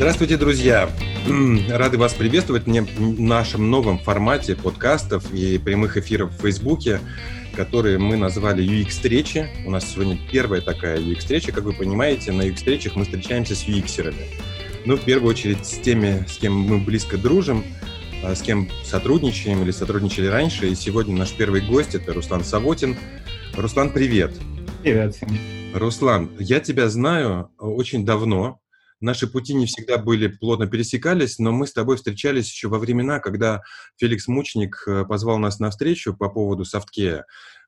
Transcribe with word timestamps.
Здравствуйте, 0.00 0.38
друзья! 0.38 0.88
Рады 1.68 1.98
вас 1.98 2.14
приветствовать 2.14 2.64
в 2.64 3.20
нашем 3.20 3.70
новом 3.70 3.98
формате 3.98 4.56
подкастов 4.56 5.30
и 5.30 5.58
прямых 5.58 5.98
эфиров 5.98 6.32
в 6.32 6.40
Фейсбуке, 6.40 7.00
которые 7.54 7.98
мы 7.98 8.16
назвали 8.16 8.64
UX-встречи. 8.64 9.50
У 9.66 9.70
нас 9.70 9.92
сегодня 9.92 10.18
первая 10.32 10.62
такая 10.62 10.98
UX-встреча. 10.98 11.52
Как 11.52 11.64
вы 11.64 11.74
понимаете, 11.74 12.32
на 12.32 12.48
UX-встречах 12.48 12.96
мы 12.96 13.04
встречаемся 13.04 13.54
с 13.54 13.68
UX-ерами. 13.68 14.24
Ну, 14.86 14.96
в 14.96 15.02
первую 15.02 15.28
очередь, 15.28 15.66
с 15.66 15.78
теми, 15.78 16.24
с 16.26 16.38
кем 16.38 16.54
мы 16.54 16.78
близко 16.78 17.18
дружим, 17.18 17.62
а, 18.24 18.34
с 18.34 18.40
кем 18.40 18.70
сотрудничаем 18.82 19.62
или 19.62 19.70
сотрудничали 19.70 20.28
раньше. 20.28 20.66
И 20.70 20.74
сегодня 20.76 21.14
наш 21.14 21.32
первый 21.32 21.60
гость– 21.60 21.94
это 21.96 22.14
Руслан 22.14 22.42
Савотин. 22.42 22.96
Руслан, 23.54 23.90
привет! 23.90 24.32
Привет 24.82 25.14
всем! 25.14 25.28
Руслан, 25.74 26.30
я 26.38 26.60
тебя 26.60 26.88
знаю 26.88 27.50
очень 27.58 28.06
давно, 28.06 28.60
Наши 29.00 29.26
пути 29.26 29.54
не 29.54 29.64
всегда 29.64 29.96
были 29.96 30.26
плотно 30.26 30.66
пересекались, 30.66 31.38
но 31.38 31.52
мы 31.52 31.66
с 31.66 31.72
тобой 31.72 31.96
встречались 31.96 32.50
еще 32.50 32.68
во 32.68 32.78
времена, 32.78 33.18
когда 33.18 33.62
Феликс 33.96 34.28
Мучник 34.28 34.84
э, 34.86 35.06
позвал 35.06 35.38
нас 35.38 35.58
на 35.58 35.70
встречу 35.70 36.14
по 36.14 36.28
поводу 36.28 36.66
софткея. 36.66 37.24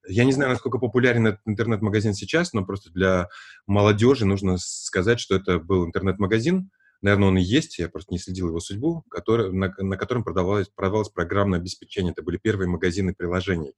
Я 0.06 0.24
не 0.24 0.32
знаю, 0.32 0.50
насколько 0.50 0.78
популярен 0.78 1.28
этот 1.28 1.40
интернет-магазин 1.46 2.12
сейчас, 2.12 2.52
но 2.52 2.66
просто 2.66 2.90
для 2.90 3.28
молодежи 3.66 4.26
нужно 4.26 4.58
сказать, 4.58 5.20
что 5.20 5.34
это 5.34 5.58
был 5.58 5.86
интернет-магазин. 5.86 6.70
Наверное, 7.00 7.28
он 7.28 7.38
и 7.38 7.42
есть, 7.42 7.78
я 7.78 7.88
просто 7.88 8.12
не 8.12 8.18
следил 8.18 8.48
его 8.48 8.60
судьбу, 8.60 9.02
который, 9.08 9.52
на, 9.52 9.72
на 9.78 9.96
котором 9.96 10.24
продавалось, 10.24 10.68
продавалось 10.68 11.08
программное 11.08 11.60
обеспечение. 11.60 12.12
Это 12.12 12.22
были 12.22 12.36
первые 12.36 12.68
магазины 12.68 13.14
приложений. 13.14 13.72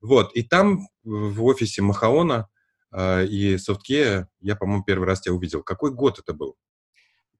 Вот, 0.00 0.34
и 0.34 0.42
там 0.42 0.88
в 1.04 1.44
офисе 1.44 1.82
Махаона 1.82 2.48
э, 2.92 3.26
и 3.26 3.58
Софткея 3.58 4.28
я, 4.40 4.56
по-моему, 4.56 4.82
первый 4.84 5.04
раз 5.04 5.20
тебя 5.20 5.34
увидел. 5.34 5.62
Какой 5.62 5.92
год 5.92 6.18
это 6.18 6.32
был? 6.32 6.56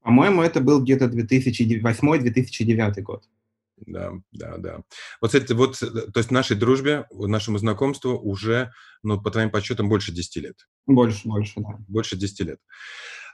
По-моему, 0.06 0.40
это 0.42 0.60
был 0.60 0.80
где-то 0.84 1.06
2008-2009 1.06 3.02
год. 3.02 3.24
Да, 3.76 4.12
да, 4.30 4.56
да. 4.56 4.76
Вот, 5.20 5.32
кстати, 5.32 5.52
вот, 5.52 5.82
э, 5.82 5.86
то 6.12 6.18
есть 6.18 6.30
нашей 6.30 6.56
дружбе, 6.56 7.06
нашему 7.10 7.58
знакомству 7.58 8.16
уже, 8.16 8.70
ну, 9.02 9.20
по 9.20 9.32
твоим 9.32 9.50
подсчетам, 9.50 9.88
больше 9.88 10.12
10 10.12 10.36
лет. 10.36 10.68
Больше, 10.86 11.26
больше, 11.28 11.54
да. 11.56 11.70
Больше 11.88 12.16
10 12.16 12.40
лет. 12.46 12.60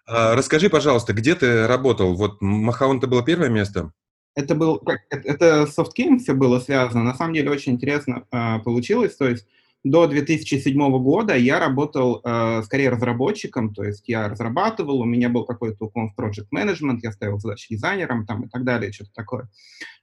А, 0.07 0.35
расскажи, 0.35 0.71
пожалуйста, 0.71 1.13
где 1.13 1.35
ты 1.35 1.67
работал? 1.67 2.15
Вот 2.15 2.41
Махаон 2.41 2.97
это 2.97 3.07
было 3.07 3.23
первое 3.23 3.51
место? 3.51 3.93
Это 4.35 4.55
был, 4.55 4.83
это, 5.11 5.29
это 5.29 5.67
софткейм 5.67 6.21
все 6.21 6.33
было 6.33 6.59
связано. 6.59 7.05
На 7.05 7.15
самом 7.15 7.35
деле 7.35 7.51
очень 7.51 7.73
интересно 7.73 8.27
а, 8.31 8.61
получилось. 8.61 9.15
То 9.15 9.29
есть 9.29 9.47
до 9.85 10.07
2007 10.07 11.03
года 11.03 11.37
я 11.37 11.59
работал 11.59 12.21
э, 12.23 12.63
скорее 12.63 12.91
разработчиком, 12.91 13.75
то 13.75 13.83
есть 13.83 14.09
я 14.09 14.29
разрабатывал, 14.29 15.01
у 15.01 15.05
меня 15.05 15.29
был 15.29 15.45
какой-то 15.45 15.87
уклон 15.87 16.11
в 16.11 16.21
project 16.21 16.47
management, 16.55 16.99
я 17.03 17.11
ставил 17.11 17.39
задачи 17.39 17.75
дизайнером 17.75 18.25
там, 18.25 18.45
и 18.45 18.49
так 18.49 18.65
далее, 18.65 18.93
что-то 18.93 19.11
такое. 19.13 19.51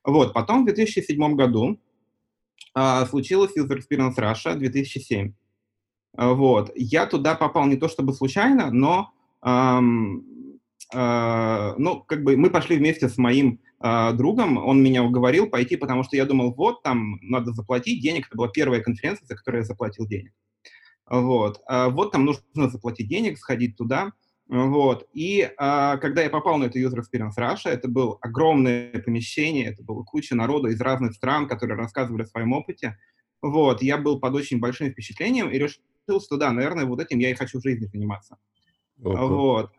Вот, 0.03 0.33
потом 0.33 0.63
в 0.63 0.66
2007 0.66 1.35
году 1.35 1.80
э, 2.75 3.05
случилось 3.05 3.55
User 3.57 3.80
Experience 3.80 4.16
Russia 4.17 4.55
2007. 4.55 5.33
Вот, 6.17 6.72
я 6.75 7.05
туда 7.05 7.35
попал 7.35 7.66
не 7.67 7.77
то 7.77 7.88
чтобы 7.88 8.13
случайно, 8.13 8.72
но 8.72 9.13
эм, 9.45 10.59
э, 10.94 11.73
ну, 11.77 12.03
как 12.03 12.23
бы 12.23 12.35
мы 12.35 12.50
пошли 12.50 12.77
вместе 12.77 13.07
с 13.07 13.17
моим 13.17 13.61
э, 13.81 14.13
другом, 14.13 14.58
он 14.58 14.83
меня 14.83 15.03
уговорил 15.03 15.47
пойти, 15.47 15.75
потому 15.75 16.03
что 16.03 16.16
я 16.16 16.25
думал, 16.25 16.53
вот, 16.53 16.83
там 16.83 17.19
надо 17.22 17.52
заплатить 17.52 18.02
денег, 18.02 18.27
это 18.27 18.38
была 18.38 18.47
первая 18.49 18.81
конференция, 18.81 19.25
за 19.25 19.35
которую 19.35 19.61
я 19.61 19.66
заплатил 19.66 20.08
денег. 20.08 20.33
Вот, 21.09 21.61
э, 21.69 21.89
вот 21.89 22.11
там 22.11 22.25
нужно 22.25 22.69
заплатить 22.69 23.07
денег, 23.07 23.38
сходить 23.38 23.77
туда, 23.77 24.13
вот, 24.47 25.07
и 25.13 25.41
э, 25.41 25.52
когда 25.57 26.23
я 26.23 26.30
попал 26.30 26.57
на 26.57 26.66
эту 26.66 26.80
User 26.80 27.00
Experience 27.00 27.38
Russia, 27.38 27.69
это 27.69 27.88
было 27.88 28.17
огромное 28.22 28.91
помещение, 29.00 29.66
это 29.66 29.83
было 29.83 30.03
куча 30.03 30.35
народа 30.35 30.69
из 30.69 30.81
разных 30.81 31.13
стран, 31.13 31.47
которые 31.47 31.77
рассказывали 31.77 32.23
о 32.23 32.27
своем 32.27 32.53
опыте, 32.53 32.97
вот, 33.41 33.81
я 33.81 33.97
был 33.97 34.19
под 34.19 34.35
очень 34.35 34.59
большим 34.59 34.90
впечатлением 34.90 35.50
и 35.50 35.57
решил, 35.57 35.81
что 36.22 36.38
да, 36.38 36.51
наверное, 36.51 36.85
вот 36.85 37.00
этим 37.00 37.19
я 37.19 37.31
и 37.31 37.35
хочу 37.35 37.59
в 37.59 37.63
жизни 37.63 37.85
заниматься. 37.85 38.38
Опа. 39.03 39.25
Вот. 39.25 39.72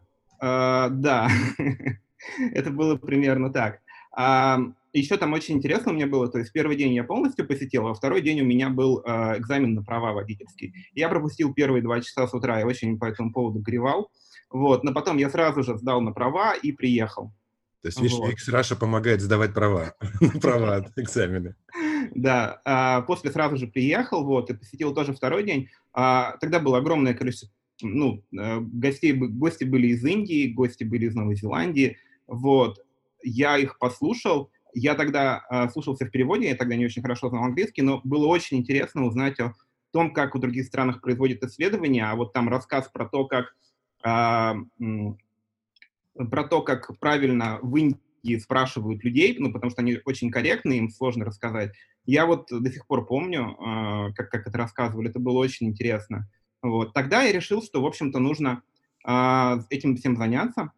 Uh, 0.42 0.88
да, 0.88 1.28
это 2.54 2.70
было 2.70 2.96
примерно 2.96 3.52
так. 3.52 3.80
А, 4.12 4.58
еще 4.92 5.16
там 5.16 5.32
очень 5.32 5.56
интересно 5.56 5.90
меня 5.90 6.06
было, 6.06 6.28
то 6.28 6.38
есть 6.38 6.52
первый 6.52 6.76
день 6.76 6.92
я 6.94 7.04
полностью 7.04 7.46
посетил, 7.46 7.86
а 7.86 7.94
второй 7.94 8.22
день 8.22 8.40
у 8.40 8.44
меня 8.44 8.70
был 8.70 9.02
а, 9.06 9.38
экзамен 9.38 9.74
на 9.74 9.82
права 9.82 10.12
водительский. 10.12 10.74
Я 10.94 11.08
пропустил 11.08 11.54
первые 11.54 11.82
два 11.82 12.00
часа 12.00 12.26
с 12.26 12.34
утра, 12.34 12.58
я 12.58 12.66
очень 12.66 12.98
по 12.98 13.04
этому 13.04 13.32
поводу 13.32 13.60
гревал. 13.60 14.10
Вот, 14.50 14.82
но 14.82 14.92
потом 14.92 15.16
я 15.16 15.30
сразу 15.30 15.62
же 15.62 15.78
сдал 15.78 16.00
на 16.00 16.12
права 16.12 16.54
и 16.54 16.72
приехал. 16.72 17.32
То 17.82 17.88
есть, 17.88 18.00
видишь, 18.00 18.18
вот. 18.18 18.34
Раша 18.48 18.76
помогает 18.76 19.20
сдавать 19.22 19.54
права, 19.54 19.94
права, 20.42 20.84
экзамены. 20.96 21.54
Да, 22.14 22.60
а, 22.64 23.02
после 23.02 23.30
сразу 23.30 23.56
же 23.56 23.68
приехал, 23.68 24.24
вот, 24.24 24.50
и 24.50 24.54
посетил 24.54 24.92
тоже 24.92 25.14
второй 25.14 25.44
день. 25.44 25.68
А, 25.92 26.36
тогда 26.40 26.58
было 26.58 26.78
огромное 26.78 27.14
количество, 27.14 27.48
ну, 27.80 28.22
э, 28.38 28.60
гостей, 28.60 29.12
гости 29.12 29.64
были 29.64 29.88
из 29.88 30.04
Индии, 30.04 30.52
гости 30.52 30.84
были 30.84 31.06
из 31.06 31.14
Новой 31.14 31.36
Зеландии, 31.36 31.96
вот, 32.26 32.84
я 33.22 33.58
их 33.58 33.78
послушал. 33.78 34.50
Я 34.72 34.94
тогда 34.94 35.42
э, 35.50 35.68
слушался 35.70 36.06
в 36.06 36.10
переводе, 36.10 36.48
я 36.48 36.56
тогда 36.56 36.76
не 36.76 36.84
очень 36.84 37.02
хорошо 37.02 37.28
знал 37.28 37.44
английский, 37.44 37.82
но 37.82 38.00
было 38.04 38.26
очень 38.26 38.58
интересно 38.58 39.04
узнать 39.04 39.40
о 39.40 39.54
том, 39.92 40.12
как 40.12 40.34
в 40.34 40.38
других 40.38 40.66
странах 40.66 41.00
производят 41.00 41.42
исследования, 41.42 42.04
а 42.04 42.14
вот 42.14 42.32
там 42.32 42.48
рассказ 42.48 42.88
про 42.88 43.06
то, 43.06 43.26
как 43.26 43.56
э, 44.04 44.54
про 46.14 46.44
то, 46.44 46.62
как 46.62 46.98
правильно 46.98 47.58
в 47.62 47.76
Индии 47.76 48.38
спрашивают 48.38 49.02
людей, 49.04 49.36
ну, 49.38 49.52
потому 49.52 49.70
что 49.70 49.82
они 49.82 49.98
очень 50.04 50.30
корректны, 50.30 50.74
им 50.78 50.90
сложно 50.90 51.24
рассказать. 51.24 51.72
Я 52.06 52.26
вот 52.26 52.48
до 52.50 52.70
сих 52.70 52.86
пор 52.86 53.06
помню, 53.06 53.56
э, 53.58 54.12
как, 54.14 54.30
как 54.30 54.46
это 54.46 54.56
рассказывали, 54.58 55.10
это 55.10 55.18
было 55.18 55.38
очень 55.38 55.68
интересно. 55.68 56.28
Вот. 56.62 56.92
Тогда 56.92 57.22
я 57.22 57.32
решил, 57.32 57.62
что, 57.62 57.82
в 57.82 57.86
общем-то, 57.86 58.18
нужно 58.18 58.62
э, 59.06 59.56
этим 59.70 59.96
всем 59.96 60.16
заняться. 60.16 60.72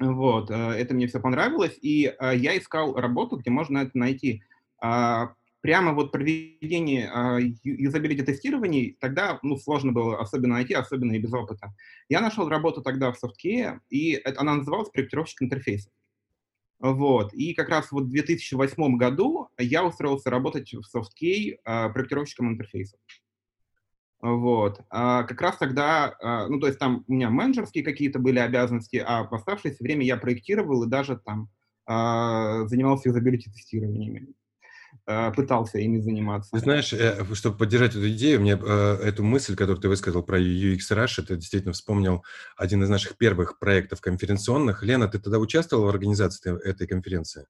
Вот, 0.00 0.50
э, 0.50 0.54
это 0.54 0.94
мне 0.94 1.06
все 1.06 1.20
понравилось, 1.20 1.78
и 1.82 2.06
э, 2.06 2.36
я 2.36 2.56
искал 2.56 2.94
работу, 2.94 3.36
где 3.36 3.50
можно 3.50 3.78
это 3.78 3.90
найти. 3.92 4.42
А, 4.82 5.34
прямо 5.60 5.92
вот 5.92 6.10
проведение 6.10 7.10
а, 7.12 7.38
юзабилити-тестирований 7.38 8.96
тогда 8.98 9.38
ну, 9.42 9.58
сложно 9.58 9.92
было 9.92 10.18
особенно 10.18 10.54
найти, 10.54 10.72
особенно 10.72 11.12
и 11.12 11.18
без 11.18 11.34
опыта. 11.34 11.74
Я 12.08 12.22
нашел 12.22 12.48
работу 12.48 12.80
тогда 12.80 13.12
в 13.12 13.18
софткее, 13.18 13.80
и 13.90 14.12
это, 14.12 14.40
она 14.40 14.54
называлась 14.54 14.88
проектировщик 14.88 15.42
интерфейсов. 15.42 15.92
Вот. 16.78 17.34
И 17.34 17.52
как 17.52 17.68
раз 17.68 17.92
вот 17.92 18.04
в 18.04 18.10
2008 18.10 18.96
году 18.96 19.48
я 19.58 19.84
устроился 19.84 20.30
работать 20.30 20.72
в 20.72 20.84
софткей 20.84 21.58
проектировщиком 21.62 22.48
интерфейсов. 22.48 22.98
Вот. 24.22 24.80
А 24.90 25.22
как 25.22 25.40
раз 25.40 25.56
тогда, 25.56 26.14
а, 26.20 26.46
ну, 26.48 26.60
то 26.60 26.66
есть 26.66 26.78
там 26.78 27.04
у 27.08 27.12
меня 27.12 27.30
менеджерские 27.30 27.84
какие-то 27.84 28.18
были 28.18 28.38
обязанности, 28.38 29.02
а 29.04 29.24
в 29.24 29.34
оставшееся 29.34 29.82
время 29.82 30.04
я 30.04 30.16
проектировал 30.16 30.84
и 30.84 30.88
даже 30.88 31.16
там 31.16 31.48
а, 31.86 32.66
занимался 32.66 33.08
юзабилити-тестированиями 33.08 34.34
а, 35.06 35.30
пытался 35.30 35.78
ими 35.78 36.00
заниматься. 36.00 36.56
Знаешь, 36.58 36.92
э, 36.92 37.24
чтобы 37.34 37.56
поддержать 37.56 37.92
эту 37.92 38.08
идею, 38.10 38.40
мне 38.40 38.58
э, 38.62 38.98
эту 39.02 39.24
мысль, 39.24 39.56
которую 39.56 39.80
ты 39.80 39.88
высказал 39.88 40.22
про 40.22 40.38
UX 40.38 40.80
Rush, 40.90 41.22
это 41.22 41.36
действительно 41.36 41.72
вспомнил 41.72 42.22
один 42.56 42.82
из 42.82 42.88
наших 42.88 43.16
первых 43.16 43.58
проектов 43.58 44.00
конференционных. 44.00 44.82
Лена, 44.82 45.08
ты 45.08 45.18
тогда 45.18 45.38
участвовала 45.38 45.86
в 45.86 45.88
организации 45.88 46.60
этой 46.62 46.86
конференции? 46.86 47.46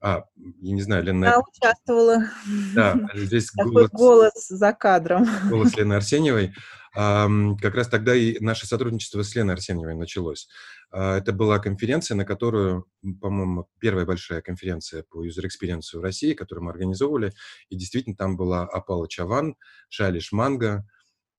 А, 0.00 0.24
я 0.36 0.74
не 0.74 0.82
знаю, 0.82 1.04
Лена... 1.04 1.24
Я 1.24 1.40
участвовала. 1.40 2.24
Да, 2.74 2.98
здесь 3.14 3.50
голос... 3.52 3.90
голос 3.90 4.48
за 4.48 4.72
кадром. 4.72 5.26
Голос 5.48 5.76
Лены 5.76 5.94
Арсеньевой. 5.94 6.54
Как 6.94 7.74
раз 7.74 7.88
тогда 7.88 8.14
и 8.14 8.38
наше 8.40 8.66
сотрудничество 8.66 9.22
с 9.22 9.34
Леной 9.34 9.54
Арсеньевой 9.54 9.94
началось. 9.94 10.48
А, 10.90 11.18
это 11.18 11.32
была 11.32 11.58
конференция, 11.58 12.16
на 12.16 12.24
которую, 12.24 12.86
по-моему, 13.20 13.68
первая 13.78 14.06
большая 14.06 14.40
конференция 14.40 15.04
по 15.08 15.24
user 15.24 15.44
experience 15.44 15.98
в 15.98 16.00
России, 16.00 16.34
которую 16.34 16.64
мы 16.64 16.70
организовывали. 16.70 17.32
И 17.68 17.76
действительно 17.76 18.16
там 18.16 18.36
была 18.36 18.62
Апала 18.62 19.08
Чаван, 19.08 19.56
Шалиш 19.88 20.32
Манга. 20.32 20.86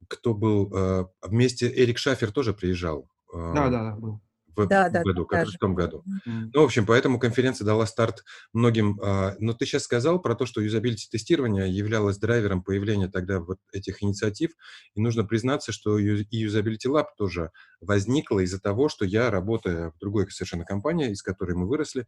Кто 0.07 0.34
был... 0.34 0.72
А, 0.75 1.07
вместе 1.22 1.68
Эрик 1.68 1.98
Шафер 1.98 2.31
тоже 2.31 2.54
приезжал. 2.54 3.10
Да, 3.34 3.69
да, 3.69 3.84
да, 3.84 3.95
был 3.95 4.22
в 4.66 4.70
да, 4.70 4.90
да, 4.90 5.04
году, 5.04 5.26
как 5.26 5.48
в 5.48 5.58
том 5.58 5.76
году. 5.76 6.04
Mm-hmm. 6.08 6.50
Ну, 6.54 6.62
в 6.62 6.64
общем, 6.64 6.86
поэтому 6.86 7.20
конференция 7.20 7.66
дала 7.66 7.86
старт 7.86 8.24
многим. 8.54 9.00
А, 9.02 9.36
но 9.40 9.54
ты 9.54 9.66
сейчас 9.66 9.84
сказал 9.84 10.22
про 10.22 10.36
то, 10.36 10.46
что 10.46 10.62
юзабилити-тестирование 10.62 11.70
являлось 11.70 12.18
драйвером 12.18 12.64
появления 12.64 13.08
тогда 13.08 13.40
вот 13.40 13.60
этих 13.72 14.04
инициатив, 14.04 14.52
и 14.96 15.02
нужно 15.02 15.24
признаться, 15.24 15.72
что 15.72 15.98
и 15.98 16.46
Usability 16.46 16.88
Lab 16.88 17.06
тоже 17.18 17.52
возникла 17.82 18.40
из-за 18.40 18.60
того, 18.60 18.90
что 18.90 19.06
я, 19.06 19.32
работая 19.32 19.92
в 19.92 19.98
другой 20.00 20.30
совершенно 20.32 20.66
компании, 20.66 21.12
из 21.12 21.22
которой 21.22 21.56
мы 21.56 21.68
выросли, 21.68 22.08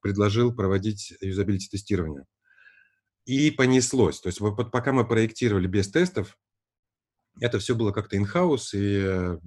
предложил 0.00 0.54
проводить 0.54 1.14
юзабилити-тестирование. 1.20 2.24
И 3.24 3.50
понеслось. 3.50 4.20
То 4.20 4.28
есть 4.28 4.40
вот 4.40 4.70
пока 4.70 4.92
мы 4.92 5.06
проектировали 5.06 5.66
без 5.66 5.88
тестов, 5.90 6.36
это 7.40 7.58
все 7.58 7.74
было 7.74 7.92
как-то 7.92 8.16
in-house, 8.16 8.70
и 8.74 9.38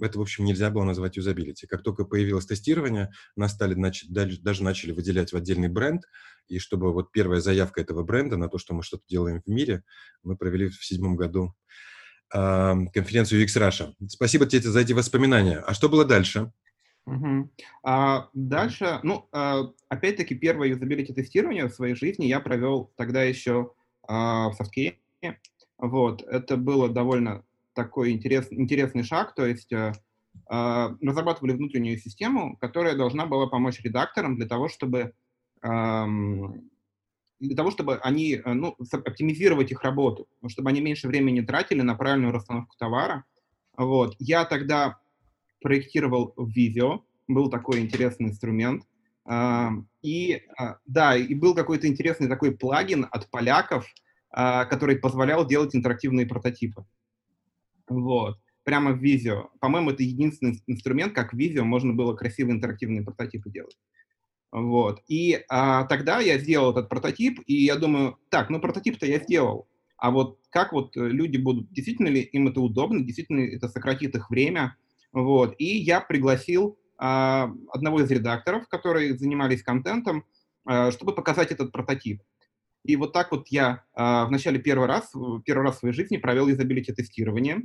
это, 0.00 0.18
в 0.18 0.22
общем, 0.22 0.44
нельзя 0.44 0.70
было 0.70 0.84
назвать 0.84 1.16
юзабилити. 1.16 1.66
Как 1.66 1.82
только 1.82 2.04
появилось 2.04 2.46
тестирование, 2.46 3.10
нас 3.36 3.52
стали, 3.52 3.74
даже 4.08 4.64
начали 4.64 4.92
выделять 4.92 5.32
в 5.32 5.36
отдельный 5.36 5.68
бренд, 5.68 6.02
и 6.48 6.58
чтобы 6.58 6.92
вот 6.92 7.12
первая 7.12 7.40
заявка 7.40 7.80
этого 7.80 8.02
бренда 8.02 8.36
на 8.36 8.48
то, 8.48 8.58
что 8.58 8.74
мы 8.74 8.82
что-то 8.82 9.04
делаем 9.08 9.42
в 9.44 9.48
мире, 9.48 9.84
мы 10.22 10.36
провели 10.36 10.68
в 10.68 10.84
седьмом 10.84 11.16
году 11.16 11.54
э, 12.34 12.74
конференцию 12.92 13.44
UX 13.44 13.56
Russia. 13.56 13.92
Спасибо 14.08 14.46
тебе 14.46 14.62
за 14.62 14.80
эти 14.80 14.92
воспоминания. 14.92 15.58
А 15.58 15.74
что 15.74 15.88
было 15.88 16.04
дальше? 16.04 16.52
Угу. 17.06 17.50
А 17.82 18.28
дальше, 18.32 19.00
ну, 19.02 19.28
а, 19.32 19.72
опять-таки, 19.88 20.34
первое 20.34 20.68
юзабилити 20.68 21.12
тестирование 21.12 21.66
в 21.66 21.74
своей 21.74 21.94
жизни 21.94 22.26
я 22.26 22.40
провел 22.40 22.92
тогда 22.96 23.22
еще 23.22 23.72
а, 24.06 24.50
в 24.50 24.54
Софткее. 24.54 24.98
Вот, 25.78 26.22
это 26.22 26.56
было 26.56 26.88
довольно 26.88 27.44
такой 27.74 28.12
интерес, 28.12 28.46
интересный 28.50 29.02
шаг, 29.02 29.34
то 29.34 29.46
есть 29.46 29.72
э, 29.72 29.92
э, 30.50 30.88
разрабатывали 31.00 31.52
внутреннюю 31.52 31.98
систему, 31.98 32.56
которая 32.58 32.96
должна 32.96 33.26
была 33.26 33.46
помочь 33.46 33.80
редакторам 33.80 34.36
для 34.36 34.46
того, 34.46 34.68
чтобы 34.68 35.12
э, 35.62 36.04
для 37.40 37.56
того, 37.56 37.70
чтобы 37.70 37.96
они, 37.98 38.34
э, 38.34 38.52
ну, 38.52 38.76
оптимизировать 38.92 39.72
их 39.72 39.82
работу, 39.82 40.28
чтобы 40.48 40.70
они 40.70 40.80
меньше 40.80 41.08
времени 41.08 41.40
тратили 41.40 41.82
на 41.82 41.94
правильную 41.94 42.32
расстановку 42.32 42.76
товара. 42.78 43.24
Вот. 43.76 44.14
Я 44.18 44.44
тогда 44.44 44.98
проектировал 45.60 46.34
видео, 46.36 47.04
был 47.26 47.50
такой 47.50 47.80
интересный 47.80 48.28
инструмент. 48.28 48.84
Э, 49.28 49.70
и, 50.02 50.42
да, 50.86 51.16
и 51.16 51.34
был 51.34 51.54
какой-то 51.54 51.88
интересный 51.88 52.28
такой 52.28 52.56
плагин 52.56 53.06
от 53.10 53.30
поляков, 53.30 53.86
который 54.30 54.96
позволял 54.96 55.46
делать 55.46 55.76
интерактивные 55.76 56.26
прототипы. 56.26 56.86
Вот. 57.88 58.38
Прямо 58.64 58.92
в 58.92 58.98
видео. 58.98 59.50
По-моему, 59.60 59.90
это 59.90 60.02
единственный 60.02 60.62
инструмент, 60.66 61.14
как 61.14 61.32
в 61.32 61.36
видео 61.36 61.64
можно 61.64 61.92
было 61.92 62.14
красивые 62.14 62.54
интерактивные 62.54 63.02
прототипы 63.02 63.50
делать. 63.50 63.76
Вот. 64.52 65.02
И 65.08 65.42
а, 65.48 65.84
тогда 65.84 66.20
я 66.20 66.38
сделал 66.38 66.72
этот 66.72 66.88
прототип, 66.88 67.40
и 67.46 67.54
я 67.54 67.76
думаю, 67.76 68.18
так, 68.28 68.50
ну 68.50 68.60
прототип-то 68.60 69.06
я 69.06 69.18
сделал. 69.18 69.66
А 69.96 70.10
вот 70.10 70.38
как 70.50 70.72
вот 70.72 70.94
люди 70.96 71.38
будут, 71.38 71.72
действительно 71.72 72.08
ли 72.08 72.20
им 72.20 72.48
это 72.48 72.60
удобно, 72.60 73.00
действительно 73.00 73.40
это 73.40 73.68
сократит 73.68 74.14
их 74.14 74.30
время. 74.30 74.76
Вот. 75.12 75.54
И 75.58 75.78
я 75.78 76.00
пригласил 76.00 76.78
а, 76.98 77.50
одного 77.72 78.02
из 78.02 78.10
редакторов, 78.10 78.68
которые 78.68 79.16
занимались 79.16 79.62
контентом, 79.62 80.24
а, 80.64 80.90
чтобы 80.90 81.14
показать 81.14 81.50
этот 81.50 81.72
прототип. 81.72 82.22
И 82.84 82.96
вот 82.96 83.12
так 83.12 83.30
вот 83.30 83.48
я 83.48 83.84
а, 83.94 84.26
в 84.26 84.30
начале 84.30 84.58
первый 84.58 84.88
раз, 84.88 85.12
первый 85.44 85.62
раз 85.64 85.76
в 85.76 85.78
своей 85.80 85.94
жизни 85.94 86.16
провел 86.16 86.48
юзабилити 86.48 86.92
тестирование. 86.92 87.62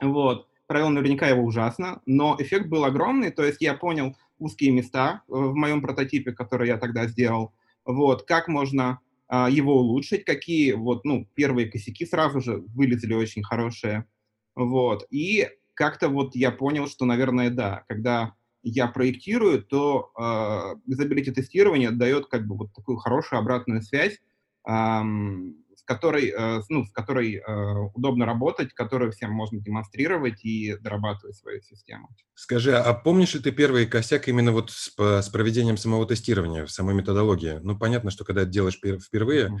Вот. 0.00 0.48
Провел 0.66 0.90
наверняка 0.90 1.28
его 1.28 1.42
ужасно, 1.42 2.02
но 2.06 2.36
эффект 2.38 2.66
был 2.66 2.84
огромный, 2.84 3.30
то 3.30 3.44
есть 3.44 3.60
я 3.60 3.74
понял 3.74 4.16
узкие 4.38 4.72
места 4.72 5.22
э, 5.28 5.32
в 5.32 5.54
моем 5.54 5.80
прототипе, 5.80 6.32
который 6.32 6.68
я 6.68 6.76
тогда 6.76 7.06
сделал, 7.06 7.54
вот, 7.84 8.24
как 8.24 8.48
можно 8.48 8.98
а, 9.28 9.48
его 9.48 9.76
улучшить, 9.76 10.24
какие 10.24 10.72
вот, 10.72 11.04
ну, 11.04 11.28
первые 11.34 11.70
косяки 11.70 12.04
сразу 12.04 12.40
же 12.40 12.64
вылезли 12.74 13.14
очень 13.14 13.44
хорошие, 13.44 14.06
вот, 14.56 15.06
и 15.10 15.48
как-то 15.74 16.08
вот 16.08 16.34
я 16.34 16.50
понял, 16.50 16.88
что, 16.88 17.04
наверное, 17.04 17.50
да, 17.50 17.84
когда 17.88 18.34
я 18.68 18.88
проектирую, 18.88 19.62
то 19.62 20.10
э, 20.18 20.80
юзабилити 20.86 21.30
тестирование 21.30 21.92
дает 21.92 22.26
как 22.26 22.46
бы 22.46 22.56
вот 22.56 22.74
такую 22.74 22.98
хорошую 22.98 23.38
обратную 23.38 23.80
связь, 23.80 24.18
эм, 24.68 25.54
которой, 25.84 26.34
э, 26.36 26.62
ну, 26.68 26.84
с 26.84 26.90
которой 26.90 27.36
э, 27.36 27.42
удобно 27.94 28.26
работать, 28.26 28.74
которую 28.74 29.12
всем 29.12 29.30
можно 29.30 29.60
демонстрировать 29.60 30.44
и 30.44 30.76
дорабатывать 30.80 31.36
свою 31.36 31.62
систему. 31.62 32.08
Скажи, 32.34 32.76
а 32.76 32.92
помнишь 32.92 33.34
ли 33.34 33.40
ты 33.40 33.52
первый 33.52 33.86
косяк 33.86 34.26
именно 34.26 34.50
вот 34.50 34.72
с, 34.72 34.92
с 34.98 35.28
проведением 35.28 35.76
самого 35.76 36.04
тестирования, 36.04 36.66
самой 36.66 36.96
методологии? 36.96 37.60
Ну, 37.62 37.78
понятно, 37.78 38.10
что 38.10 38.24
когда 38.24 38.42
это 38.42 38.50
делаешь 38.50 38.80
впервые, 38.80 39.46
mm-hmm. 39.46 39.58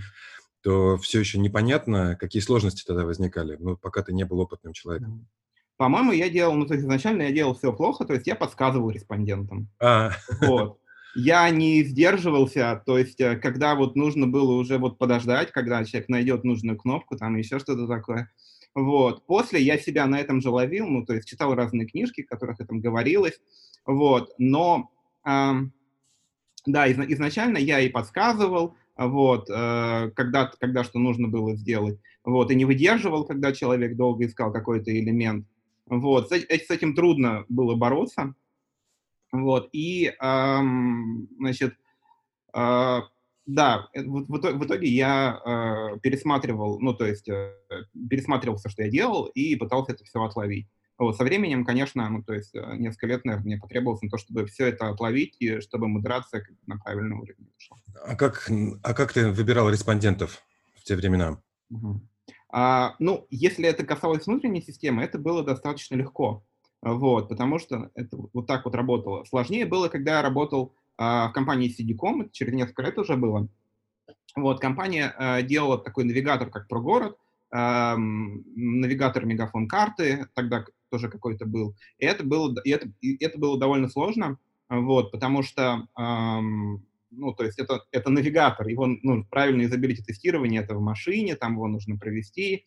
то 0.62 0.96
все 0.98 1.20
еще 1.20 1.38
непонятно, 1.38 2.16
какие 2.16 2.42
сложности 2.42 2.84
тогда 2.84 3.04
возникали, 3.04 3.56
ну, 3.60 3.76
пока 3.76 4.02
ты 4.02 4.12
не 4.12 4.24
был 4.24 4.40
опытным 4.40 4.72
человеком. 4.72 5.28
По-моему, 5.76 6.12
я 6.12 6.28
делал, 6.30 6.54
ну, 6.54 6.66
то 6.66 6.74
есть 6.74 6.84
изначально 6.84 7.22
я 7.22 7.32
делал 7.32 7.54
все 7.54 7.72
плохо, 7.72 8.04
то 8.04 8.14
есть 8.14 8.26
я 8.26 8.34
подсказывал 8.34 8.90
респондентам. 8.90 9.68
А. 9.80 10.10
Вот 10.40 10.78
я 11.16 11.48
не 11.48 11.82
сдерживался, 11.82 12.82
то 12.84 12.98
есть 12.98 13.20
э, 13.20 13.36
когда 13.36 13.74
вот 13.74 13.96
нужно 13.96 14.26
было 14.26 14.52
уже 14.52 14.76
вот 14.76 14.98
подождать, 14.98 15.50
когда 15.50 15.82
человек 15.84 16.10
найдет 16.10 16.44
нужную 16.44 16.76
кнопку, 16.76 17.16
там 17.16 17.36
еще 17.36 17.58
что-то 17.58 17.86
такое. 17.88 18.30
Вот. 18.74 19.24
После 19.26 19.62
я 19.62 19.78
себя 19.78 20.06
на 20.06 20.20
этом 20.20 20.42
же 20.42 20.50
ловил, 20.50 20.86
ну, 20.86 21.06
то 21.06 21.14
есть 21.14 21.26
читал 21.26 21.54
разные 21.54 21.86
книжки, 21.86 22.22
в 22.22 22.28
которых 22.28 22.60
это 22.60 22.74
говорилось, 22.74 23.40
вот, 23.86 24.34
но, 24.36 24.90
э, 25.26 25.52
да, 26.66 26.86
из, 26.86 26.98
изначально 26.98 27.56
я 27.56 27.80
и 27.80 27.88
подсказывал, 27.88 28.76
вот, 28.98 29.48
э, 29.48 30.10
когда, 30.14 30.52
когда 30.60 30.84
что 30.84 30.98
нужно 30.98 31.28
было 31.28 31.56
сделать, 31.56 31.98
вот, 32.24 32.50
и 32.50 32.54
не 32.54 32.66
выдерживал, 32.66 33.24
когда 33.24 33.52
человек 33.52 33.96
долго 33.96 34.26
искал 34.26 34.52
какой-то 34.52 34.90
элемент, 34.90 35.46
вот, 35.86 36.28
с, 36.30 36.32
этим 36.32 36.94
трудно 36.94 37.44
было 37.48 37.74
бороться, 37.74 38.34
вот, 39.32 39.68
и, 39.72 40.14
эм, 40.20 41.28
значит, 41.38 41.74
э, 42.54 43.00
да, 43.46 43.88
в, 43.94 44.24
в, 44.28 44.64
итоге 44.64 44.88
я 44.88 45.40
э, 45.44 45.98
пересматривал, 46.00 46.80
ну, 46.80 46.94
то 46.94 47.06
есть 47.06 47.28
э, 47.28 47.52
пересматривал 48.08 48.56
все, 48.56 48.68
что 48.68 48.82
я 48.82 48.90
делал, 48.90 49.26
и 49.26 49.56
пытался 49.56 49.92
это 49.92 50.04
все 50.04 50.22
отловить. 50.22 50.66
Вот, 50.98 51.16
со 51.16 51.24
временем, 51.24 51.64
конечно, 51.64 52.08
ну, 52.08 52.22
то 52.22 52.32
есть 52.32 52.54
э, 52.54 52.76
несколько 52.76 53.06
лет, 53.06 53.24
наверное, 53.24 53.44
мне 53.44 53.58
потребовалось 53.58 54.02
на 54.02 54.08
то, 54.08 54.18
чтобы 54.18 54.46
все 54.46 54.66
это 54.66 54.88
отловить, 54.88 55.36
и 55.38 55.60
чтобы 55.60 55.88
модерация 55.88 56.46
на 56.66 56.78
правильный 56.78 57.16
уровень 57.16 57.50
пошла. 57.54 57.76
А 58.04 58.16
как, 58.16 58.50
а 58.82 58.94
как 58.94 59.12
ты 59.12 59.30
выбирал 59.30 59.70
респондентов 59.70 60.42
в 60.74 60.82
те 60.84 60.96
времена? 60.96 61.40
Угу. 61.70 62.00
А, 62.58 62.94
ну, 63.00 63.26
если 63.28 63.68
это 63.68 63.84
касалось 63.84 64.26
внутренней 64.26 64.62
системы, 64.62 65.02
это 65.02 65.18
было 65.18 65.44
достаточно 65.44 65.94
легко. 65.94 66.42
Вот, 66.80 67.28
потому 67.28 67.58
что 67.58 67.90
это 67.94 68.16
вот 68.32 68.46
так 68.46 68.64
вот 68.64 68.74
работало. 68.74 69.24
Сложнее 69.24 69.66
было, 69.66 69.88
когда 69.88 70.16
я 70.16 70.22
работал 70.22 70.72
а, 70.96 71.28
в 71.28 71.32
компании 71.32 71.68
CD.com, 71.68 72.22
это 72.22 72.30
через 72.32 72.54
несколько 72.54 72.80
лет 72.80 72.96
уже 72.96 73.14
было. 73.16 73.46
Вот, 74.36 74.58
компания 74.58 75.14
а, 75.18 75.42
делала 75.42 75.76
такой 75.76 76.04
навигатор, 76.04 76.48
как 76.48 76.66
ProGorod, 76.72 77.16
а, 77.50 77.94
навигатор 77.98 79.26
мегафон 79.26 79.68
карты, 79.68 80.26
тогда 80.32 80.64
тоже 80.90 81.10
какой-то 81.10 81.44
был. 81.44 81.76
И 81.98 82.06
это 82.06 82.24
было, 82.24 82.58
и 82.64 82.70
это, 82.70 82.88
и 83.02 83.22
это 83.22 83.38
было 83.38 83.58
довольно 83.58 83.90
сложно, 83.90 84.38
вот, 84.70 85.12
потому 85.12 85.42
что, 85.42 85.86
ну, 87.16 87.32
то 87.32 87.44
есть 87.44 87.58
это, 87.58 87.80
это 87.90 88.10
навигатор, 88.10 88.68
его, 88.68 88.86
ну, 88.86 89.24
правильно 89.24 89.62
изобилить 89.64 90.04
тестирование, 90.06 90.62
это 90.62 90.74
в 90.74 90.80
машине, 90.80 91.36
там 91.36 91.54
его 91.54 91.66
нужно 91.66 91.96
провести, 91.96 92.64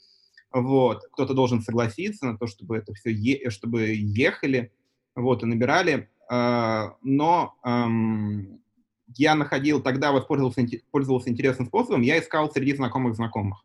вот, 0.52 1.04
кто-то 1.12 1.34
должен 1.34 1.62
согласиться 1.62 2.26
на 2.26 2.38
то, 2.38 2.48
чтобы 2.48 2.78
это 2.78 2.94
все, 2.94 3.12
е 3.12 3.50
чтобы 3.50 3.94
ехали, 3.94 4.72
вот, 5.16 5.44
и 5.44 5.46
набирали, 5.46 6.10
э, 6.32 6.90
но 7.04 7.56
эм, 7.64 8.60
я 9.16 9.36
находил, 9.36 9.82
тогда 9.82 10.12
воспользовался 10.12 10.66
пользовался 10.92 11.30
интересным 11.30 11.68
способом, 11.68 12.02
я 12.02 12.20
искал 12.20 12.52
среди 12.52 12.76
знакомых 12.76 13.16
знакомых. 13.16 13.64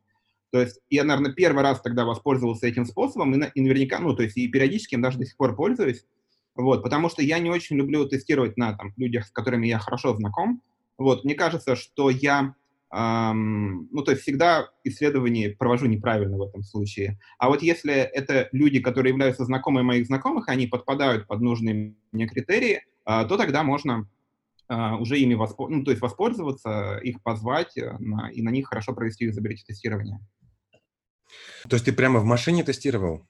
То 0.51 0.61
есть 0.61 0.79
я, 0.89 1.05
наверное, 1.05 1.33
первый 1.33 1.63
раз 1.63 1.81
тогда 1.81 2.05
воспользовался 2.05 2.67
этим 2.67 2.87
способом, 2.87 3.35
и, 3.35 3.51
и 3.55 3.61
наверняка, 3.61 3.99
ну, 3.99 4.15
то 4.15 4.23
есть 4.23 4.37
и 4.37 4.47
периодически 4.49 4.95
им 4.95 5.03
даже 5.03 5.19
до 5.19 5.27
сих 5.27 5.37
пор 5.37 5.57
пользуюсь, 5.57 6.05
вот, 6.55 6.83
потому 6.83 7.09
что 7.09 7.23
я 7.23 7.39
не 7.41 7.51
очень 7.51 7.77
люблю 7.77 8.07
тестировать 8.07 8.57
на 8.57 8.75
там, 8.75 8.93
людях, 8.97 9.27
с 9.27 9.31
которыми 9.31 9.67
я 9.67 9.79
хорошо 9.79 10.15
знаком. 10.15 10.63
Вот, 10.99 11.25
мне 11.25 11.35
кажется, 11.35 11.77
что 11.77 12.11
я 12.11 12.55
ну, 12.97 14.03
то 14.05 14.13
есть 14.13 14.23
всегда 14.23 14.69
исследование 14.85 15.51
провожу 15.51 15.87
неправильно 15.87 16.37
в 16.37 16.43
этом 16.43 16.63
случае. 16.63 17.19
А 17.39 17.49
вот 17.49 17.61
если 17.61 17.93
это 17.93 18.49
люди, 18.53 18.79
которые 18.79 19.11
являются 19.11 19.45
знакомыми 19.45 19.85
моих 19.85 20.07
знакомых, 20.07 20.49
они 20.49 20.69
подпадают 20.69 21.27
под 21.27 21.41
нужные 21.41 21.97
мне 22.13 22.29
критерии, 22.29 22.85
а, 23.05 23.25
то 23.25 23.37
тогда 23.37 23.65
можно 23.65 24.09
а, 24.69 24.97
уже 24.97 25.19
ими 25.19 25.35
воспо... 25.35 25.69
ну, 25.69 25.83
то 25.83 25.91
есть 25.91 26.01
воспользоваться, 26.03 26.99
их 27.03 27.21
позвать 27.23 27.77
э, 27.77 27.97
на... 27.99 28.31
и 28.31 28.43
на 28.43 28.51
них 28.51 28.69
хорошо 28.69 28.95
провести 28.95 29.25
юзабилити 29.25 29.65
тестирование. 29.67 30.21
То 31.69 31.75
есть 31.75 31.87
ты 31.87 31.93
прямо 31.93 32.21
в 32.21 32.25
машине 32.25 32.63
тестировал? 32.63 33.27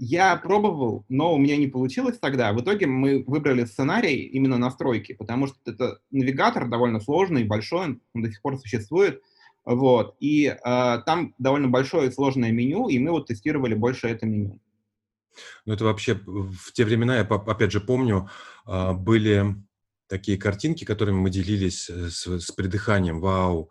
Я 0.00 0.36
пробовал, 0.36 1.04
но 1.08 1.34
у 1.34 1.38
меня 1.38 1.56
не 1.56 1.66
получилось 1.66 2.18
тогда. 2.20 2.52
В 2.52 2.60
итоге 2.60 2.86
мы 2.86 3.24
выбрали 3.26 3.64
сценарий 3.64 4.22
именно 4.22 4.56
настройки, 4.56 5.12
потому 5.12 5.48
что 5.48 5.56
это 5.66 5.98
навигатор 6.12 6.68
довольно 6.68 7.00
сложный, 7.00 7.42
большой, 7.42 8.00
он 8.14 8.22
до 8.22 8.30
сих 8.30 8.40
пор 8.40 8.58
существует. 8.58 9.20
Вот. 9.64 10.14
И 10.20 10.46
э, 10.46 10.54
там 11.04 11.34
довольно 11.38 11.66
большое 11.66 12.08
и 12.08 12.12
сложное 12.12 12.52
меню, 12.52 12.88
и 12.88 13.00
мы 13.00 13.10
вот 13.10 13.26
тестировали 13.26 13.74
больше 13.74 14.06
это 14.06 14.24
меню. 14.24 14.60
Ну, 15.66 15.74
это 15.74 15.84
вообще 15.84 16.14
в 16.14 16.72
те 16.72 16.84
времена, 16.84 17.16
я 17.16 17.22
опять 17.22 17.72
же 17.72 17.80
помню, 17.80 18.28
а, 18.64 18.92
были 18.92 19.56
такие 20.08 20.38
картинки, 20.38 20.84
которыми 20.84 21.16
мы 21.16 21.30
делились 21.30 21.90
э, 21.90 22.08
с, 22.08 22.26
с 22.26 22.50
придыханием. 22.52 23.20
Вау! 23.20 23.70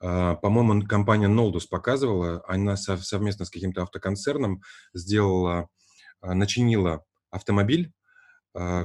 А, 0.00 0.34
по-моему, 0.36 0.86
компания 0.86 1.28
Noldus 1.28 1.66
показывала, 1.68 2.42
она 2.46 2.76
совместно 2.76 3.44
с 3.44 3.50
каким-то 3.50 3.82
автоконцерном 3.82 4.62
сделала 4.94 5.68
начинила 6.22 7.04
автомобиль 7.30 7.92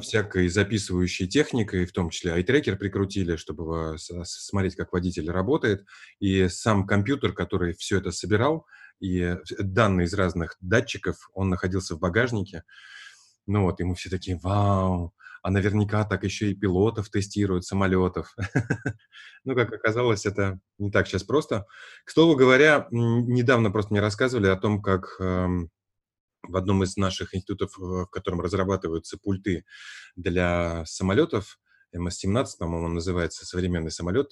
всякой 0.01 0.50
записывающей 0.50 1.27
техникой, 1.27 1.86
в 1.86 1.94
том 1.94 2.10
числе 2.10 2.34
айтрекер 2.34 2.75
прикрутили, 2.75 3.38
чтобы 3.38 3.96
смотреть, 3.98 4.75
как 4.75 4.91
водитель 4.91 5.32
работает, 5.32 5.86
и 6.20 6.50
сам 6.50 6.86
компьютер, 6.86 7.32
который 7.32 7.74
все 7.74 8.00
это 8.00 8.12
собирал, 8.12 8.65
и 9.00 9.38
данные 9.58 10.08
из 10.08 10.13
разных 10.13 10.58
датчиков, 10.60 11.30
он 11.34 11.50
находился 11.50 11.96
в 11.96 12.00
багажнике. 12.00 12.63
Ну 13.48 13.63
вот, 13.63 13.80
и 13.80 13.86
мы 13.86 13.96
все 13.96 14.10
такие, 14.10 14.38
вау, 14.38 15.13
а 15.41 15.50
наверняка 15.50 16.05
так 16.05 16.24
еще 16.24 16.51
и 16.51 16.55
пилотов 16.55 17.10
тестируют, 17.10 17.65
самолетов. 17.65 18.36
ну, 19.43 19.55
как 19.55 19.74
оказалось, 19.74 20.25
это 20.25 20.60
не 20.77 20.91
так 20.91 21.07
сейчас 21.07 21.24
просто. 21.24 21.65
К 22.05 22.12
слову 22.12 22.36
говоря, 22.36 22.88
недавно 22.91 23.71
просто 23.71 23.93
мне 23.93 24.01
рассказывали 24.01 24.48
о 24.48 24.55
том, 24.55 24.81
как 24.81 25.15
эм, 25.19 25.69
в 26.43 26.55
одном 26.55 26.83
из 26.83 26.98
наших 26.98 27.33
институтов, 27.36 27.77
в 27.77 28.05
котором 28.07 28.41
разрабатываются 28.41 29.17
пульты 29.17 29.65
для 30.15 30.83
самолетов, 30.86 31.60
МС-17, 31.93 32.45
по-моему, 32.60 32.88
называется 32.88 33.45
современный 33.45 33.91
самолет, 33.91 34.31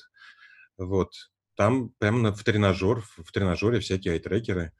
вот, 0.78 1.12
там 1.56 1.90
прямо 2.00 2.32
в 2.32 2.44
тренажер, 2.44 3.04
в 3.18 3.32
тренажере 3.34 3.82
всякие 3.82 4.14
айтрекеры. 4.14 4.72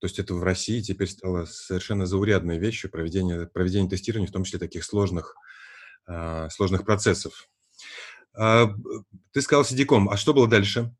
То 0.00 0.06
есть 0.06 0.18
это 0.18 0.34
в 0.34 0.42
России 0.42 0.80
теперь 0.80 1.08
стало 1.08 1.44
совершенно 1.44 2.06
заурядной 2.06 2.58
вещью 2.58 2.90
проведение, 2.90 3.46
проведение 3.46 3.90
тестирования, 3.90 4.28
в 4.28 4.32
том 4.32 4.44
числе 4.44 4.58
таких 4.58 4.84
сложных, 4.84 5.34
э, 6.06 6.48
сложных 6.50 6.84
процессов. 6.84 7.48
Э, 8.38 8.66
ты 9.32 9.42
сказал 9.42 9.64
сидиком, 9.64 10.08
а 10.08 10.16
что 10.16 10.34
было 10.34 10.46
дальше? 10.46 10.94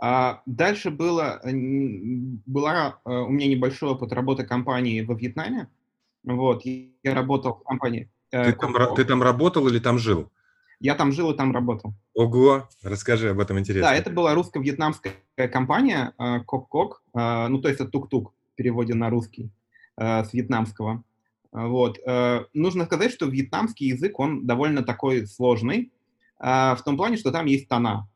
А 0.00 0.42
дальше 0.46 0.90
было, 0.90 1.42
была 1.44 3.00
э, 3.04 3.10
у 3.10 3.28
меня 3.30 3.48
небольшой 3.48 3.90
опыт 3.90 4.12
работы 4.12 4.44
компании 4.44 5.02
во 5.02 5.14
Вьетнаме. 5.14 5.68
Вот, 6.22 6.64
я 6.64 7.14
работал 7.14 7.54
в 7.54 7.62
компании. 7.64 8.10
Э, 8.30 8.52
ты, 8.52 8.58
там, 8.58 8.94
ты 8.94 9.04
там 9.04 9.22
работал 9.22 9.68
или 9.68 9.78
там 9.78 9.98
жил? 9.98 10.30
Я 10.80 10.94
там 10.94 11.10
жил 11.12 11.32
и 11.32 11.36
там 11.36 11.52
работал. 11.52 11.94
Ого, 12.14 12.68
расскажи 12.82 13.30
об 13.30 13.40
этом 13.40 13.58
интересно. 13.58 13.90
Да, 13.90 13.96
это 13.96 14.10
была 14.10 14.34
русско-вьетнамская 14.34 15.14
компания 15.52 16.14
Кок-Кок, 16.46 17.02
э, 17.14 17.18
э, 17.18 17.48
ну 17.48 17.60
то 17.60 17.68
есть 17.68 17.80
это 17.80 17.90
тук-тук 17.90 18.32
переводе 18.58 18.92
на 18.92 19.08
русский 19.08 19.50
э, 19.96 20.24
с 20.24 20.34
вьетнамского. 20.34 21.02
Вот. 21.50 21.98
Нужно 22.52 22.84
сказать, 22.84 23.10
что 23.10 23.24
вьетнамский 23.24 23.88
язык, 23.88 24.20
он 24.20 24.46
довольно 24.46 24.82
такой 24.82 25.26
сложный, 25.26 25.90
в 26.38 26.78
том 26.84 26.98
плане, 26.98 27.16
что 27.16 27.32
там 27.32 27.46
есть 27.46 27.68
тона. 27.68 28.06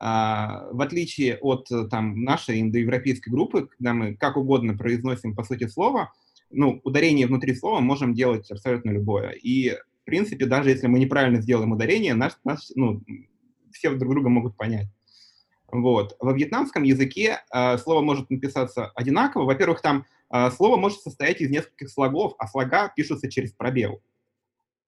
В 0.00 0.82
отличие 0.82 1.38
от 1.38 1.68
там, 1.90 2.24
нашей 2.24 2.60
индоевропейской 2.60 3.32
группы, 3.32 3.68
когда 3.68 3.94
мы 3.94 4.16
как 4.16 4.36
угодно 4.36 4.76
произносим, 4.76 5.36
по 5.36 5.44
сути, 5.44 5.68
слово, 5.68 6.12
ну, 6.50 6.80
ударение 6.82 7.28
внутри 7.28 7.54
слова 7.54 7.78
можем 7.78 8.14
делать 8.14 8.50
абсолютно 8.50 8.90
любое. 8.90 9.30
И 9.30 9.70
в 10.02 10.04
принципе, 10.04 10.46
даже 10.46 10.70
если 10.70 10.88
мы 10.88 10.98
неправильно 10.98 11.40
сделаем 11.40 11.70
ударение, 11.70 12.14
наш, 12.14 12.32
наш, 12.42 12.72
ну, 12.74 13.00
все 13.70 13.94
друг 13.94 14.12
друга 14.12 14.28
могут 14.28 14.56
понять. 14.56 14.88
Вот. 15.72 16.16
Во 16.20 16.32
вьетнамском 16.34 16.82
языке 16.82 17.40
э, 17.50 17.78
слово 17.78 18.02
может 18.02 18.28
написаться 18.28 18.92
одинаково. 18.94 19.44
Во-первых, 19.44 19.80
там 19.80 20.04
э, 20.30 20.50
слово 20.50 20.76
может 20.76 21.00
состоять 21.00 21.40
из 21.40 21.50
нескольких 21.50 21.88
слогов, 21.88 22.34
а 22.38 22.46
слога 22.46 22.92
пишутся 22.94 23.30
через 23.30 23.52
пробел. 23.52 24.02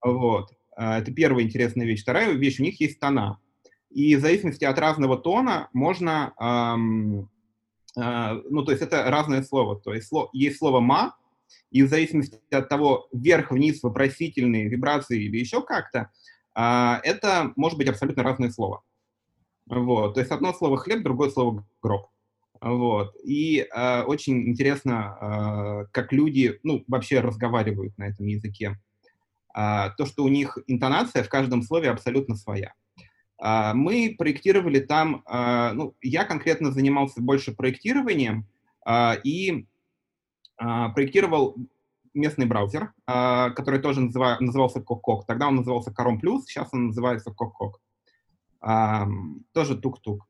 Вот. 0.03 0.51
Э, 0.77 0.99
это 0.99 1.11
первая 1.11 1.43
интересная 1.43 1.87
вещь. 1.87 2.03
Вторая 2.03 2.31
вещь, 2.33 2.59
у 2.59 2.63
них 2.63 2.79
есть 2.79 2.99
тона. 2.99 3.39
И 3.89 4.15
в 4.15 4.21
зависимости 4.21 4.63
от 4.63 4.77
разного 4.77 5.17
тона 5.17 5.69
можно... 5.73 6.33
Эм, 6.39 7.29
э, 7.97 8.41
ну, 8.51 8.63
то 8.63 8.71
есть 8.71 8.83
это 8.83 9.09
разное 9.09 9.41
слово. 9.41 9.79
То 9.79 9.91
есть 9.91 10.07
сло, 10.07 10.29
есть 10.33 10.59
слово 10.59 10.81
«ма», 10.81 11.15
и 11.71 11.81
в 11.81 11.89
зависимости 11.89 12.39
от 12.51 12.69
того, 12.69 13.07
вверх-вниз, 13.11 13.81
вопросительные, 13.81 14.69
вибрации 14.69 15.23
или 15.23 15.37
еще 15.37 15.63
как-то, 15.63 16.11
а, 16.53 17.01
это 17.03 17.53
может 17.55 17.77
быть 17.77 17.89
абсолютно 17.89 18.23
разное 18.23 18.49
слово. 18.49 18.83
Вот. 19.67 20.13
То 20.13 20.19
есть 20.19 20.31
одно 20.31 20.53
слово 20.53 20.77
«хлеб», 20.77 21.03
другое 21.03 21.29
слово 21.29 21.65
«гроб». 21.81 22.07
Вот. 22.61 23.15
И 23.23 23.59
э, 23.59 24.01
очень 24.03 24.49
интересно, 24.49 25.17
э, 25.19 25.87
как 25.91 26.13
люди, 26.13 26.59
ну, 26.63 26.83
вообще 26.87 27.19
разговаривают 27.19 27.97
на 27.97 28.05
этом 28.05 28.25
языке. 28.27 28.79
Э, 29.55 29.91
то, 29.97 30.05
что 30.05 30.23
у 30.23 30.29
них 30.29 30.57
интонация 30.67 31.23
в 31.23 31.29
каждом 31.29 31.61
слове 31.63 31.89
абсолютно 31.89 32.35
своя. 32.35 32.73
Э, 33.43 33.73
мы 33.73 34.15
проектировали 34.17 34.79
там, 34.79 35.23
э, 35.27 35.71
ну, 35.73 35.95
я 36.01 36.23
конкретно 36.23 36.71
занимался 36.71 37.21
больше 37.21 37.53
проектированием, 37.53 38.47
э, 38.87 39.21
и 39.23 39.67
а, 40.57 40.89
проектировал 40.89 41.55
местный 42.13 42.45
браузер, 42.45 42.93
а, 43.05 43.49
который 43.51 43.79
тоже 43.81 44.01
называ, 44.01 44.37
назывался 44.39 44.81
Кокок. 44.81 45.25
Тогда 45.25 45.47
он 45.47 45.57
назывался 45.57 45.91
Chrome 45.91 46.19
Plus, 46.21 46.43
сейчас 46.47 46.69
он 46.71 46.87
называется 46.87 47.31
Кокок. 47.31 47.81
Тоже 49.53 49.77
тук-тук. 49.77 50.27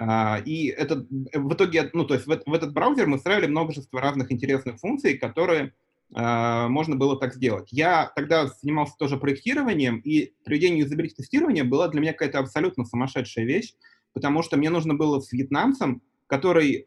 А, 0.00 0.40
и 0.44 0.66
это 0.68 1.06
в 1.34 1.52
итоге, 1.52 1.90
ну, 1.92 2.04
то 2.04 2.14
есть 2.14 2.26
в, 2.26 2.42
в 2.46 2.54
этот 2.54 2.72
браузер 2.72 3.06
мы 3.06 3.18
встраивали 3.18 3.46
множество 3.46 4.00
разных 4.00 4.32
интересных 4.32 4.78
функций, 4.78 5.18
которые 5.18 5.74
можно 6.10 6.96
было 6.96 7.18
так 7.18 7.34
сделать. 7.34 7.68
Я 7.70 8.10
тогда 8.16 8.46
занимался 8.46 8.94
тоже 8.98 9.18
проектированием, 9.18 9.98
и 9.98 10.32
проведение 10.42 10.78
юзабилити 10.78 11.16
тестирования 11.16 11.64
было 11.64 11.88
для 11.88 12.00
меня 12.00 12.12
какая-то 12.12 12.38
абсолютно 12.38 12.86
сумасшедшая 12.86 13.44
вещь, 13.44 13.74
потому 14.14 14.42
что 14.42 14.56
мне 14.56 14.70
нужно 14.70 14.94
было 14.94 15.20
с 15.20 15.30
вьетнамцем, 15.32 16.00
который 16.26 16.86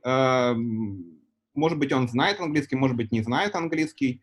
может 1.54 1.78
быть, 1.78 1.92
он 1.94 2.08
знает 2.08 2.40
английский, 2.40 2.76
может 2.76 2.98
быть, 2.98 3.12
не 3.12 3.22
знает 3.22 3.56
английский, 3.56 4.22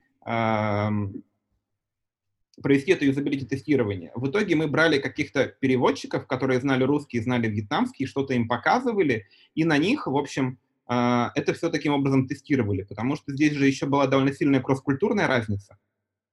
провести 2.62 2.92
это 2.92 3.04
юзабилити 3.04 3.46
тестирование. 3.46 4.12
В 4.14 4.28
итоге 4.28 4.54
мы 4.56 4.66
брали 4.66 4.98
каких-то 4.98 5.46
переводчиков, 5.60 6.26
которые 6.26 6.60
знали 6.60 6.84
русский, 6.84 7.20
знали 7.20 7.48
вьетнамский, 7.48 8.06
что-то 8.06 8.34
им 8.34 8.48
показывали, 8.48 9.26
и 9.54 9.64
на 9.64 9.78
них, 9.78 10.06
в 10.06 10.16
общем, 10.16 10.58
а, 10.86 11.32
это 11.34 11.52
все 11.52 11.70
таким 11.70 11.92
образом 11.92 12.26
тестировали, 12.26 12.82
потому 12.82 13.16
что 13.16 13.32
здесь 13.32 13.52
же 13.52 13.66
еще 13.66 13.86
была 13.86 14.06
довольно 14.06 14.32
сильная 14.32 14.60
кросс-культурная 14.60 15.26
разница 15.26 15.78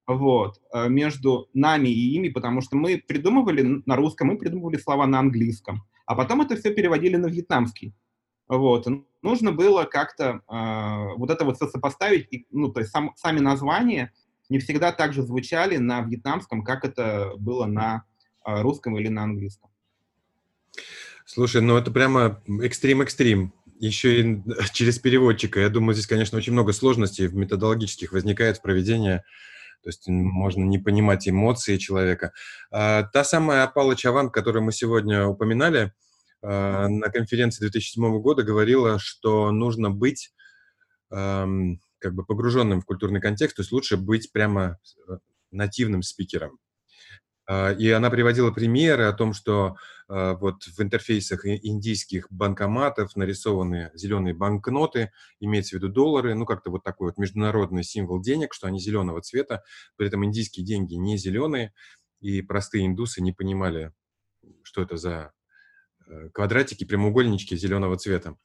вот, 0.08 0.62
а, 0.72 0.88
между 0.88 1.50
нами 1.54 1.90
и 1.90 2.16
ими, 2.16 2.30
потому 2.30 2.62
что 2.62 2.78
мы 2.78 3.04
придумывали 3.06 3.82
на 3.86 3.96
русском, 3.96 4.28
мы 4.28 4.38
придумывали 4.38 4.78
слова 4.78 5.08
на 5.08 5.20
английском, 5.20 5.84
а 6.06 6.16
потом 6.16 6.42
это 6.42 6.56
все 6.56 6.74
переводили 6.74 7.16
на 7.16 7.28
вьетнамский. 7.28 7.94
Вот. 8.48 8.88
Нужно 9.24 9.52
было 9.52 9.86
как-то 9.86 10.42
э, 10.48 11.18
вот 11.18 11.32
это 11.32 11.46
вот 11.46 11.58
сопоставить, 11.58 12.28
и, 12.32 12.46
ну, 12.52 12.72
то 12.72 12.80
есть 12.82 12.92
сам, 12.92 13.14
сами 13.16 13.40
названия 13.40 14.14
не 14.50 14.60
всегда 14.60 14.92
так 14.92 15.14
же 15.14 15.24
звучали 15.24 15.78
на 15.78 16.02
вьетнамском, 16.02 16.64
как 16.64 16.86
это 16.86 17.34
было 17.38 17.66
на 17.66 18.04
э, 18.46 18.62
русском 18.62 18.98
или 18.98 19.08
на 19.08 19.24
английском. 19.24 19.70
Слушай, 21.26 21.62
ну 21.62 21.78
это 21.78 21.92
прямо 21.92 22.42
экстрим-экстрим. 22.62 23.54
Еще 23.80 24.22
и 24.22 24.44
через 24.74 25.00
переводчика. 25.00 25.60
Я 25.60 25.70
думаю, 25.70 25.94
здесь, 25.96 26.08
конечно, 26.08 26.38
очень 26.38 26.54
много 26.54 26.72
сложностей 26.72 27.28
методологических 27.28 28.12
возникает 28.12 28.58
в 28.58 28.62
проведении 28.62 29.22
то 29.84 29.90
есть 29.90 30.08
можно 30.08 30.64
не 30.64 30.80
понимать 30.80 31.30
эмоции 31.30 31.78
человека. 31.78 32.32
А, 32.72 33.04
та 33.04 33.24
самая 33.24 33.62
Апала 33.62 33.96
Чаван, 33.96 34.32
которую 34.32 34.64
мы 34.64 34.72
сегодня 34.72 35.28
упоминали, 35.28 35.94
Э, 36.48 36.88
на 36.88 37.10
конференции 37.10 37.62
2007 37.62 38.20
года 38.22 38.44
говорила, 38.44 39.00
что 39.00 39.52
нужно 39.52 39.90
быть 39.90 40.32
эм, 41.10 41.80
как 42.00 42.14
бы 42.14 42.26
погруженным 42.26 42.82
в 42.82 42.86
культурный 42.86 43.22
контекст, 43.22 43.56
то 43.56 43.62
есть 43.62 43.72
лучше 43.72 43.98
быть 43.98 44.32
прямо 44.32 44.80
э, 45.08 45.18
нативным 45.52 46.02
спикером. 46.02 46.60
Э, 47.50 47.76
и 47.76 47.90
она 47.92 48.10
приводила 48.10 48.52
примеры 48.52 49.06
о 49.06 49.14
том, 49.14 49.34
что 49.34 49.76
вот 50.08 50.66
в 50.66 50.80
интерфейсах 50.84 51.48
индийских 51.48 52.28
банкоматов 52.30 53.16
нарисованы 53.16 53.90
зеленые 53.96 54.36
банкноты, 54.36 55.12
имеется 55.40 55.72
в 55.76 55.80
виду 55.80 55.90
доллары, 55.90 56.36
ну 56.36 56.46
как-то 56.46 56.70
вот 56.70 56.84
такой 56.84 57.08
вот 57.08 57.18
международный 57.18 57.84
символ 57.84 58.22
денег, 58.22 58.54
что 58.54 58.68
они 58.68 58.80
зеленого 58.80 59.22
цвета, 59.22 59.64
при 59.96 60.06
этом 60.06 60.24
индийские 60.24 60.64
деньги 60.64 60.94
не 60.94 61.18
зеленые, 61.18 61.74
и 62.20 62.44
простые 62.44 62.86
индусы 62.86 63.20
не 63.20 63.32
понимали, 63.32 63.94
что 64.62 64.84
это 64.84 64.96
за 64.96 65.34
Э, 66.08 66.30
квадратики, 66.30 66.84
прямоугольнички 66.84 67.56
зеленого 67.56 67.98
цвета. 67.98 68.38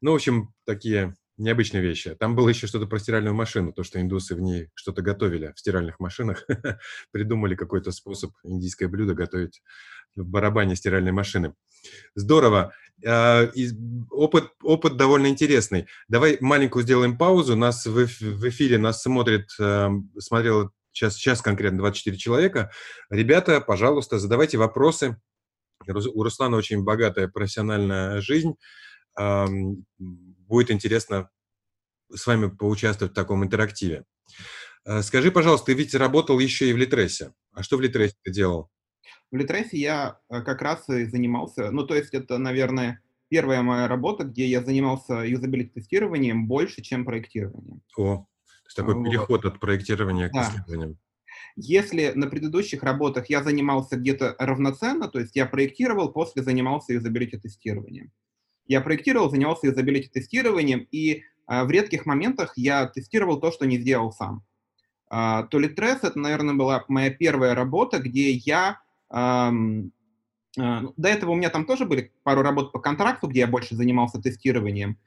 Ну, 0.00 0.12
в 0.12 0.16
общем, 0.16 0.52
такие 0.64 1.14
необычные 1.36 1.82
вещи. 1.82 2.14
Там 2.14 2.34
было 2.36 2.48
еще 2.48 2.66
что-то 2.66 2.86
про 2.86 2.98
стиральную 2.98 3.34
машину, 3.34 3.72
то, 3.72 3.82
что 3.82 4.00
индусы 4.00 4.34
в 4.34 4.40
ней 4.40 4.70
что-то 4.74 5.02
готовили 5.02 5.52
в 5.54 5.58
стиральных 5.58 6.00
машинах, 6.00 6.46
придумали 7.12 7.54
какой-то 7.54 7.92
способ 7.92 8.32
индийское 8.44 8.88
блюдо 8.88 9.14
готовить 9.14 9.62
в 10.16 10.24
барабане 10.24 10.76
стиральной 10.76 11.12
машины. 11.12 11.54
Здорово. 12.14 12.72
А, 13.04 13.50
опыт, 14.10 14.52
опыт 14.62 14.96
довольно 14.96 15.26
интересный. 15.26 15.86
Давай 16.08 16.38
маленькую 16.40 16.84
сделаем 16.84 17.18
паузу. 17.18 17.56
Нас 17.56 17.84
в, 17.86 18.06
в 18.06 18.48
эфире 18.48 18.78
нас 18.78 19.02
смотрит, 19.02 19.48
эм, 19.58 20.10
смотрел 20.18 20.70
сейчас, 20.92 21.16
сейчас 21.16 21.42
конкретно 21.42 21.78
24 21.78 22.16
человека. 22.16 22.70
Ребята, 23.10 23.60
пожалуйста, 23.60 24.18
задавайте 24.18 24.58
вопросы 24.58 25.16
у 25.86 26.22
Руслана 26.22 26.56
очень 26.56 26.82
богатая 26.82 27.28
профессиональная 27.28 28.20
жизнь. 28.20 28.54
Будет 30.46 30.70
интересно 30.70 31.30
с 32.12 32.26
вами 32.26 32.48
поучаствовать 32.48 33.12
в 33.12 33.14
таком 33.14 33.44
интерактиве. 33.44 34.04
Э, 34.84 35.02
скажи, 35.02 35.30
пожалуйста, 35.30 35.66
ты 35.66 35.74
ведь 35.74 35.94
работал 35.94 36.38
еще 36.38 36.68
и 36.68 36.72
в 36.72 36.76
Литресе. 36.76 37.32
А 37.52 37.62
что 37.62 37.76
в 37.76 37.80
Литресе 37.80 38.14
ты 38.22 38.32
делал? 38.32 38.70
В 39.30 39.36
Литресе 39.36 39.78
я 39.78 40.20
э, 40.28 40.42
как 40.42 40.62
раз 40.62 40.88
и 40.88 41.04
занимался, 41.06 41.70
ну, 41.70 41.86
то 41.86 41.94
есть 41.94 42.14
это, 42.14 42.38
наверное, 42.38 43.00
первая 43.28 43.62
моя 43.62 43.88
работа, 43.88 44.24
где 44.24 44.46
я 44.46 44.62
занимался 44.62 45.24
юзабилити-тестированием 45.24 46.46
больше, 46.46 46.82
чем 46.82 47.04
проектированием. 47.04 47.82
О, 47.96 48.16
то 48.16 48.26
есть 48.66 48.76
такой 48.76 48.94
вот. 48.94 49.04
переход 49.04 49.44
от 49.44 49.60
проектирования 49.60 50.30
да. 50.32 50.44
к 50.44 50.48
исследованиям. 50.48 50.98
Если 51.56 52.12
на 52.14 52.26
предыдущих 52.26 52.82
работах 52.82 53.30
я 53.30 53.42
занимался 53.42 53.96
где-то 53.96 54.34
равноценно, 54.38 55.08
то 55.08 55.20
есть 55.20 55.36
я 55.36 55.46
проектировал, 55.46 56.12
после 56.12 56.42
занимался 56.42 56.92
юзабилити-тестированием. 56.92 58.12
Я 58.66 58.80
проектировал, 58.80 59.30
занимался 59.30 59.66
юзабилити-тестированием, 59.66 60.86
и 60.90 61.22
а, 61.46 61.64
в 61.64 61.70
редких 61.70 62.06
моментах 62.06 62.54
я 62.56 62.86
тестировал 62.86 63.40
то, 63.40 63.52
что 63.52 63.66
не 63.66 63.78
сделал 63.78 64.12
сам. 64.12 64.42
Uh, 65.12 65.46
Толитрес— 65.48 65.98
это, 66.02 66.18
наверное, 66.18 66.54
была 66.54 66.84
моя 66.88 67.10
первая 67.10 67.54
работа, 67.54 67.98
где 67.98 68.32
я... 68.32 68.80
Um, 69.12 69.90
uh, 70.58 70.92
до 70.96 71.08
этого 71.08 71.32
у 71.32 71.34
меня 71.34 71.50
там 71.50 71.66
тоже 71.66 71.84
были 71.84 72.10
пару 72.24 72.42
работ 72.42 72.72
по 72.72 72.80
контракту, 72.80 73.28
где 73.28 73.40
я 73.40 73.46
больше 73.46 73.76
занимался 73.76 74.20
тестированием. 74.20 74.98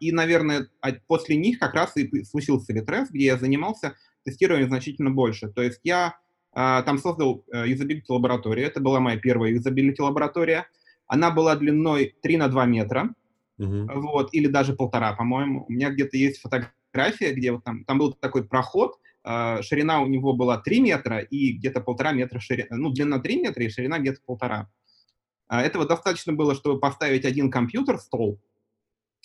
И, 0.00 0.12
наверное, 0.12 0.68
после 1.06 1.34
них 1.34 1.58
как 1.58 1.72
раз 1.72 1.96
и 1.96 2.24
случился 2.24 2.74
Литрес, 2.74 3.08
где 3.08 3.24
я 3.24 3.38
занимался 3.38 3.94
тестированием 4.22 4.68
значительно 4.68 5.10
больше. 5.10 5.48
То 5.48 5.62
есть 5.62 5.80
я 5.82 6.18
там 6.52 6.98
создал 6.98 7.42
юзабилити 7.50 8.04
лабораторию. 8.12 8.66
Это 8.66 8.80
была 8.80 9.00
моя 9.00 9.18
первая 9.18 9.52
юзабилити 9.52 10.02
лаборатория. 10.02 10.66
Она 11.06 11.30
была 11.30 11.56
длиной 11.56 12.14
3 12.22 12.36
на 12.36 12.48
2 12.48 12.66
метра, 12.66 13.14
uh-huh. 13.60 14.00
вот, 14.00 14.34
или 14.34 14.48
даже 14.48 14.74
полтора, 14.74 15.12
по-моему. 15.14 15.64
У 15.68 15.72
меня 15.72 15.90
где-то 15.90 16.16
есть 16.16 16.40
фотография, 16.40 17.32
где 17.32 17.52
вот 17.52 17.64
там, 17.64 17.84
там 17.84 17.98
был 17.98 18.12
такой 18.12 18.44
проход, 18.44 18.98
а, 19.28 19.60
ширина 19.60 20.02
у 20.02 20.06
него 20.06 20.34
была 20.34 20.58
3 20.58 20.80
метра 20.80 21.18
и 21.18 21.52
где-то 21.52 21.80
полтора 21.80 22.12
метра 22.12 22.38
ширина, 22.38 22.76
ну, 22.76 22.90
длина 22.90 23.18
3 23.18 23.42
метра 23.42 23.64
и 23.64 23.68
ширина 23.68 23.98
где-то 23.98 24.20
полтора. 24.24 24.70
А, 25.48 25.62
этого 25.62 25.84
достаточно 25.84 26.32
было, 26.32 26.54
чтобы 26.54 26.78
поставить 26.78 27.24
один 27.24 27.50
компьютер, 27.50 27.98
стол. 27.98 28.40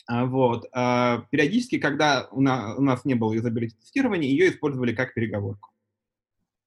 А, 0.07 0.25
вот. 0.25 0.63
Периодически, 0.71 1.77
когда 1.77 2.27
у 2.31 2.41
нас, 2.41 2.77
у 2.79 2.81
нас 2.81 3.05
не 3.05 3.13
было 3.13 3.33
юзабилити 3.33 3.75
тестирования, 3.75 4.27
ее 4.27 4.49
использовали 4.49 4.95
как 4.95 5.13
переговорку. 5.13 5.69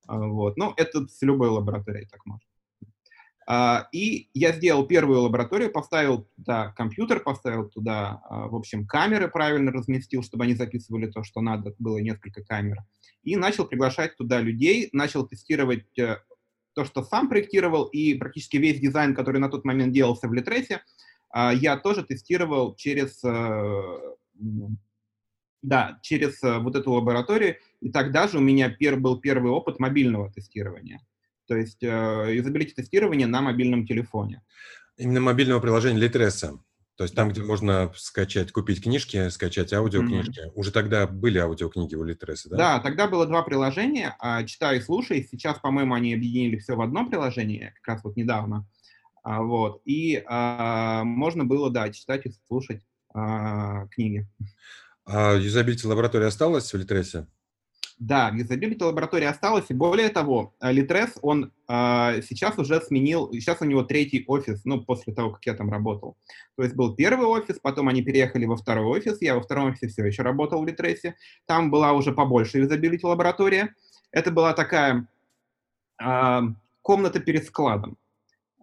Вот. 0.06 0.56
Ну, 0.56 0.72
это 0.76 1.08
с 1.08 1.20
любой 1.22 1.48
лабораторией 1.48 2.06
так 2.06 2.24
можно. 2.26 2.46
Uh, 3.46 3.84
и 3.92 4.30
я 4.32 4.52
сделал 4.52 4.86
первую 4.86 5.20
лабораторию, 5.20 5.70
поставил 5.70 6.26
туда 6.36 6.72
компьютер, 6.72 7.20
поставил 7.20 7.68
туда, 7.68 8.22
uh, 8.30 8.48
в 8.48 8.54
общем, 8.54 8.86
камеры 8.86 9.28
правильно 9.28 9.70
разместил, 9.70 10.22
чтобы 10.22 10.44
они 10.44 10.54
записывали 10.54 11.10
то, 11.10 11.22
что 11.22 11.42
надо, 11.42 11.74
было 11.78 11.98
несколько 11.98 12.42
камер. 12.42 12.78
И 13.22 13.36
начал 13.36 13.66
приглашать 13.66 14.16
туда 14.16 14.40
людей, 14.40 14.88
начал 14.92 15.26
тестировать 15.26 15.84
uh, 15.98 16.16
то, 16.74 16.86
что 16.86 17.02
сам 17.04 17.28
проектировал, 17.28 17.84
и 17.84 18.14
практически 18.14 18.56
весь 18.56 18.80
дизайн, 18.80 19.14
который 19.14 19.40
на 19.40 19.50
тот 19.50 19.66
момент 19.66 19.92
делался 19.92 20.26
в 20.26 20.32
Литресе, 20.32 20.82
я 21.36 21.76
тоже 21.76 22.04
тестировал 22.04 22.76
через, 22.76 23.20
да, 25.62 25.98
через 26.02 26.40
вот 26.42 26.76
эту 26.76 26.92
лабораторию, 26.92 27.56
и 27.80 27.90
тогда 27.90 28.26
же 28.28 28.38
у 28.38 28.40
меня 28.40 28.70
пер, 28.70 28.96
был 28.96 29.20
первый 29.20 29.52
опыт 29.52 29.78
мобильного 29.78 30.32
тестирования 30.32 31.00
то 31.46 31.56
есть 31.56 31.82
э, 31.82 32.34
юзабилити-тестирование 32.34 33.26
на 33.26 33.40
мобильном 33.42 33.86
телефоне. 33.86 34.42
Именно 34.96 35.20
мобильного 35.20 35.60
приложения 35.60 35.98
Литреса. 35.98 36.58
То 36.96 37.02
есть 37.02 37.14
там, 37.16 37.30
где 37.30 37.42
можно 37.42 37.92
скачать, 37.96 38.52
купить 38.52 38.82
книжки, 38.82 39.28
скачать 39.28 39.72
аудиокнижки. 39.72 40.46
Mm-hmm. 40.46 40.52
Уже 40.54 40.70
тогда 40.70 41.08
были 41.08 41.38
аудиокниги 41.38 41.96
у 41.96 42.04
Литреса, 42.04 42.50
да? 42.50 42.56
Да, 42.56 42.80
тогда 42.80 43.08
было 43.08 43.26
два 43.26 43.42
приложения, 43.42 44.14
а, 44.20 44.44
«Читай 44.44 44.78
и 44.78 44.80
слушай». 44.80 45.26
Сейчас, 45.28 45.58
по-моему, 45.58 45.94
они 45.94 46.14
объединили 46.14 46.56
все 46.56 46.76
в 46.76 46.80
одно 46.80 47.04
приложение, 47.04 47.74
как 47.80 47.94
раз 47.94 48.04
вот 48.04 48.16
недавно. 48.16 48.68
А, 49.24 49.42
вот. 49.42 49.82
И 49.84 50.22
а, 50.26 51.02
можно 51.02 51.44
было, 51.44 51.68
да, 51.68 51.90
читать 51.90 52.26
и 52.26 52.32
слушать 52.46 52.82
а, 53.12 53.88
книги. 53.88 54.28
А 55.04 55.34
юзабилити 55.34 55.88
лаборатория 55.88 56.26
осталась 56.26 56.72
в 56.72 56.76
Литресе? 56.76 57.26
Да, 57.98 58.30
юзабилити 58.30 58.82
лаборатория 58.82 59.28
осталась, 59.28 59.66
и 59.68 59.74
более 59.74 60.08
того, 60.08 60.54
Литрес, 60.60 61.10
он 61.22 61.52
э, 61.68 62.22
сейчас 62.22 62.58
уже 62.58 62.80
сменил, 62.80 63.32
сейчас 63.32 63.62
у 63.62 63.64
него 63.64 63.84
третий 63.84 64.24
офис, 64.26 64.62
ну, 64.64 64.82
после 64.82 65.14
того, 65.14 65.30
как 65.30 65.46
я 65.46 65.54
там 65.54 65.70
работал. 65.70 66.16
То 66.56 66.64
есть 66.64 66.74
был 66.74 66.96
первый 66.96 67.26
офис, 67.26 67.60
потом 67.60 67.88
они 67.88 68.02
переехали 68.02 68.46
во 68.46 68.56
второй 68.56 68.84
офис, 68.98 69.22
я 69.22 69.36
во 69.36 69.40
втором 69.40 69.66
офисе 69.66 69.86
все 69.86 70.04
еще 70.04 70.22
работал 70.22 70.60
в 70.60 70.66
Литресе, 70.66 71.14
там 71.46 71.70
была 71.70 71.92
уже 71.92 72.12
побольше 72.12 72.58
юзабилити 72.58 73.06
лаборатория. 73.06 73.74
Это 74.10 74.32
была 74.32 74.54
такая 74.54 75.06
э, 76.02 76.40
комната 76.82 77.20
перед 77.20 77.44
складом. 77.44 77.96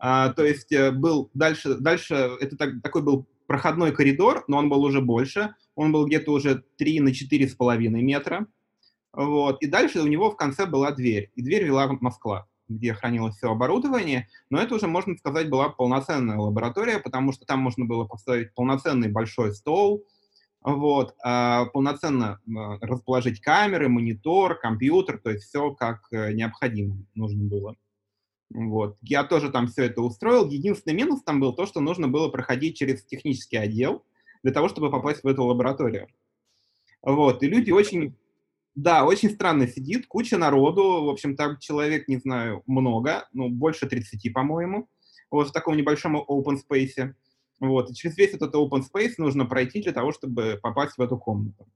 Uh, 0.03 0.33
то 0.33 0.43
есть 0.43 0.73
uh, 0.73 0.89
был 0.89 1.29
дальше, 1.35 1.75
дальше 1.75 2.15
это 2.39 2.57
так, 2.57 2.81
такой 2.81 3.03
был 3.03 3.27
проходной 3.45 3.91
коридор, 3.91 4.43
но 4.47 4.57
он 4.57 4.67
был 4.67 4.83
уже 4.83 4.99
больше, 4.99 5.53
он 5.75 5.91
был 5.91 6.07
где-то 6.07 6.31
уже 6.31 6.63
3 6.77 7.01
на 7.01 7.09
4,5 7.09 7.77
метра. 7.89 8.47
Вот. 9.13 9.61
И 9.61 9.67
дальше 9.67 10.01
у 10.01 10.07
него 10.07 10.31
в 10.31 10.37
конце 10.37 10.65
была 10.65 10.91
дверь. 10.91 11.31
И 11.35 11.41
дверь 11.41 11.65
вела 11.65 11.87
Москва, 11.99 12.47
где 12.69 12.93
хранилось 12.93 13.35
все 13.35 13.51
оборудование. 13.51 14.27
Но 14.49 14.59
это 14.59 14.75
уже, 14.75 14.87
можно 14.87 15.15
сказать, 15.17 15.49
была 15.49 15.69
полноценная 15.69 16.37
лаборатория, 16.37 16.99
потому 16.99 17.31
что 17.31 17.45
там 17.45 17.59
можно 17.59 17.85
было 17.85 18.05
поставить 18.05 18.53
полноценный 18.53 19.09
большой 19.09 19.53
стол, 19.53 20.05
вот, 20.63 21.15
а, 21.23 21.65
полноценно 21.65 22.39
а, 22.47 22.77
расположить 22.81 23.41
камеры, 23.41 23.89
монитор, 23.89 24.59
компьютер, 24.59 25.17
то 25.17 25.31
есть 25.31 25.45
все 25.45 25.71
как 25.73 26.01
э, 26.11 26.33
необходимо 26.33 26.97
нужно 27.15 27.43
было. 27.43 27.75
Вот. 28.53 28.97
Я 29.01 29.23
тоже 29.23 29.49
там 29.49 29.67
все 29.67 29.85
это 29.85 30.01
устроил. 30.01 30.47
Единственный 30.49 30.93
минус 30.93 31.23
там 31.23 31.39
был 31.39 31.53
то, 31.53 31.65
что 31.65 31.79
нужно 31.79 32.07
было 32.07 32.29
проходить 32.29 32.77
через 32.77 33.03
технический 33.03 33.57
отдел 33.57 34.03
для 34.43 34.51
того, 34.51 34.67
чтобы 34.67 34.91
попасть 34.91 35.23
в 35.23 35.27
эту 35.27 35.45
лабораторию. 35.45 36.07
Вот. 37.01 37.41
И 37.41 37.47
люди 37.47 37.71
очень 37.71 38.15
да, 38.75 39.05
очень 39.05 39.29
странно 39.29 39.67
сидит, 39.67 40.07
куча 40.07 40.37
народу, 40.37 41.03
в 41.03 41.09
общем, 41.09 41.35
там 41.35 41.57
человек, 41.59 42.07
не 42.07 42.17
знаю, 42.17 42.63
много, 42.67 43.27
ну, 43.33 43.49
больше 43.49 43.87
30, 43.87 44.33
по-моему, 44.33 44.89
вот 45.29 45.49
в 45.49 45.51
таком 45.51 45.75
небольшом 45.75 46.17
open 46.17 46.57
space. 46.57 47.13
Вот, 47.59 47.91
и 47.91 47.93
через 47.93 48.17
весь 48.17 48.33
этот 48.33 48.55
open 48.55 48.83
space 48.83 49.13
нужно 49.17 49.45
пройти 49.45 49.81
для 49.81 49.91
того, 49.91 50.11
чтобы 50.11 50.59
попасть 50.61 50.97
в 50.97 51.01
эту 51.01 51.17
комнату. 51.17 51.67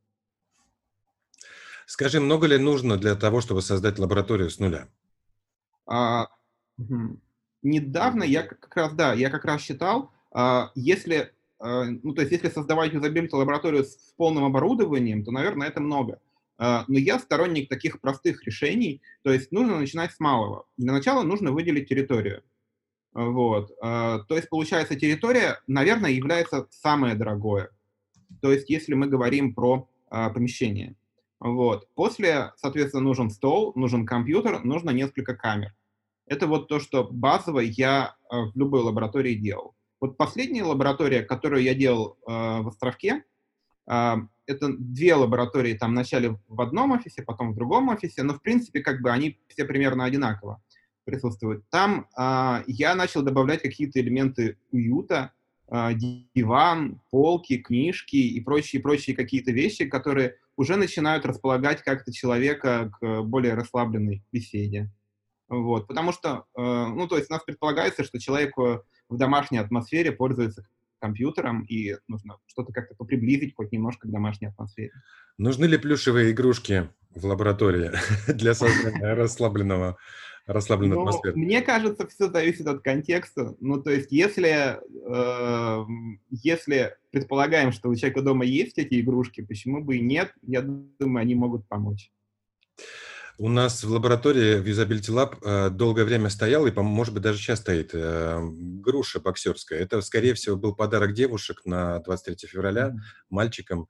Скажи, 1.86 2.19
много 2.19 2.47
ли 2.47 2.58
нужно 2.58 2.97
для 2.97 3.15
того, 3.15 3.41
чтобы 3.41 3.62
создать 3.62 3.99
лабораторию 3.99 4.49
с 4.49 4.58
нуля? 4.58 4.88
А, 5.86 6.29
недавно 7.62 8.23
я 8.23 8.43
как 8.43 8.75
раз, 8.75 8.93
да, 8.93 9.13
я 9.13 9.29
как 9.29 9.45
раз 9.45 9.62
считал, 9.62 10.12
а, 10.31 10.71
если, 10.73 11.31
а, 11.60 11.86
ну, 11.86 12.13
то 12.13 12.21
есть 12.21 12.31
если 12.31 12.49
создавать 12.49 12.93
юзабилити 12.93 13.36
лабораторию 13.36 13.84
с 13.84 14.13
полным 14.17 14.45
оборудованием, 14.45 15.23
то, 15.23 15.31
наверное, 15.31 15.67
это 15.67 15.79
много. 15.79 16.19
А, 16.58 16.86
но 16.88 16.98
я 16.98 17.20
сторонник 17.20 17.70
таких 17.70 18.00
простых 18.00 18.44
решений, 18.46 19.02
то 19.24 19.32
есть 19.32 19.52
нужно 19.52 19.80
начинать 19.80 20.12
с 20.12 20.20
малого. 20.20 20.65
Для 20.78 20.94
начала 20.94 21.24
нужно 21.24 21.52
выделить 21.52 21.89
территорию. 21.89 22.44
Вот. 23.13 23.72
А, 23.82 24.20
то 24.20 24.36
есть, 24.36 24.50
получается, 24.50 24.96
территория, 24.96 25.60
наверное, 25.68 26.12
является 26.12 26.68
самое 26.72 27.15
дорогое. 27.15 27.72
То 28.41 28.52
есть, 28.52 28.70
если 28.70 28.94
мы 28.94 29.08
говорим 29.08 29.54
про 29.54 29.89
а, 30.10 30.30
помещение. 30.30 30.96
Вот. 31.39 31.88
После, 31.94 32.54
соответственно, 32.58 33.04
нужен 33.04 33.30
стол, 33.30 33.74
нужен 33.76 34.06
компьютер, 34.06 34.63
нужно 34.63 34.91
несколько 34.91 35.36
камер. 35.36 35.76
Это 36.28 36.48
вот 36.48 36.68
то, 36.68 36.80
что 36.80 37.04
базово 37.04 37.60
я 37.60 38.15
в 38.30 38.52
любой 38.56 38.82
лаборатории 38.82 39.36
делал. 39.36 39.76
Вот 40.02 40.18
последняя 40.18 40.63
лаборатория, 40.63 41.22
которую 41.22 41.62
я 41.62 41.76
делал 41.76 42.18
в 42.26 42.68
Островке, 42.68 43.24
это 43.88 44.69
две 44.78 45.15
лаборатории, 45.15 45.74
там 45.74 45.91
вначале 45.91 46.39
в 46.48 46.62
одном 46.62 46.91
офисе, 46.91 47.24
потом 47.24 47.52
в 47.52 47.56
другом 47.56 47.89
офисе, 47.89 48.24
но 48.24 48.34
в 48.34 48.41
принципе 48.41 48.82
как 48.82 49.02
бы 49.02 49.12
они 49.12 49.39
все 49.48 49.65
примерно 49.65 50.06
одинаково 50.06 50.62
присутствуют. 51.06 51.63
Там 51.69 52.08
э, 52.17 52.63
я 52.67 52.95
начал 52.95 53.21
добавлять 53.21 53.62
какие-то 53.62 54.00
элементы 54.00 54.58
уюта, 54.71 55.32
э, 55.67 55.91
диван, 56.34 57.00
полки, 57.12 57.58
книжки 57.58 58.15
и 58.15 58.41
прочие-прочие 58.41 59.15
какие-то 59.15 59.52
вещи, 59.52 59.86
которые 59.86 60.38
уже 60.58 60.76
начинают 60.76 61.26
располагать 61.26 61.84
как-то 61.84 62.12
человека 62.12 62.91
к 63.00 63.21
более 63.21 63.54
расслабленной 63.54 64.24
беседе. 64.32 64.91
Вот, 65.48 65.88
потому 65.88 66.12
что, 66.12 66.45
э, 66.58 66.62
ну, 66.62 67.08
то 67.08 67.17
есть 67.17 67.30
у 67.30 67.34
нас 67.34 67.43
предполагается, 67.43 68.04
что 68.04 68.19
человек 68.19 68.58
в 68.58 69.17
домашней 69.17 69.60
атмосфере 69.60 70.12
пользуется 70.12 70.65
компьютером, 71.06 71.63
и 71.63 71.96
нужно 72.08 72.38
что-то 72.48 72.74
как-то 72.74 72.96
поприблизить 72.96 73.54
хоть 73.56 73.72
немножко 73.72 74.08
к 74.08 74.12
домашней 74.12 74.48
атмосфере. 74.48 74.91
Нужны 75.38 75.65
ли 75.65 75.78
плюшевые 75.78 76.32
игрушки 76.32 76.89
в 77.13 77.26
лаборатории 77.26 77.91
для 78.34 78.56
создания 78.56 79.13
расслабленного 79.13 79.98
расслабленной 80.48 80.96
Ну, 80.96 81.02
атмосферы? 81.02 81.36
мне 81.36 81.62
кажется, 81.62 82.08
все 82.08 82.30
зависит 82.30 82.68
от 82.68 82.82
контекста. 82.82 83.56
Ну, 83.60 83.82
то 83.82 83.91
есть, 83.91 84.12
если, 84.12 84.78
эм, 85.08 86.22
если 86.30 86.96
предполагаем, 87.12 87.72
что 87.72 87.89
у 87.89 87.96
человека 87.96 88.22
дома 88.22 88.46
есть 88.46 88.78
эти 88.78 89.00
игрушки, 89.02 89.41
почему 89.41 89.84
бы 89.84 89.98
и 89.98 90.02
нет? 90.02 90.34
Я 90.44 90.62
думаю, 90.62 91.22
они 91.22 91.36
могут 91.36 91.68
помочь. 91.68 92.12
У 93.38 93.50
нас 93.50 93.84
в 93.84 93.91
лаборатории 93.91 94.60
в 94.60 94.65
Usability 94.65 95.12
Lab 95.13 95.38
э, 95.43 95.69
долгое 95.69 96.06
время 96.06 96.30
стоял, 96.30 96.67
и, 96.67 96.71
может 96.71 97.13
быть, 97.13 97.21
даже 97.21 97.38
сейчас 97.38 97.60
стоит, 97.60 97.89
э, 97.93 98.39
груша 98.41 99.19
боксерская. 99.19 99.80
Это, 99.80 100.00
скорее 100.02 100.34
всего, 100.36 100.56
был 100.56 100.74
подарок 100.74 101.13
девушек 101.13 101.65
на 101.65 102.00
23 102.00 102.48
февраля 102.48 102.93
мальчикам. 103.30 103.88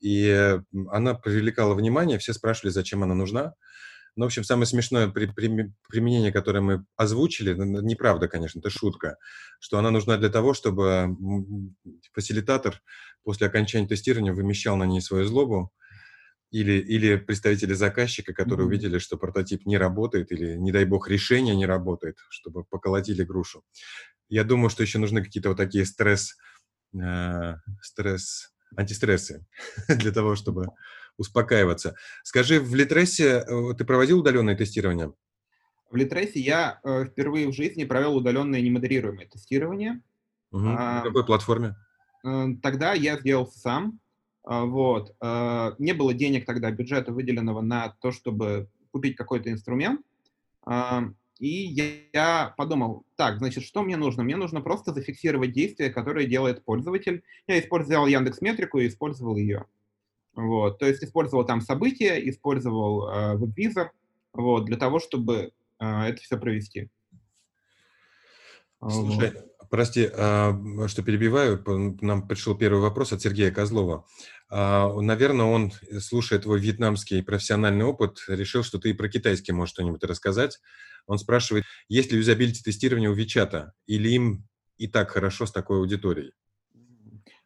И 0.00 0.58
она 0.90 1.14
привлекала 1.14 1.74
внимание, 1.74 2.18
все 2.18 2.32
спрашивали, 2.32 2.72
зачем 2.72 3.04
она 3.04 3.14
нужна. 3.14 3.54
Ну, 4.16 4.24
в 4.24 4.26
общем, 4.26 4.42
самое 4.42 4.66
смешное 4.66 5.06
при- 5.06 5.26
прими- 5.26 5.72
применение, 5.88 6.32
которое 6.32 6.60
мы 6.60 6.84
озвучили, 6.96 7.54
неправда, 7.54 8.26
конечно, 8.26 8.58
это 8.58 8.68
шутка, 8.68 9.16
что 9.60 9.78
она 9.78 9.92
нужна 9.92 10.16
для 10.16 10.28
того, 10.28 10.54
чтобы 10.54 11.16
фасилитатор 12.12 12.82
после 13.22 13.46
окончания 13.46 13.86
тестирования 13.86 14.32
вымещал 14.32 14.76
на 14.76 14.84
ней 14.86 15.00
свою 15.00 15.24
злобу, 15.24 15.72
или, 16.50 16.72
или 16.72 17.16
представители 17.16 17.74
заказчика, 17.74 18.32
которые 18.32 18.64
Мгм. 18.66 18.74
увидели, 18.74 18.98
что 18.98 19.16
прототип 19.18 19.66
не 19.66 19.76
работает, 19.78 20.32
или, 20.32 20.56
не 20.56 20.72
дай 20.72 20.84
бог, 20.84 21.08
решение 21.08 21.54
не 21.54 21.66
работает, 21.66 22.16
чтобы 22.30 22.64
поколотили 22.64 23.22
грушу. 23.22 23.64
Я 24.28 24.44
думаю, 24.44 24.70
что 24.70 24.82
еще 24.82 24.98
нужны 24.98 25.22
какие-то 25.22 25.50
вот 25.50 25.58
такие 25.58 25.84
стресс, 25.84 26.36
э, 26.94 27.54
стресс, 27.82 28.54
антистрессы 28.76 29.46
для 29.88 30.12
того, 30.12 30.36
чтобы 30.36 30.68
успокаиваться. 31.16 31.96
Скажи, 32.22 32.60
в 32.60 32.74
Литресе 32.74 33.44
э, 33.46 33.74
ты 33.76 33.84
проводил 33.84 34.20
удаленное 34.20 34.56
тестирование? 34.56 35.12
В 35.90 35.96
Литресе 35.96 36.40
я 36.40 36.80
э, 36.84 37.06
впервые 37.06 37.48
в 37.48 37.52
жизни 37.52 37.84
провел 37.84 38.16
удаленное 38.16 38.60
немодерируемое 38.60 39.26
тестирование. 39.26 40.02
Мгм. 40.50 40.76
А, 40.76 40.96
На 40.96 41.02
какой 41.02 41.26
платформе? 41.26 41.74
Э, 42.24 42.46
Тогда 42.62 42.92
я 42.94 43.18
сделал 43.18 43.46
сам. 43.46 44.00
А, 44.50 44.64
Вот. 44.64 45.14
Э, 45.20 45.72
Не 45.78 45.92
было 45.92 46.14
денег 46.14 46.46
тогда, 46.46 46.70
бюджета 46.70 47.12
выделенного 47.12 47.60
на 47.60 47.90
то, 48.00 48.12
чтобы 48.12 48.68
купить 48.92 49.14
какой-то 49.14 49.50
инструмент. 49.50 50.00
А, 50.64 51.04
И 51.38 51.66
я- 52.12 52.52
подумал, 52.56 53.04
так, 53.14 53.38
значит, 53.38 53.62
что 53.62 53.82
мне 53.82 53.96
нужно? 53.96 54.24
Мне 54.24 54.36
нужно 54.36 54.60
просто 54.60 54.92
зафиксировать 54.92 55.52
действия, 55.52 55.90
которые 55.90 56.26
делает 56.26 56.64
пользователь. 56.64 57.22
Я 57.46 57.60
использовал 57.60 58.06
Яндекс 58.08 58.40
Метрику 58.40 58.78
и 58.78 58.88
использовал 58.88 59.36
ее. 59.36 59.66
Вот. 60.34 60.78
То 60.78 60.86
есть 60.86 61.04
использовал 61.04 61.44
там 61.44 61.60
события, 61.60 62.18
использовал 62.28 63.08
э, 63.08 63.36
WebVisor, 63.36 63.90
вот, 64.32 64.64
для 64.64 64.76
того, 64.78 64.98
чтобы 64.98 65.52
э, 65.78 66.00
это 66.08 66.20
все 66.22 66.38
провести. 66.38 66.88
Слушай, 68.80 69.30
Вот. 69.32 69.47
Прости, 69.70 70.08
а, 70.12 70.58
что 70.88 71.02
перебиваю. 71.02 71.62
Нам 72.00 72.26
пришел 72.26 72.56
первый 72.56 72.80
вопрос 72.80 73.12
от 73.12 73.22
Сергея 73.22 73.50
Козлова. 73.50 74.06
А, 74.50 74.92
Наверное, 75.00 75.46
он, 75.46 75.72
э, 75.88 76.00
слушая 76.00 76.38
твой 76.38 76.60
вьетнамский 76.60 77.22
профессиональный 77.22 77.84
опыт, 77.84 78.24
решил, 78.28 78.62
что 78.62 78.78
ты 78.78 78.90
и 78.90 78.94
про 78.94 79.08
китайский 79.08 79.52
можешь 79.52 79.74
что-нибудь 79.74 80.02
рассказать. 80.04 80.60
Он 81.06 81.18
спрашивает, 81.18 81.64
есть 81.88 82.12
ли 82.12 82.18
юзабилити 82.18 82.62
тестирование 82.62 83.10
у 83.10 83.14
Вичата, 83.14 83.72
или 83.86 84.08
им 84.10 84.48
и 84.76 84.86
так 84.86 85.10
хорошо 85.10 85.46
с 85.46 85.52
такой 85.52 85.78
аудиторией? 85.78 86.32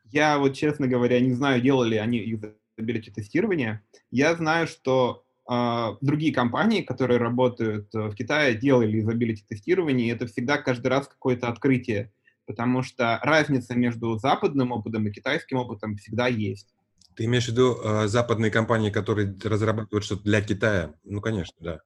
Я 0.05 0.39
вот, 0.39 0.55
честно 0.55 0.87
говоря, 0.87 1.21
не 1.21 1.33
знаю, 1.33 1.63
делали 1.63 1.91
ли 1.91 1.97
они 1.97 2.19
юзабилити 2.19 3.11
тестирование. 3.11 3.83
Я 4.11 4.35
знаю, 4.35 4.67
что 4.67 5.25
другие 5.47 6.33
компании, 6.33 6.83
которые 6.83 7.19
работают 7.19 7.95
э, 7.95 8.09
в 8.09 8.15
Китае, 8.15 8.55
делали 8.55 8.99
юзабилити 8.99 9.45
тестирование, 9.49 10.09
и 10.09 10.13
это 10.13 10.27
всегда 10.27 10.59
каждый 10.59 10.89
раз 10.89 11.09
какое-то 11.09 11.49
открытие, 11.49 12.13
потому 12.47 12.83
что 12.83 13.19
разница 13.23 13.75
между 13.75 14.17
западным 14.19 14.73
опытом 14.73 15.07
и 15.07 15.11
китайским 15.11 15.59
опытом 15.59 15.97
всегда 15.97 16.29
есть. 16.29 16.69
Ты 17.17 17.25
имеешь 17.25 17.47
в 17.47 17.49
виду 17.49 17.77
а, 17.85 18.07
западные 18.07 18.51
компании, 18.51 18.91
которые 18.91 19.37
разрабатывают 19.45 20.05
что-то 20.05 20.23
для 20.23 20.41
Китая? 20.41 20.95
Ну, 21.05 21.21
конечно, 21.21 21.57
да. 21.61 21.81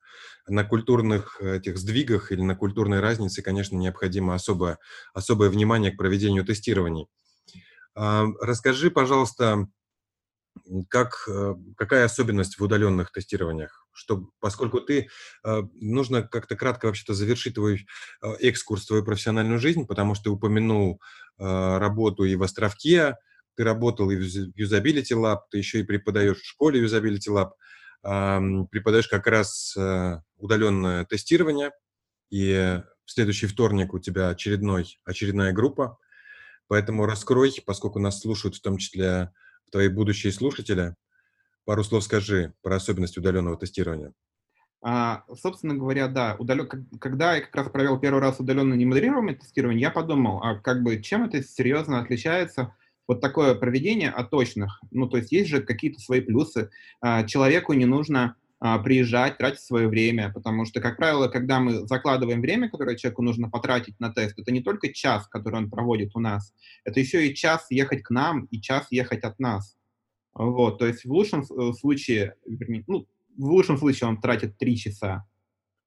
На 0.47 0.63
культурных 0.63 1.41
этих 1.41 1.79
сдвигах 1.79 2.31
или 2.31 2.43
на 2.43 2.55
культурной 2.55 3.01
разнице, 3.01 3.43
конечно, 3.43 3.77
необходимо 3.77 4.35
особое, 4.35 4.79
особое 5.15 5.51
внимание 5.51 5.91
к 5.91 5.97
проведению 5.97 6.45
тестирований. 6.45 7.09
А, 7.97 8.27
Расскажи, 8.41 8.91
пожалуйста, 8.91 9.67
как, 10.89 11.25
э, 11.29 11.55
какая 11.77 12.05
особенность 12.05 12.59
в 12.59 12.63
удаленных 12.63 13.13
тестированиях? 13.13 13.87
Что, 13.93 14.31
поскольку 14.41 14.81
ты, 14.81 15.09
э, 15.45 15.63
нужно 15.75 16.23
как-то 16.23 16.57
кратко 16.57 16.87
вообще-то 16.87 17.15
завершить 17.15 17.55
твой 17.55 17.87
э, 18.23 18.33
экскурс 18.41 18.87
твою 18.87 19.05
профессиональную 19.05 19.59
жизнь, 19.59 19.87
потому 19.87 20.15
что 20.15 20.25
ты 20.25 20.31
упомянул 20.31 21.01
работу 21.39 22.25
и 22.25 22.35
в 22.35 22.43
Островке, 22.43 23.17
ты 23.57 23.65
работал 23.65 24.11
и 24.11 24.17
в 24.17 24.23
Usability 24.59 25.13
Lab, 25.13 25.41
ты 25.51 25.59
еще 25.59 25.81
и 25.81 25.83
преподаешь 25.83 26.39
в 26.39 26.47
школе 26.47 26.83
Usability 26.83 27.29
Lab, 27.29 28.67
преподаешь 28.71 29.07
как 29.07 29.27
раз 29.27 29.77
удаленное 30.39 31.05
тестирование, 31.05 31.73
и 32.31 32.81
в 33.05 33.11
следующий 33.11 33.49
вторник 33.49 33.93
у 33.93 33.99
тебя 33.99 34.31
очередной, 34.31 34.99
очередная 35.05 35.53
группа, 35.53 35.99
поэтому 36.69 37.05
раскрой, 37.05 37.55
поскольку 37.67 37.99
нас 37.99 38.21
слушают 38.21 38.57
в 38.57 38.63
том 38.63 38.79
числе 38.79 39.31
твои 39.71 39.89
будущие 39.89 40.33
слушатели, 40.33 40.95
пару 41.65 41.85
слов 41.85 42.05
скажи 42.05 42.55
про 42.63 42.77
особенности 42.77 43.19
удаленного 43.19 43.57
тестирования. 43.57 44.13
А, 44.83 45.25
собственно 45.35 45.75
говоря, 45.75 46.07
да, 46.07 46.37
как- 46.37 46.81
когда 47.01 47.35
я 47.35 47.41
как 47.41 47.55
раз 47.57 47.71
провел 47.71 47.99
первый 47.99 48.21
раз 48.21 48.39
удаленное 48.39 48.77
немодерируемое 48.77 49.35
тестирование, 49.35 49.81
я 49.81 49.91
подумал, 49.91 50.43
а 50.43 50.61
как 50.61 50.83
бы 50.83 51.01
чем 51.03 51.25
это 51.25 51.43
серьезно 51.43 52.01
отличается 52.01 52.75
вот 53.09 53.21
такое 53.21 53.55
проведение 53.55 54.11
от 54.11 54.31
точных? 54.31 54.81
Ну, 54.91 55.09
то 55.09 55.17
есть 55.17 55.33
есть 55.33 55.49
же 55.49 55.63
какие-то 55.63 56.01
свои 56.01 56.21
плюсы. 56.21 56.71
А, 57.01 57.25
человеку 57.25 57.73
не 57.73 57.87
нужно 57.87 58.37
приезжать, 58.59 59.37
тратить 59.37 59.61
свое 59.61 59.87
время, 59.87 60.33
потому 60.33 60.65
что, 60.65 60.81
как 60.81 60.97
правило, 60.97 61.29
когда 61.29 61.61
мы 61.61 61.87
закладываем 61.87 62.41
время, 62.41 62.71
которое 62.71 62.97
человеку 62.97 63.23
нужно 63.23 63.51
потратить 63.51 64.01
на 64.01 64.11
тест, 64.11 64.39
это 64.39 64.51
не 64.51 64.63
только 64.63 64.93
час, 64.93 65.29
который 65.29 65.57
он 65.57 65.71
проводит 65.71 66.17
у 66.17 66.21
нас, 66.21 66.55
это 66.85 66.99
еще 66.99 67.27
и 67.29 67.35
час 67.35 67.67
ехать 67.71 68.03
к 68.03 68.11
нам 68.11 68.45
и 68.47 68.61
час 68.61 68.87
ехать 68.91 69.25
от 69.25 69.39
нас. 69.39 69.77
Вот, 70.33 70.79
то 70.79 70.87
есть 70.87 71.05
в 71.05 71.13
лучшем 71.13 71.43
э, 71.43 71.73
случае, 71.75 72.35
вернее, 72.47 72.85
ну, 72.87 73.07
в 73.37 73.45
лучшем 73.45 73.79
случае 73.79 74.09
он 74.09 74.21
тратит 74.21 74.59
3 74.59 74.77
часа. 74.77 75.27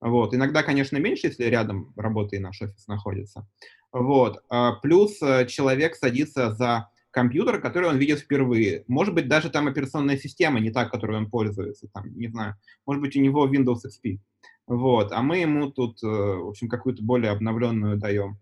Вот. 0.02 0.34
Иногда, 0.34 0.64
конечно, 0.64 0.98
меньше, 0.98 1.28
если 1.28 1.46
рядом 1.46 1.94
работа 1.98 2.36
и 2.36 2.40
наш 2.40 2.62
офис 2.62 2.88
находится. 2.88 3.48
Вот. 3.92 4.44
А, 4.50 4.74
Плюс 4.74 5.22
э, 5.22 5.46
человек 5.48 5.96
садится 5.96 6.52
за 6.52 6.90
компьютер, 7.12 7.60
который 7.62 7.90
он 7.90 7.98
видит 7.98 8.20
впервые. 8.20 8.84
Может 8.88 9.14
быть, 9.14 9.28
даже 9.28 9.50
там 9.50 9.68
операционная 9.68 10.18
система 10.18 10.60
не 10.60 10.72
та, 10.72 10.86
которой 10.86 11.18
он 11.18 11.30
пользуется. 11.30 11.88
Там, 11.94 12.16
не 12.16 12.28
знаю, 12.28 12.56
может 12.86 13.02
быть, 13.02 13.16
у 13.16 13.22
него 13.22 13.48
Windows 13.48 13.82
XP. 13.86 14.20
Вот. 14.68 15.12
А 15.12 15.22
мы 15.22 15.38
ему 15.38 15.72
тут, 15.72 16.04
э, 16.04 16.08
в 16.08 16.50
общем, 16.50 16.70
какую-то 16.70 17.04
более 17.04 17.32
обновленную 17.32 17.98
даем. 17.98 18.38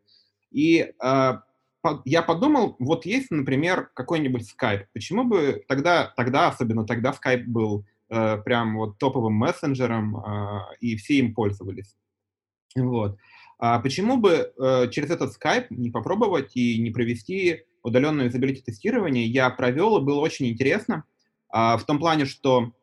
И 0.51 0.91
а, 0.99 1.43
я 2.05 2.21
подумал, 2.21 2.75
вот 2.79 3.05
есть, 3.05 3.31
например, 3.31 3.89
какой-нибудь 3.93 4.43
Skype. 4.43 4.85
Почему 4.93 5.23
бы 5.23 5.63
тогда, 5.67 6.13
тогда, 6.17 6.49
особенно 6.49 6.85
тогда 6.85 7.13
Skype 7.13 7.45
был 7.45 7.85
э, 8.09 8.37
прям 8.37 8.77
вот 8.77 8.97
топовым 8.97 9.33
мессенджером, 9.33 10.17
а, 10.17 10.69
и 10.79 10.95
все 10.97 11.15
им 11.15 11.33
пользовались. 11.33 11.95
Вот. 12.75 13.17
А 13.59 13.79
почему 13.79 14.17
бы 14.17 14.53
э, 14.55 14.89
через 14.91 15.09
этот 15.09 15.35
Skype 15.35 15.67
не 15.69 15.89
попробовать 15.89 16.55
и 16.55 16.79
не 16.79 16.91
провести 16.91 17.63
удаленное 17.87 18.25
юзабилити 18.25 18.61
тестирование? 18.61 19.25
Я 19.25 19.49
провел, 19.49 19.97
и 19.97 20.03
было 20.03 20.19
очень 20.19 20.47
интересно, 20.47 21.03
а, 21.49 21.77
в 21.77 21.85
том 21.85 21.99
плане, 21.99 22.25
что 22.25 22.73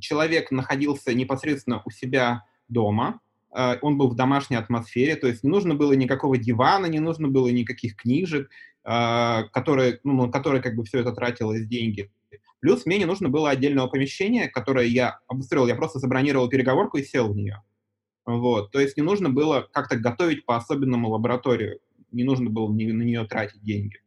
человек 0.00 0.50
находился 0.50 1.14
непосредственно 1.14 1.80
у 1.84 1.90
себя 1.90 2.44
дома, 2.68 3.20
а, 3.52 3.78
он 3.82 3.98
был 3.98 4.08
в 4.08 4.16
домашней 4.16 4.56
атмосфере, 4.56 5.16
то 5.16 5.26
есть 5.26 5.44
не 5.44 5.50
нужно 5.50 5.74
было 5.74 5.92
никакого 5.92 6.38
дивана, 6.38 6.86
не 6.86 7.00
нужно 7.00 7.28
было 7.28 7.48
никаких 7.48 7.96
книжек, 7.96 8.50
а, 8.82 9.44
которые, 9.52 10.00
ну, 10.04 10.26
на 10.26 10.32
которые 10.32 10.62
как 10.62 10.74
бы 10.74 10.84
все 10.84 11.00
это 11.00 11.12
тратилось 11.12 11.66
деньги. 11.66 12.10
Плюс 12.60 12.86
мне 12.86 12.98
не 12.98 13.04
нужно 13.04 13.28
было 13.28 13.50
отдельного 13.50 13.88
помещения, 13.88 14.48
которое 14.48 14.86
я 14.86 15.18
обустроил, 15.28 15.66
я 15.66 15.74
просто 15.74 15.98
забронировал 15.98 16.48
переговорку 16.48 16.96
и 16.96 17.04
сел 17.04 17.32
в 17.32 17.36
нее. 17.36 17.62
Вот. 18.24 18.70
То 18.70 18.80
есть 18.80 18.96
не 18.96 19.02
нужно 19.02 19.30
было 19.30 19.68
как-то 19.72 19.96
готовить 19.96 20.46
по-особенному 20.46 21.10
лабораторию, 21.10 21.80
не 22.12 22.24
нужно 22.24 22.50
было 22.50 22.68
на 22.68 23.02
нее 23.02 23.24
тратить 23.26 23.62
деньги. 23.62 23.98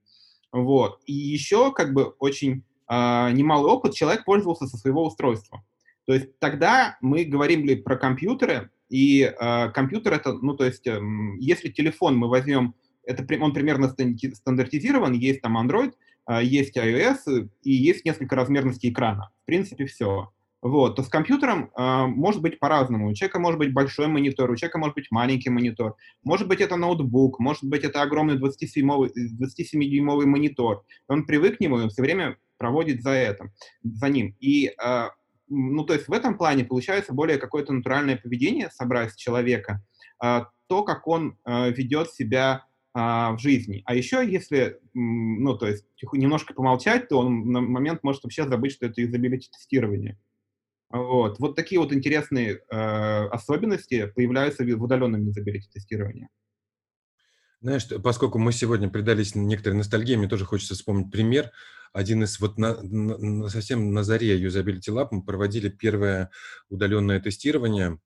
Вот. 0.51 1.01
И 1.05 1.13
еще 1.13 1.73
как 1.73 1.93
бы 1.93 2.05
очень 2.19 2.63
а, 2.87 3.31
немалый 3.31 3.71
опыт, 3.71 3.93
человек 3.93 4.25
пользовался 4.25 4.67
со 4.67 4.77
своего 4.77 5.05
устройства. 5.05 5.63
То 6.05 6.13
есть 6.13 6.37
тогда 6.39 6.97
мы 7.01 7.25
говорили 7.25 7.75
про 7.75 7.97
компьютеры, 7.97 8.69
и 8.89 9.23
а, 9.23 9.69
компьютер 9.69 10.13
это, 10.13 10.33
ну 10.33 10.55
то 10.55 10.65
есть 10.65 10.85
эм, 10.87 11.37
если 11.37 11.69
телефон 11.69 12.17
мы 12.17 12.29
возьмем, 12.29 12.75
это, 13.03 13.25
он 13.41 13.53
примерно 13.53 13.89
стандартизирован, 13.89 15.13
есть 15.13 15.41
там 15.41 15.57
Android, 15.57 15.93
а, 16.25 16.41
есть 16.41 16.77
iOS 16.77 17.49
и 17.63 17.71
есть 17.71 18.05
несколько 18.05 18.35
размерностей 18.35 18.89
экрана. 18.89 19.31
В 19.43 19.45
принципе, 19.45 19.85
все. 19.85 20.31
Вот, 20.67 20.95
то 20.95 21.03
с 21.03 21.09
компьютером 21.09 21.69
э, 21.77 22.05
может 22.07 22.41
быть 22.41 22.59
по-разному. 22.59 23.07
У 23.07 23.13
человека 23.13 23.37
может 23.37 23.59
быть 23.59 23.71
большой 23.71 24.07
монитор, 24.07 24.49
у 24.49 24.55
человека 24.55 24.79
может 24.79 24.95
быть 24.95 25.11
маленький 25.11 25.51
монитор, 25.51 25.95
может 26.23 26.47
быть 26.47 26.59
это 26.59 26.75
ноутбук, 26.75 27.39
может 27.39 27.63
быть 27.65 27.83
это 27.83 28.01
огромный 28.01 28.39
27-дюймовый 28.39 29.11
27 29.13 30.25
монитор. 30.25 30.83
Он 31.07 31.27
привык 31.27 31.57
к 31.57 31.59
нему, 31.59 31.81
и 31.81 31.89
все 31.89 32.01
время 32.01 32.37
проводит 32.57 33.03
за, 33.03 33.11
этим, 33.11 33.51
за 33.83 34.09
ним. 34.09 34.35
И, 34.39 34.69
э, 34.69 35.09
ну, 35.49 35.83
то 35.83 35.93
есть 35.93 36.07
в 36.07 36.13
этом 36.13 36.35
плане 36.35 36.65
получается 36.65 37.13
более 37.13 37.37
какое-то 37.37 37.71
натуральное 37.71 38.17
поведение 38.17 38.71
собрать 38.71 39.15
человека, 39.15 39.83
э, 40.23 40.45
то, 40.65 40.83
как 40.83 41.07
он 41.07 41.37
э, 41.45 41.69
ведет 41.73 42.09
себя 42.09 42.65
в 42.97 43.35
жизни. 43.39 43.83
А 43.83 43.93
еще, 43.93 44.25
если, 44.25 44.79
ну, 44.93 45.57
то 45.57 45.67
есть 45.67 45.83
немножко 46.13 46.53
помолчать, 46.53 47.09
то 47.09 47.19
он 47.19 47.51
на 47.51 47.59
момент 47.59 48.03
может 48.03 48.23
вообще 48.23 48.47
забыть, 48.47 48.71
что 48.71 48.85
это 48.85 49.01
юзабилити 49.01 49.49
тестирование. 49.51 50.17
Вот. 50.89 51.39
вот 51.39 51.55
такие 51.55 51.79
вот 51.79 51.91
интересные 51.91 52.61
э, 52.69 53.27
особенности 53.27 54.11
появляются 54.15 54.63
в 54.63 54.83
удаленном 54.83 55.25
юзабилити 55.25 55.69
тестировании. 55.69 56.29
Знаешь, 57.61 57.87
поскольку 58.03 58.37
мы 58.37 58.51
сегодня 58.51 58.89
предались 58.89 59.33
некоторой 59.33 59.77
ностальгии, 59.77 60.15
мне 60.15 60.27
тоже 60.27 60.45
хочется 60.45 60.75
вспомнить 60.75 61.11
пример. 61.11 61.51
Один 61.93 62.23
из 62.23 62.39
вот 62.39 62.57
на, 62.57 62.81
на, 62.81 63.49
совсем 63.49 63.93
на 63.93 64.03
заре 64.03 64.39
Usability 64.39 64.89
Lab 64.89 65.07
мы 65.11 65.23
проводили 65.23 65.69
первое 65.69 66.29
удаленное 66.69 67.19
тестирование 67.19 67.97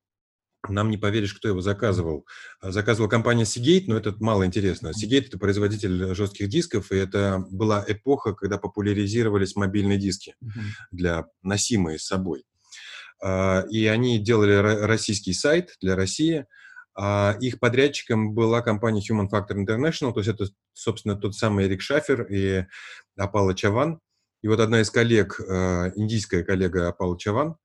нам 0.68 0.90
не 0.90 0.98
поверишь, 0.98 1.34
кто 1.34 1.48
его 1.48 1.60
заказывал. 1.60 2.26
А, 2.60 2.70
заказывала 2.70 3.08
компания 3.08 3.44
Seagate, 3.44 3.84
но 3.86 3.96
это 3.96 4.14
мало 4.20 4.44
интересно. 4.44 4.88
Seagate– 4.88 5.26
это 5.28 5.38
производитель 5.38 6.14
жестких 6.14 6.48
дисков, 6.48 6.92
и 6.92 6.96
это 6.96 7.44
была 7.50 7.84
эпоха, 7.86 8.34
когда 8.34 8.58
популяризировались 8.58 9.56
мобильные 9.56 9.98
диски 9.98 10.34
для 10.90 11.26
носимые 11.42 11.98
с 11.98 12.04
собой. 12.04 12.44
А, 13.22 13.64
и 13.70 13.86
они 13.86 14.18
делали 14.18 14.54
российский 14.54 15.32
сайт 15.32 15.76
для 15.80 15.96
России. 15.96 16.46
А, 16.94 17.36
их 17.40 17.60
подрядчиком 17.60 18.34
была 18.34 18.62
компания 18.62 19.00
Human 19.00 19.28
Factor 19.30 19.56
International, 19.56 20.12
то 20.12 20.20
есть 20.20 20.28
это, 20.28 20.46
собственно, 20.72 21.16
тот 21.16 21.34
самый 21.34 21.66
Эрик 21.66 21.82
Шафер 21.82 22.22
и 22.22 22.66
Апала 23.16 23.54
Чаван. 23.54 24.00
И 24.42 24.48
вот 24.48 24.60
одна 24.60 24.80
из 24.80 24.90
коллег, 24.90 25.38
индийская 25.38 26.42
коллега 26.42 26.88
Апала 26.88 27.18
Чаван, 27.18 27.56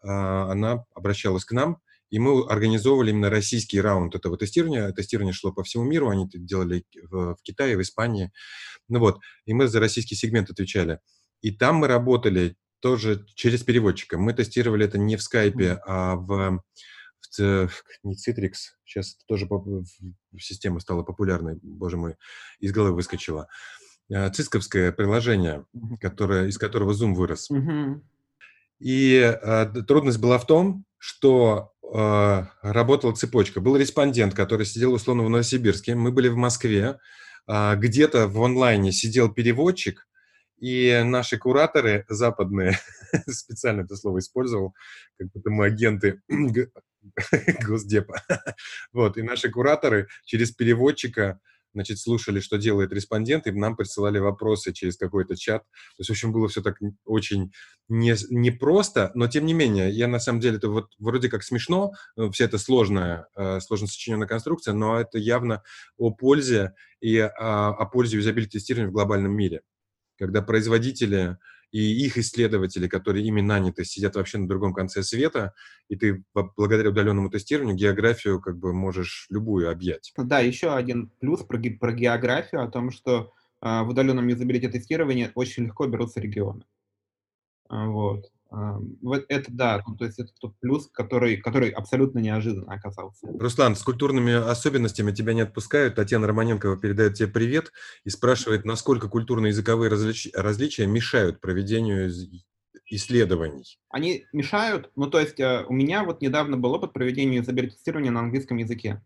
она 0.00 0.84
обращалась 0.94 1.44
к 1.44 1.52
нам– 1.52 1.78
и 2.10 2.18
мы 2.18 2.44
организовывали 2.46 3.10
именно 3.10 3.30
российский 3.30 3.80
раунд 3.80 4.14
этого 4.14 4.36
тестирования. 4.36 4.90
Тестирование 4.92 5.32
шло 5.32 5.52
по 5.52 5.62
всему 5.62 5.84
миру, 5.84 6.10
они 6.10 6.26
это 6.26 6.38
делали 6.38 6.84
в, 7.08 7.36
в 7.36 7.42
Китае, 7.42 7.76
в 7.76 7.82
Испании. 7.82 8.32
Ну 8.88 8.98
вот, 8.98 9.20
и 9.46 9.54
мы 9.54 9.68
за 9.68 9.78
российский 9.78 10.16
сегмент 10.16 10.50
отвечали. 10.50 10.98
И 11.40 11.52
там 11.52 11.76
мы 11.76 11.86
работали 11.86 12.56
тоже 12.80 13.26
через 13.34 13.62
переводчика. 13.62 14.18
Мы 14.18 14.32
тестировали 14.32 14.86
это 14.86 14.98
не 14.98 15.16
в 15.16 15.22
скайпе, 15.22 15.80
а 15.86 16.16
в, 16.16 16.60
в 17.38 17.70
не 18.02 18.14
Citrix, 18.14 18.54
сейчас 18.84 19.14
это 19.14 19.24
тоже 19.26 19.48
система 20.38 20.80
стала 20.80 21.02
популярной, 21.02 21.58
боже 21.62 21.96
мой, 21.96 22.16
из 22.58 22.72
головы 22.72 22.94
выскочила. 22.94 23.48
Э, 24.10 24.30
цисковское 24.30 24.92
приложение, 24.92 25.64
которое, 26.00 26.48
из 26.48 26.58
которого 26.58 26.92
Zoom 26.92 27.14
вырос. 27.14 27.48
И 28.80 29.14
э, 29.20 29.66
трудность 29.86 30.18
была 30.18 30.38
в 30.38 30.46
том, 30.46 30.84
что 30.96 31.72
э, 31.82 32.44
работала 32.62 33.14
цепочка. 33.14 33.60
Был 33.60 33.76
респондент, 33.76 34.34
который 34.34 34.66
сидел 34.66 34.94
условно 34.94 35.22
в 35.22 35.30
Новосибирске. 35.30 35.94
Мы 35.94 36.12
были 36.12 36.28
в 36.28 36.36
Москве. 36.36 36.98
Э, 37.46 37.76
где-то 37.76 38.26
в 38.26 38.42
онлайне 38.42 38.90
сидел 38.90 39.32
переводчик, 39.32 40.08
и 40.60 41.02
наши 41.04 41.38
кураторы 41.38 42.04
западные, 42.08 42.78
специально 43.28 43.82
это 43.82 43.96
слово 43.96 44.18
использовал, 44.18 44.74
как 45.18 45.28
будто 45.32 45.50
мы 45.50 45.66
агенты 45.66 46.20
Госдепа. 47.66 48.22
вот, 48.92 49.16
и 49.16 49.22
наши 49.22 49.50
кураторы 49.50 50.08
через 50.24 50.52
переводчика 50.52 51.40
значит, 51.72 51.98
слушали, 51.98 52.40
что 52.40 52.58
делает 52.58 52.92
респондент, 52.92 53.46
и 53.46 53.52
нам 53.52 53.76
присылали 53.76 54.18
вопросы 54.18 54.72
через 54.72 54.96
какой-то 54.96 55.36
чат. 55.36 55.62
То 55.62 56.00
есть, 56.00 56.10
в 56.10 56.12
общем, 56.12 56.32
было 56.32 56.48
все 56.48 56.62
так 56.62 56.78
очень 57.04 57.52
не, 57.88 58.16
не 58.30 58.50
просто, 58.50 59.12
но 59.14 59.28
тем 59.28 59.46
не 59.46 59.54
менее, 59.54 59.90
я 59.90 60.08
на 60.08 60.18
самом 60.18 60.40
деле, 60.40 60.56
это 60.56 60.68
вот 60.68 60.90
вроде 60.98 61.28
как 61.28 61.44
смешно, 61.44 61.92
э, 62.16 62.28
вся 62.32 62.46
эта 62.46 62.58
сложная, 62.58 63.28
э, 63.36 63.60
сложно 63.60 63.86
сочиненная 63.86 64.26
конструкция, 64.26 64.74
но 64.74 65.00
это 65.00 65.18
явно 65.18 65.62
о 65.96 66.10
пользе 66.10 66.74
и 67.00 67.18
о, 67.18 67.68
о 67.68 67.86
пользе 67.86 68.16
юзабилити-тестирования 68.16 68.90
в 68.90 68.92
глобальном 68.92 69.32
мире. 69.32 69.62
Когда 70.20 70.42
производители 70.42 71.38
и 71.72 72.04
их 72.04 72.18
исследователи, 72.18 72.88
которые 72.88 73.26
ими 73.26 73.40
наняты, 73.40 73.86
сидят 73.86 74.16
вообще 74.16 74.36
на 74.36 74.46
другом 74.46 74.74
конце 74.74 75.02
света, 75.02 75.54
и 75.88 75.96
ты 75.96 76.22
благодаря 76.34 76.90
удаленному 76.90 77.30
тестированию 77.30 77.74
географию 77.74 78.38
как 78.38 78.58
бы 78.58 78.74
можешь 78.74 79.26
любую 79.30 79.70
объять. 79.70 80.12
Да, 80.18 80.40
еще 80.40 80.74
один 80.74 81.10
плюс 81.20 81.40
про, 81.42 81.58
про 81.58 81.92
географию, 81.92 82.62
о 82.62 82.70
том, 82.70 82.90
что 82.90 83.32
э, 83.62 83.82
в 83.82 83.88
удаленном 83.88 84.28
юзабилити 84.28 84.68
тестировании 84.68 85.30
очень 85.34 85.64
легко 85.64 85.86
берутся 85.86 86.20
регионы. 86.20 86.64
Вот. 87.70 88.30
Вот 88.50 89.24
это 89.28 89.52
да, 89.52 89.82
ну, 89.86 89.96
то 89.96 90.04
есть 90.04 90.18
это 90.18 90.32
тот 90.40 90.58
плюс, 90.58 90.88
который, 90.92 91.36
который 91.36 91.70
абсолютно 91.70 92.18
неожиданно 92.18 92.72
оказался. 92.72 93.28
Руслан, 93.38 93.76
с 93.76 93.82
культурными 93.82 94.32
особенностями 94.32 95.12
тебя 95.12 95.34
не 95.34 95.42
отпускают. 95.42 95.94
Татьяна 95.94 96.26
Романенкова 96.26 96.76
передает 96.76 97.14
тебе 97.14 97.28
привет 97.28 97.72
и 98.04 98.10
спрашивает, 98.10 98.64
насколько 98.64 99.08
культурно-языковые 99.08 99.88
различ... 99.88 100.28
различия 100.34 100.86
мешают 100.86 101.40
проведению 101.40 102.10
исследований. 102.90 103.78
Они 103.88 104.26
мешают, 104.32 104.90
ну 104.96 105.08
то 105.08 105.20
есть 105.20 105.38
э, 105.38 105.64
у 105.68 105.72
меня 105.72 106.02
вот 106.02 106.20
недавно 106.20 106.56
был 106.56 106.72
опыт 106.72 106.92
проведения 106.92 107.38
изобретирования 107.38 108.10
на 108.10 108.20
английском 108.20 108.56
языке. 108.56 109.00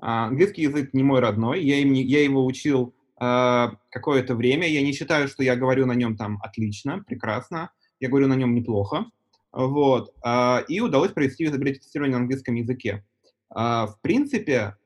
А, 0.00 0.26
английский 0.26 0.62
язык 0.62 0.92
не 0.92 1.02
мой 1.02 1.20
родной, 1.20 1.62
я, 1.64 1.76
им, 1.78 1.94
я 1.94 2.22
его 2.22 2.44
учил 2.44 2.94
э, 3.20 3.68
какое-то 3.90 4.34
время, 4.34 4.68
я 4.68 4.82
не 4.82 4.92
считаю, 4.92 5.28
что 5.28 5.42
я 5.42 5.56
говорю 5.56 5.86
на 5.86 5.92
нем 5.92 6.16
там 6.16 6.38
отлично, 6.42 7.02
прекрасно, 7.06 7.70
я 8.02 8.08
говорю 8.08 8.26
на 8.26 8.34
нем 8.34 8.54
неплохо, 8.54 9.06
вот, 9.52 10.12
а, 10.22 10.64
и 10.68 10.80
удалось 10.80 11.12
провести 11.12 11.44
изобретение 11.44 12.10
на 12.10 12.18
английском 12.18 12.54
языке. 12.56 13.04
А, 13.48 13.86
в 13.86 14.00
принципе, 14.00 14.76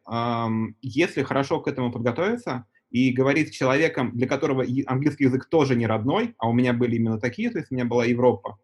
если 0.83 1.23
хорошо 1.25 1.61
к 1.61 1.67
этому 1.67 1.91
подготовиться 1.91 2.67
и 2.91 3.11
говорить 3.11 3.49
с 3.49 3.57
человеком, 3.57 4.13
для 4.15 4.29
которого 4.29 4.65
английский 4.87 5.25
язык 5.25 5.47
тоже 5.47 5.75
не 5.75 5.87
родной, 5.87 6.37
а 6.39 6.49
у 6.49 6.53
меня 6.53 6.73
были 6.73 6.95
именно 6.95 7.19
такие, 7.19 7.51
то 7.51 7.59
есть 7.59 7.73
у 7.73 7.75
меня 7.75 7.87
была 7.87 8.05
Европа, 8.05 8.59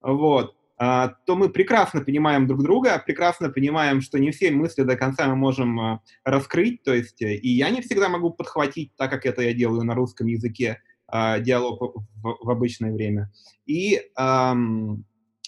вот, 0.00 0.54
а, 0.76 1.08
то 1.26 1.36
мы 1.36 1.48
прекрасно 1.48 2.02
понимаем 2.02 2.46
друг 2.46 2.62
друга, 2.62 3.02
прекрасно 3.04 3.50
понимаем, 3.50 4.00
что 4.00 4.18
не 4.18 4.30
все 4.30 4.50
мысли 4.50 4.82
до 4.82 4.96
конца 4.96 5.26
мы 5.26 5.36
можем 5.36 6.00
раскрыть, 6.22 6.82
то 6.82 6.94
есть 6.94 7.20
и 7.20 7.48
я 7.48 7.70
не 7.70 7.80
всегда 7.80 8.08
могу 8.08 8.30
подхватить, 8.30 8.92
так 8.96 9.10
как 9.10 9.26
это 9.26 9.42
я 9.42 9.54
делаю 9.54 9.84
на 9.84 9.94
русском 9.94 10.26
языке, 10.26 10.80
а, 11.10 11.40
диалог 11.40 11.80
в, 11.80 12.06
в 12.22 12.50
обычное 12.50 12.92
время. 12.92 13.32
И, 13.66 14.00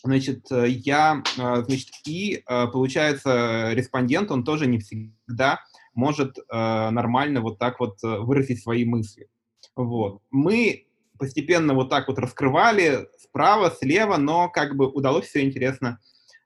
значит, 0.04 0.46
я, 0.50 1.22
а, 1.38 1.62
значит, 1.62 1.90
и, 2.06 2.42
а, 2.46 2.66
получается, 2.66 3.70
респондент, 3.72 4.30
он 4.30 4.44
тоже 4.44 4.66
не 4.66 4.78
всегда 4.78 5.60
может 5.94 6.38
нормально 6.50 7.42
вот 7.42 7.58
так 7.58 7.78
вот 7.78 7.98
выразить 8.02 8.62
свои 8.62 8.84
мысли. 8.86 9.28
Вот. 9.76 10.22
Мы 10.30 10.86
постепенно 11.18 11.74
вот 11.74 11.90
так 11.90 12.08
вот 12.08 12.18
раскрывали 12.18 13.08
справа, 13.18 13.70
слева, 13.70 14.16
но 14.16 14.48
как 14.48 14.74
бы 14.74 14.88
удалось 14.88 15.26
все 15.26 15.44
интересно, 15.44 16.00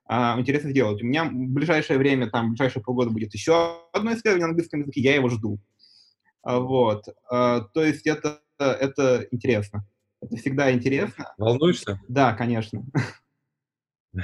интересно 0.09 0.71
сделать. 0.71 1.01
У 1.01 1.05
меня 1.05 1.23
в 1.23 1.31
ближайшее 1.31 1.97
время, 1.97 2.29
там, 2.29 2.47
в 2.47 2.49
ближайшие 2.51 2.83
полгода 2.83 3.09
будет 3.09 3.33
еще 3.33 3.83
одно 3.93 4.11
исследование 4.11 4.47
на 4.47 4.49
английском 4.49 4.81
языке, 4.81 4.99
я 4.99 5.15
его 5.15 5.29
жду. 5.29 5.59
Вот. 6.43 7.05
То 7.29 7.69
есть 7.75 8.05
это 8.05 8.41
это 8.65 9.27
интересно. 9.31 9.85
Это 10.21 10.35
всегда 10.37 10.71
интересно. 10.71 11.33
Волнуешься? 11.37 11.99
Да, 12.07 12.33
конечно. 12.33 12.83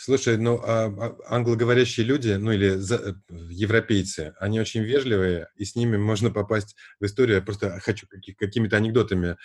Слушай, 0.00 0.36
ну, 0.36 0.60
а, 0.62 0.86
а, 0.86 1.16
англоговорящие 1.26 2.06
люди, 2.06 2.30
ну, 2.30 2.52
или 2.52 2.76
за, 2.76 2.96
э, 2.96 3.14
европейцы, 3.50 4.32
они 4.38 4.60
очень 4.60 4.84
вежливые, 4.84 5.48
и 5.56 5.64
с 5.64 5.74
ними 5.74 5.96
можно 5.96 6.30
попасть 6.30 6.76
в 7.00 7.04
историю. 7.04 7.38
Я 7.38 7.42
просто 7.42 7.80
хочу 7.80 8.06
какими-то 8.38 8.76
анекдотами 8.76 9.36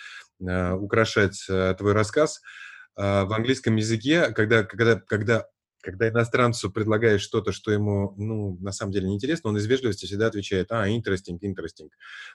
а, 0.46 0.76
украшать 0.76 1.44
а, 1.50 1.74
твой 1.74 1.92
рассказ. 1.92 2.40
А, 2.94 3.24
в 3.24 3.32
английском 3.32 3.74
языке, 3.74 4.30
когда, 4.30 4.62
когда, 4.62 5.00
когда 5.00 5.46
когда 5.84 6.08
иностранцу 6.08 6.70
предлагаешь 6.70 7.20
что-то, 7.22 7.52
что 7.52 7.70
ему, 7.70 8.14
ну, 8.16 8.56
на 8.60 8.72
самом 8.72 8.92
деле 8.92 9.08
неинтересно, 9.08 9.50
он 9.50 9.58
из 9.58 9.66
вежливости 9.66 10.06
всегда 10.06 10.26
отвечает, 10.28 10.72
а, 10.72 10.88
interesting, 10.88 11.38
interesting. 11.42 11.90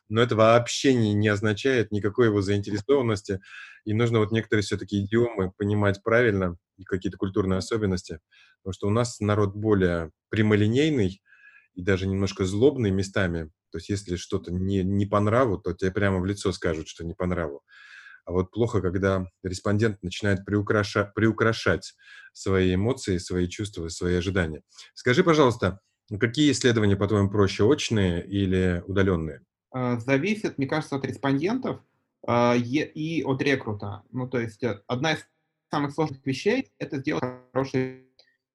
Но 0.07 0.21
это 0.21 0.35
вообще 0.35 0.93
не, 0.93 1.13
не 1.13 1.27
означает 1.27 1.91
никакой 1.91 2.27
его 2.27 2.41
заинтересованности, 2.41 3.41
и 3.85 3.93
нужно 3.93 4.19
вот 4.19 4.31
некоторые 4.31 4.63
все-таки 4.63 5.01
идиомы 5.03 5.51
понимать 5.57 6.01
правильно, 6.03 6.57
и 6.77 6.83
какие-то 6.83 7.17
культурные 7.17 7.57
особенности, 7.57 8.19
потому 8.61 8.73
что 8.73 8.87
у 8.87 8.91
нас 8.91 9.19
народ 9.19 9.55
более 9.55 10.11
прямолинейный 10.29 11.21
и 11.73 11.81
даже 11.81 12.07
немножко 12.07 12.45
злобный 12.45 12.91
местами, 12.91 13.51
то 13.71 13.77
есть 13.77 13.89
если 13.89 14.15
что-то 14.15 14.51
не, 14.51 14.83
не 14.83 15.05
по 15.05 15.19
нраву, 15.19 15.57
то 15.57 15.73
тебе 15.73 15.91
прямо 15.91 16.19
в 16.19 16.25
лицо 16.25 16.51
скажут, 16.51 16.87
что 16.87 17.05
не 17.05 17.13
по 17.13 17.25
нраву. 17.25 17.61
А 18.29 18.31
вот 18.31 18.51
плохо, 18.51 18.79
когда 18.79 19.25
респондент 19.41 20.03
начинает 20.03 20.45
приукраша, 20.45 21.11
приукрашать 21.15 21.95
свои 22.31 22.75
эмоции, 22.75 23.17
свои 23.17 23.47
чувства, 23.47 23.89
свои 23.89 24.17
ожидания. 24.17 24.61
Скажи, 24.93 25.23
пожалуйста, 25.23 25.79
какие 26.19 26.51
исследования, 26.51 26.95
по-твоему, 26.95 27.31
проще, 27.31 27.63
очные 27.63 28.23
или 28.23 28.83
удаленные? 28.85 29.41
А, 29.71 29.97
зависит, 29.97 30.59
мне 30.59 30.67
кажется, 30.67 30.97
от 30.97 31.05
респондентов 31.05 31.81
а, 32.27 32.55
и 32.55 33.23
от 33.23 33.41
рекрута. 33.41 34.03
Ну, 34.11 34.29
то 34.29 34.39
есть 34.39 34.61
э, 34.61 34.79
одна 34.85 35.13
из 35.13 35.25
самых 35.71 35.91
сложных 35.95 36.23
вещей– 36.23 36.71
это 36.77 36.99
сделать 36.99 37.23
хороший... 37.51 38.05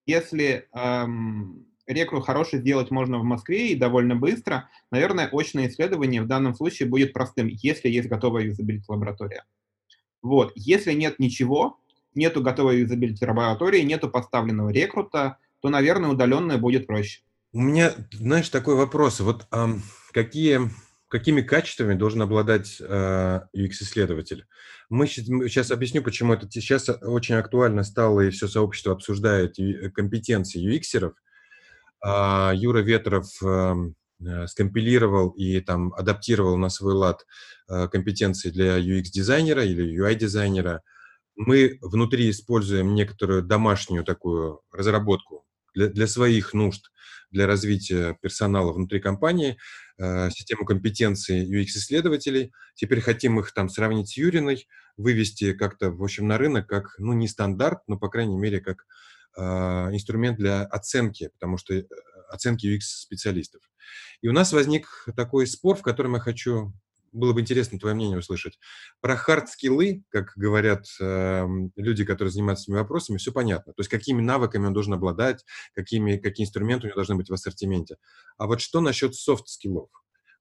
Если 0.07 0.69
эм, 0.73 1.67
рекрут 1.89 2.25
хороший 2.25 2.61
сделать 2.61 2.93
можно 2.93 3.19
в 3.19 3.25
Москве 3.25 3.73
и 3.73 3.75
довольно 3.75 4.15
быстро, 4.15 4.69
наверное, 4.93 5.29
очное 5.33 5.67
исследование 5.67 6.23
в 6.23 6.29
данном 6.29 6.55
случае 6.55 6.89
будет 6.89 7.13
простым, 7.13 7.49
если 7.49 7.89
есть 7.89 8.09
готовая 8.09 8.45
юзабилити 8.45 8.85
лаборатория. 8.87 9.43
Вот. 10.25 10.53
Если 10.57 10.95
нет 10.95 11.19
ничего, 11.19 11.79
нету 12.15 12.41
готовой 12.41 12.81
юзабилити 12.81 13.27
лаборатории, 13.27 13.83
нету 13.83 14.09
поставленного 14.09 14.71
рекрута, 14.71 15.37
то, 15.61 15.69
наверное, 15.69 16.11
удаленное 16.11 16.57
будет 16.57 16.87
проще. 16.87 17.21
У 17.53 17.61
меня, 17.61 17.93
знаешь, 18.11 18.49
такой 18.49 18.75
вопрос. 18.75 19.21
Вот 19.21 19.47
эм, 19.53 19.83
какие 20.13 20.71
какими 21.09 21.43
качествами 21.43 21.95
должен 21.95 22.23
обладать 22.23 22.79
э, 22.81 23.41
UX-исследователь. 23.55 24.47
Мы 24.89 25.07
сейчас 25.07 25.71
объясню, 25.71 26.03
почему 26.03 26.33
это 26.33 26.51
сейчас 26.51 26.89
очень 26.89 27.37
актуально 27.37 27.85
стало, 27.85 28.23
и 28.23 28.31
все 28.31 28.49
сообщество 28.49 28.95
обсуждает 28.95 29.55
компетенции 29.95 30.67
UX-еров. 30.67 31.13
А, 32.03 32.53
Юра 32.53 32.81
Ветров 32.81 33.31
эм, 33.43 33.95
скомпилировал 34.47 35.31
и 35.31 35.61
там 35.61 35.93
адаптировал 35.95 36.57
на 36.57 36.69
свой 36.69 36.95
лад 36.95 37.27
э, 37.69 37.89
компетенции 37.89 38.51
для 38.51 38.79
UX-дизайнера 38.79 39.65
или 39.65 40.01
UI-дизайнера. 40.01 40.83
Мы 41.37 41.79
внутри 41.81 42.31
используем 42.31 42.95
некоторую 42.95 43.43
домашнюю 43.43 44.05
такую 44.05 44.61
разработку 44.71 45.45
для, 45.75 45.89
для 45.89 46.07
своих 46.07 46.55
нужд, 46.55 46.91
для 47.31 47.47
развития 47.47 48.17
персонала 48.23 48.73
внутри 48.73 49.01
компании, 49.01 49.59
э, 49.99 50.31
систему 50.31 50.65
компетенций 50.65 51.45
UX-исследователей. 51.45 52.53
Теперь 52.75 53.01
хотим 53.01 53.41
их 53.41 53.53
там 53.53 53.69
сравнить 53.69 54.11
с 54.11 54.17
Юриной, 54.17 54.69
вывести 54.97 55.53
как-то, 55.53 55.91
в 55.91 56.03
общем, 56.03 56.29
на 56.29 56.39
рынок 56.39 56.69
как, 56.69 56.95
ну, 56.99 57.13
не 57.13 57.27
стандарт, 57.27 57.81
но, 57.89 57.99
по 57.99 58.09
крайней 58.09 58.37
мере, 58.37 58.61
как 58.61 58.87
а, 59.37 59.89
инструмент 59.93 60.39
для 60.39 60.63
оценки, 60.63 61.29
потому 61.35 61.59
что 61.59 61.75
э, 61.75 61.85
оценки 62.29 62.67
UX-специалистов. 62.67 63.63
И 64.23 64.29
у 64.29 64.33
нас 64.33 64.53
возник 64.53 65.07
такой 65.17 65.47
спор, 65.47 65.77
в 65.77 65.83
котором 65.83 66.15
я 66.15 66.21
хочу, 66.21 66.73
было 67.13 67.33
бы 67.33 67.41
интересно 67.41 67.79
твое 67.79 67.95
мнение 67.95 68.19
услышать. 68.19 68.59
Про 69.01 69.17
хард-скиллы, 69.17 70.03
как 70.11 70.33
говорят 70.37 70.87
э, 71.01 71.47
люди, 71.77 72.05
которые 72.05 72.33
занимаются 72.33 72.65
этими 72.65 72.77
вопросами, 72.77 73.19
все 73.19 73.33
понятно. 73.33 73.73
То 73.73 73.81
есть 73.81 73.91
какими 73.91 74.21
навыками 74.21 74.67
он 74.67 74.73
должен 74.73 74.95
обладать, 74.95 75.45
какими, 75.75 76.17
какие 76.17 76.45
инструменты 76.45 76.87
у 76.87 76.89
него 76.89 76.97
должны 76.97 77.15
быть 77.15 77.31
в 77.31 77.35
ассортименте. 77.35 77.97
А 78.37 78.47
вот 78.47 78.61
что 78.61 78.81
насчет 78.81 79.15
софт-скиллов? 79.15 79.91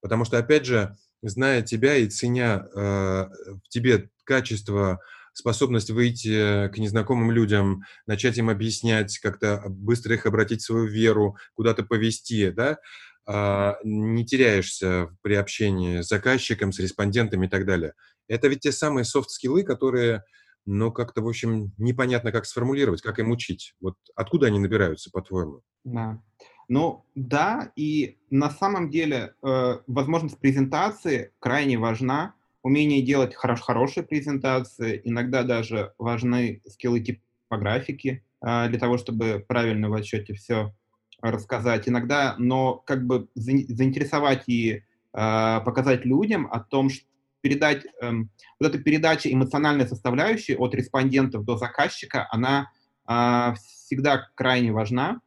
Потому 0.02 0.26
что, 0.26 0.38
опять 0.38 0.65
же, 0.65 0.98
зная 1.22 1.62
тебя 1.62 1.96
и 1.96 2.10
ценя 2.10 2.67
э, 2.76 2.80
в 2.80 3.69
тебе 3.69 4.10
качество 4.26 5.00
способность 5.34 5.89
выйти 5.89 6.69
к 6.69 6.78
незнакомым 6.78 7.32
людям, 7.32 7.84
начать 8.06 8.38
им 8.38 8.50
объяснять, 8.50 9.17
как-то 9.19 9.63
быстро 9.67 10.15
их 10.15 10.26
обратить 10.26 10.62
в 10.62 10.65
свою 10.65 10.86
веру, 10.86 11.38
куда-то 11.56 11.84
повести, 11.84 12.52
да, 12.52 12.78
а, 13.26 13.78
не 13.84 14.26
теряешься 14.26 15.15
при 15.22 15.36
общении 15.36 16.02
с 16.02 16.08
заказчиком, 16.08 16.72
с 16.72 16.80
респондентами 16.80 17.48
и 17.48 17.50
так 17.50 17.65
далее. 17.65 17.93
Это 18.28 18.48
ведь 18.48 18.62
те 18.62 18.72
самые 18.72 19.06
софт-скиллы, 19.06 19.63
которые, 19.63 20.24
ну, 20.65 20.91
как-то, 20.91 21.22
в 21.22 21.28
общем, 21.28 21.72
непонятно, 21.78 22.32
как 22.32 22.46
сформулировать, 22.46 23.02
как 23.02 23.19
им 23.19 23.32
учить. 23.32 23.76
Вот 23.80 23.96
откуда 24.15 24.48
они 24.48 24.60
набираются, 24.60 25.10
по-твоему? 25.12 25.62
Да. 25.84 26.22
Ну, 26.69 27.06
да, 27.15 27.72
и 27.76 28.17
на 28.30 28.50
самом 28.50 28.89
деле 28.89 29.36
э, 29.41 29.80
возможность 29.88 30.39
презентации 30.39 31.34
крайне 31.39 31.78
важна, 31.78 32.36
умение 32.63 33.02
делать 33.02 33.36
хорош 33.36 33.62
хорошие 33.62 34.04
презентации, 34.04 35.02
иногда 35.04 35.43
даже 35.43 35.93
важны 35.97 36.62
скиллы 36.67 37.02
типографики 37.02 38.23
э, 38.41 38.69
для 38.69 38.80
того, 38.80 38.97
чтобы 38.97 39.45
правильно 39.47 39.89
в 39.89 39.93
отчете 39.93 40.34
все 40.34 40.73
рассказать. 41.21 41.88
Иногда, 41.88 42.36
но 42.38 42.76
как 42.76 43.06
бы 43.06 43.28
заинтересовать 43.36 44.43
и 44.47 44.71
э, 44.71 44.82
показать 45.13 46.06
людям 46.06 46.47
о 46.52 46.60
том, 46.60 46.89
что 46.89 47.06
передать, 47.41 47.86
э, 47.86 48.12
вот 48.60 48.69
эта 48.69 48.80
передача 48.80 49.32
эмоциональной 49.32 49.86
составляющей 49.86 50.56
от 50.56 50.73
респондентов 50.73 51.43
до 51.43 51.58
заказчика, 51.58 52.28
она 52.32 52.71
э, 53.08 53.54
всегда 53.56 54.30
крайне 54.36 54.71
важна. 54.71 55.19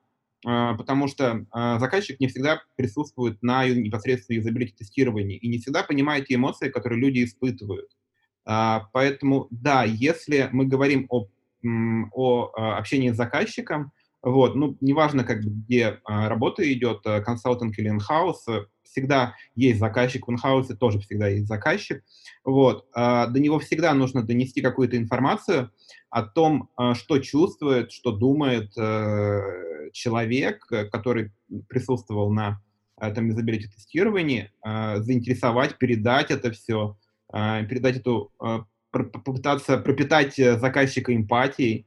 А, 0.49 0.75
потому 0.75 1.09
что 1.09 1.45
а, 1.51 1.81
заказчик 1.81 2.21
не 2.21 2.29
всегда 2.29 2.63
присутствует 2.77 3.43
на 3.43 3.67
непосредственно 3.67 4.37
юзабилити-тестировании 4.37 5.37
и 5.37 5.49
не 5.49 5.59
всегда 5.59 5.83
понимает 5.83 6.27
те 6.27 6.37
эмоции, 6.37 6.69
которые 6.69 7.01
люди 7.01 7.25
испытывают. 7.25 7.91
А, 8.45 8.89
поэтому, 8.93 9.49
да, 9.51 9.83
если 9.83 10.49
мы 10.53 10.67
говорим 10.67 11.09
о, 11.11 11.27
о 11.65 12.79
общении 12.79 13.11
с 13.11 13.17
заказчиком, 13.17 13.91
вот, 14.23 14.55
ну, 14.55 14.77
неважно, 14.81 15.25
как, 15.25 15.41
где 15.41 15.99
работа 16.05 16.73
идет, 16.73 17.03
консалтинг 17.03 17.77
или 17.79 17.89
инхаус, 17.89 18.47
всегда 18.87 19.35
есть 19.55 19.79
заказчик, 19.79 20.27
в 20.27 20.31
инхаусе 20.31 20.75
тоже 20.75 21.01
всегда 21.01 21.29
есть 21.29 21.47
заказчик, 21.47 22.03
вот, 22.45 22.87
до 22.95 23.35
него 23.35 23.59
всегда 23.59 23.93
нужно 23.95 24.23
донести 24.23 24.61
какую-то 24.61 24.97
информацию 24.97 25.71
о 26.11 26.23
том, 26.23 26.71
что 26.95 27.19
чувствует, 27.19 27.91
что 27.93 28.13
думает 28.13 28.73
э, 28.79 29.67
человек, 29.97 30.67
э, 30.71 30.85
который 30.85 31.33
присутствовал 31.69 32.31
на 32.31 32.61
этом 32.99 33.29
юзабилити 33.29 33.69
тестировании, 33.69 34.51
э, 34.65 35.01
заинтересовать, 35.01 35.79
передать 35.79 36.31
это 36.31 36.51
все, 36.53 36.97
э, 37.33 37.65
передать 37.67 37.97
эту, 37.97 38.33
попытаться 38.91 39.77
пропитать 39.79 40.37
заказчика 40.37 41.15
эмпатией. 41.15 41.87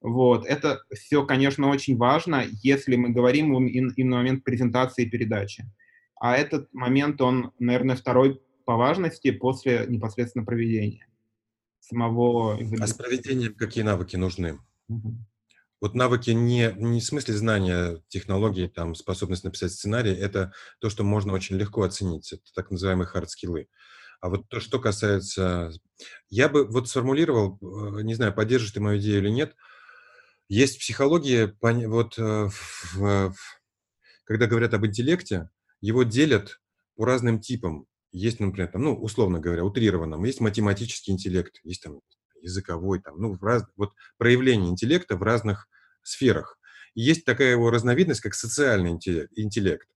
Вот. 0.00 0.46
Это 0.46 0.82
все, 0.92 1.24
конечно, 1.24 1.68
очень 1.68 1.96
важно, 1.96 2.44
если 2.62 2.94
мы 2.94 3.08
говорим 3.08 3.56
им, 3.66 3.88
им 3.88 4.10
на 4.10 4.16
момент 4.16 4.44
презентации 4.44 5.04
и 5.04 5.10
передачи. 5.10 5.64
А 6.24 6.38
этот 6.38 6.72
момент, 6.72 7.20
он, 7.20 7.52
наверное, 7.58 7.96
второй 7.96 8.40
по 8.64 8.76
важности 8.76 9.30
после 9.30 9.84
непосредственно 9.86 10.42
проведения 10.42 11.06
самого... 11.80 12.58
А 12.80 12.86
с 12.86 12.94
проведением 12.94 13.54
какие 13.54 13.84
навыки 13.84 14.16
нужны? 14.16 14.58
Угу. 14.88 15.18
Вот 15.82 15.94
навыки 15.94 16.30
не, 16.30 16.72
не 16.78 17.00
в 17.00 17.04
смысле 17.04 17.34
знания 17.34 18.02
технологий, 18.08 18.68
там, 18.68 18.94
способность 18.94 19.44
написать 19.44 19.72
сценарий, 19.72 20.14
это 20.14 20.54
то, 20.78 20.88
что 20.88 21.04
можно 21.04 21.34
очень 21.34 21.56
легко 21.56 21.82
оценить. 21.82 22.32
Это 22.32 22.42
так 22.54 22.70
называемые 22.70 23.06
хард-скиллы. 23.06 23.68
А 24.22 24.30
вот 24.30 24.48
то, 24.48 24.60
что 24.60 24.78
касается... 24.78 25.72
Я 26.30 26.48
бы 26.48 26.64
вот 26.66 26.88
сформулировал, 26.88 27.58
э, 27.60 28.00
не 28.00 28.14
знаю, 28.14 28.32
поддержишь 28.32 28.70
ты 28.70 28.80
мою 28.80 28.98
идею 28.98 29.18
или 29.18 29.28
нет, 29.28 29.54
есть 30.48 30.76
в 30.76 30.78
психологии, 30.78 31.54
вот 31.60 32.18
э, 32.18 32.48
в, 32.94 33.34
когда 34.24 34.46
говорят 34.46 34.72
об 34.72 34.86
интеллекте, 34.86 35.50
его 35.84 36.02
делят 36.02 36.60
по 36.96 37.04
разным 37.04 37.40
типам. 37.40 37.86
Есть, 38.10 38.40
например, 38.40 38.68
там, 38.68 38.82
ну, 38.82 38.94
условно 38.94 39.38
говоря, 39.38 39.64
утрированном, 39.64 40.24
есть 40.24 40.40
математический 40.40 41.12
интеллект, 41.12 41.60
есть 41.62 41.82
там 41.82 42.00
языковой, 42.40 43.00
там, 43.00 43.20
ну, 43.20 43.36
раз, 43.38 43.64
вот 43.76 43.92
проявление 44.16 44.70
интеллекта 44.70 45.16
в 45.16 45.22
разных 45.22 45.68
сферах. 46.02 46.58
И 46.94 47.02
есть 47.02 47.24
такая 47.26 47.50
его 47.50 47.70
разновидность, 47.70 48.20
как 48.20 48.34
социальный 48.34 48.92
интеллект. 48.92 49.88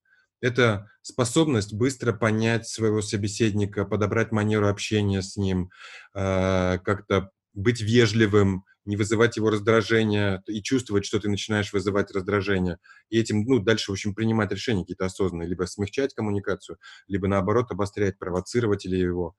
Это 0.42 0.90
способность 1.00 1.72
быстро 1.72 2.12
понять 2.12 2.68
своего 2.68 3.00
собеседника, 3.00 3.86
подобрать 3.86 4.30
манеру 4.30 4.68
общения 4.68 5.22
с 5.22 5.36
ним, 5.36 5.70
э, 6.14 6.78
как-то 6.84 7.30
быть 7.54 7.80
вежливым, 7.80 8.64
не 8.88 8.96
вызывать 8.96 9.36
его 9.36 9.50
раздражения 9.50 10.42
и 10.46 10.62
чувствовать, 10.62 11.04
что 11.04 11.20
ты 11.20 11.28
начинаешь 11.28 11.74
вызывать 11.74 12.10
раздражение. 12.10 12.78
И 13.10 13.20
этим, 13.20 13.44
ну, 13.44 13.58
дальше, 13.58 13.90
в 13.90 13.92
общем, 13.92 14.14
принимать 14.14 14.50
решения 14.50 14.80
какие-то 14.80 15.04
осознанные, 15.04 15.46
либо 15.46 15.64
смягчать 15.64 16.14
коммуникацию, 16.14 16.78
либо, 17.06 17.28
наоборот, 17.28 17.70
обострять, 17.70 18.18
провоцировать 18.18 18.86
или 18.86 18.96
его. 18.96 19.36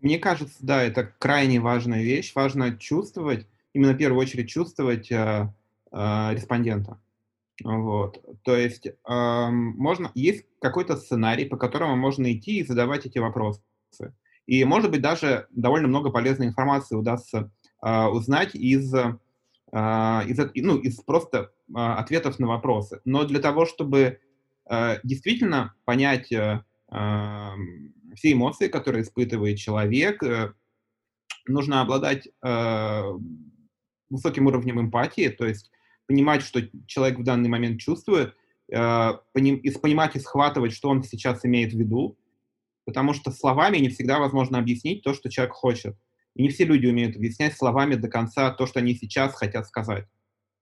Мне 0.00 0.18
кажется, 0.18 0.58
да, 0.60 0.82
это 0.82 1.10
крайне 1.18 1.58
важная 1.58 2.02
вещь. 2.02 2.32
Важно 2.34 2.76
чувствовать, 2.76 3.46
именно 3.72 3.94
в 3.94 3.96
первую 3.96 4.20
очередь 4.20 4.50
чувствовать 4.50 5.10
э, 5.10 5.50
э, 5.90 6.34
респондента. 6.34 7.00
Вот. 7.64 8.22
То 8.44 8.54
есть 8.54 8.86
э, 8.86 9.48
можно, 9.50 10.12
есть 10.14 10.44
какой-то 10.60 10.98
сценарий, 10.98 11.46
по 11.46 11.56
которому 11.56 11.96
можно 11.96 12.30
идти 12.30 12.58
и 12.58 12.66
задавать 12.66 13.06
эти 13.06 13.18
вопросы. 13.18 13.62
И, 14.46 14.64
может 14.64 14.90
быть, 14.90 15.00
даже 15.02 15.46
довольно 15.50 15.88
много 15.88 16.10
полезной 16.10 16.46
информации 16.46 16.94
удастся 16.94 17.50
узнать 17.80 18.54
из, 18.54 18.92
э, 18.94 19.18
из, 19.72 20.38
ну, 20.54 20.78
из 20.78 21.00
просто 21.00 21.52
э, 21.68 21.72
ответов 21.74 22.38
на 22.38 22.46
вопросы. 22.46 23.00
Но 23.04 23.24
для 23.24 23.40
того, 23.40 23.66
чтобы 23.66 24.20
действительно 25.02 25.74
понять 25.86 26.30
э, 26.30 26.62
все 28.14 28.32
эмоции, 28.32 28.68
которые 28.68 29.02
испытывает 29.02 29.58
человек, 29.58 30.22
э, 30.22 30.52
нужно 31.46 31.80
обладать 31.80 32.28
э, 32.42 33.02
высоким 34.10 34.46
уровнем 34.46 34.80
эмпатии, 34.80 35.28
то 35.28 35.46
есть 35.46 35.70
понимать, 36.06 36.42
что 36.42 36.60
человек 36.86 37.18
в 37.18 37.24
данный 37.24 37.48
момент 37.48 37.80
чувствует, 37.80 38.34
и 38.70 38.74
понимать 38.74 40.14
и 40.14 40.20
схватывать, 40.20 40.72
что 40.72 40.90
он 40.90 41.02
сейчас 41.02 41.42
имеет 41.46 41.72
в 41.72 41.78
виду, 41.78 42.18
потому 42.84 43.14
что 43.14 43.30
словами 43.30 43.78
не 43.78 43.88
всегда 43.88 44.18
возможно 44.18 44.58
объяснить 44.58 45.02
то, 45.02 45.14
что 45.14 45.30
человек 45.30 45.54
хочет. 45.54 45.96
И 46.38 46.42
не 46.42 46.48
все 46.50 46.64
люди 46.64 46.86
умеют 46.86 47.16
объяснять 47.16 47.56
словами 47.56 47.96
до 47.96 48.08
конца 48.08 48.50
то, 48.52 48.64
что 48.66 48.78
они 48.78 48.94
сейчас 48.94 49.34
хотят 49.34 49.66
сказать. 49.66 50.06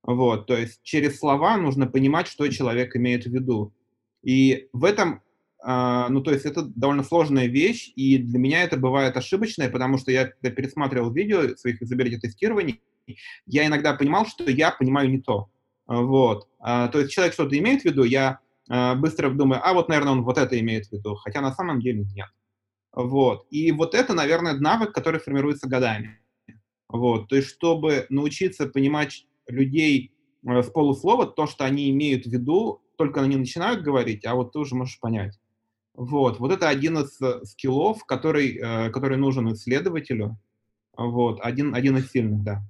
Вот, 0.02 0.46
то 0.46 0.56
есть 0.56 0.80
через 0.82 1.18
слова 1.18 1.58
нужно 1.58 1.86
понимать, 1.86 2.28
что 2.28 2.48
человек 2.48 2.96
имеет 2.96 3.24
в 3.24 3.30
виду. 3.30 3.74
И 4.22 4.68
в 4.72 4.84
этом, 4.84 5.20
э, 5.62 6.06
ну, 6.08 6.22
то 6.22 6.30
есть 6.30 6.46
это 6.46 6.62
довольно 6.62 7.02
сложная 7.02 7.46
вещь, 7.46 7.92
и 7.94 8.16
для 8.16 8.38
меня 8.38 8.62
это 8.62 8.78
бывает 8.78 9.16
ошибочное, 9.18 9.68
потому 9.68 9.98
что 9.98 10.10
я, 10.10 10.26
пересматривал 10.26 11.12
видео 11.12 11.54
своих 11.56 11.82
изобретений 11.82 12.20
тестирований, 12.20 12.80
я 13.44 13.66
иногда 13.66 13.92
понимал, 13.92 14.26
что 14.26 14.50
я 14.50 14.70
понимаю 14.70 15.10
не 15.10 15.20
то. 15.20 15.50
Вот. 15.86 16.48
А, 16.58 16.88
то 16.88 17.00
есть 17.00 17.12
человек 17.12 17.34
что-то 17.34 17.58
имеет 17.58 17.82
в 17.82 17.84
виду, 17.84 18.04
я 18.04 18.38
а, 18.70 18.94
быстро 18.94 19.28
думаю, 19.28 19.60
а 19.62 19.74
вот, 19.74 19.88
наверное, 19.90 20.12
он 20.12 20.22
вот 20.22 20.38
это 20.38 20.58
имеет 20.58 20.86
в 20.86 20.92
виду, 20.92 21.16
хотя 21.16 21.42
на 21.42 21.52
самом 21.52 21.80
деле 21.80 22.06
нет. 22.14 22.28
Вот. 22.96 23.46
И 23.50 23.70
вот 23.72 23.94
это, 23.94 24.14
наверное, 24.14 24.54
навык, 24.54 24.92
который 24.92 25.20
формируется 25.20 25.68
годами. 25.68 26.18
Вот. 26.88 27.28
То 27.28 27.36
есть, 27.36 27.48
чтобы 27.48 28.06
научиться 28.08 28.66
понимать 28.66 29.26
людей 29.46 30.14
э, 30.44 30.62
с 30.62 30.70
полуслова, 30.70 31.26
то, 31.26 31.46
что 31.46 31.66
они 31.66 31.90
имеют 31.90 32.24
в 32.24 32.30
виду, 32.30 32.82
только 32.96 33.20
они 33.20 33.36
начинают 33.36 33.82
говорить, 33.82 34.24
а 34.24 34.34
вот 34.34 34.52
ты 34.52 34.58
уже 34.58 34.74
можешь 34.74 34.98
понять. 34.98 35.38
Вот. 35.92 36.40
Вот 36.40 36.50
это 36.50 36.70
один 36.70 36.98
из 36.98 37.20
э, 37.20 37.44
скиллов, 37.44 38.02
который, 38.06 38.56
э, 38.56 38.90
который 38.90 39.18
нужен 39.18 39.52
исследователю. 39.52 40.38
Вот. 40.96 41.38
Один, 41.42 41.74
один 41.74 41.98
из 41.98 42.10
сильных, 42.10 42.42
да. 42.44 42.62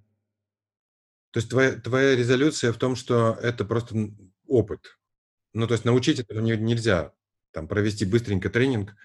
То 1.31 1.39
есть 1.39 1.51
твоя, 1.51 1.73
твоя 1.77 2.17
резолюция 2.17 2.73
в 2.73 2.79
том, 2.79 2.97
что 2.97 3.39
это 3.41 3.65
просто 3.65 4.11
опыт. 4.49 4.99
Ну, 5.53 5.69
то 5.69 5.75
есть 5.75 5.85
научить 5.85 6.19
это 6.19 6.35
нельзя. 6.41 7.13
Там 7.53 7.69
провести 7.69 8.05
быстренько 8.05 8.51
тренинг 8.51 8.97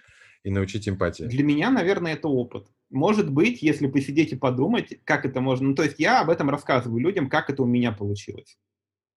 и 0.43 0.49
научить 0.49 0.87
эмпатии. 0.89 1.23
Для 1.23 1.43
меня, 1.43 1.69
наверное, 1.69 2.13
это 2.13 2.27
опыт. 2.27 2.67
Может 2.89 3.31
быть, 3.31 3.61
если 3.61 3.87
посидеть 3.87 4.33
и 4.33 4.35
подумать, 4.35 4.99
как 5.05 5.25
это 5.25 5.39
можно... 5.39 5.69
Ну, 5.69 5.75
то 5.75 5.83
есть 5.83 5.99
я 5.99 6.21
об 6.21 6.29
этом 6.29 6.49
рассказываю 6.49 6.99
людям, 6.99 7.29
как 7.29 7.49
это 7.49 7.63
у 7.63 7.65
меня 7.65 7.91
получилось. 7.91 8.57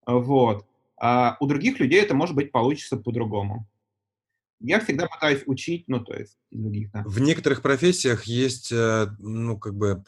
Вот. 0.06 0.66
А 0.96 1.36
у 1.40 1.46
других 1.46 1.80
людей 1.80 2.00
это, 2.00 2.14
может 2.14 2.36
быть, 2.36 2.52
получится 2.52 2.96
по-другому. 2.96 3.66
Я 4.60 4.80
всегда 4.80 5.06
пытаюсь 5.08 5.42
учить, 5.46 5.84
ну, 5.88 6.02
то 6.02 6.14
есть 6.14 6.38
других, 6.50 6.90
да. 6.92 7.02
В 7.04 7.20
некоторых 7.20 7.60
профессиях 7.62 8.24
есть, 8.24 8.70
э, 8.72 9.08
ну, 9.18 9.58
как 9.58 9.74
бы 9.74 10.04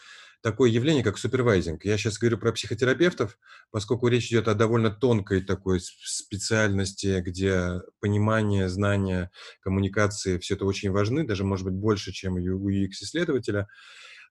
такое 0.47 0.71
явление, 0.71 1.03
как 1.03 1.19
супервайзинг. 1.19 1.85
Я 1.85 1.99
сейчас 1.99 2.19
говорю 2.19 2.39
про 2.39 2.53
психотерапевтов, 2.53 3.37
поскольку 3.73 4.07
речь 4.07 4.29
идет 4.29 4.47
о 4.47 4.55
довольно 4.55 4.93
тонкой 4.93 5.41
такой 5.43 5.81
специальности, 5.81 7.21
где 7.21 7.81
понимание, 7.99 8.69
знания, 8.69 9.33
коммуникации, 9.61 10.39
все 10.39 10.55
это 10.55 10.65
очень 10.65 10.93
важны, 10.93 11.27
даже, 11.27 11.43
может 11.43 11.67
быть, 11.67 11.75
больше, 11.75 12.13
чем 12.13 12.35
у 12.35 12.71
UX-исследователя 12.71 13.67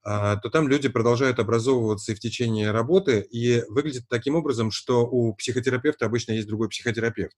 а, 0.07 0.38
то 0.38 0.49
там 0.49 0.70
люди 0.70 0.88
продолжают 0.88 1.39
образовываться 1.39 2.11
и 2.11 2.16
в 2.16 2.20
течение 2.20 2.72
работы, 2.72 3.20
и 3.20 3.63
выглядит 3.68 4.03
таким 4.07 4.36
образом, 4.36 4.70
что 4.72 5.05
у 5.05 5.34
психотерапевта 5.34 6.05
обычно 6.05 6.34
есть 6.34 6.47
другой 6.47 6.70
психотерапевт. 6.70 7.36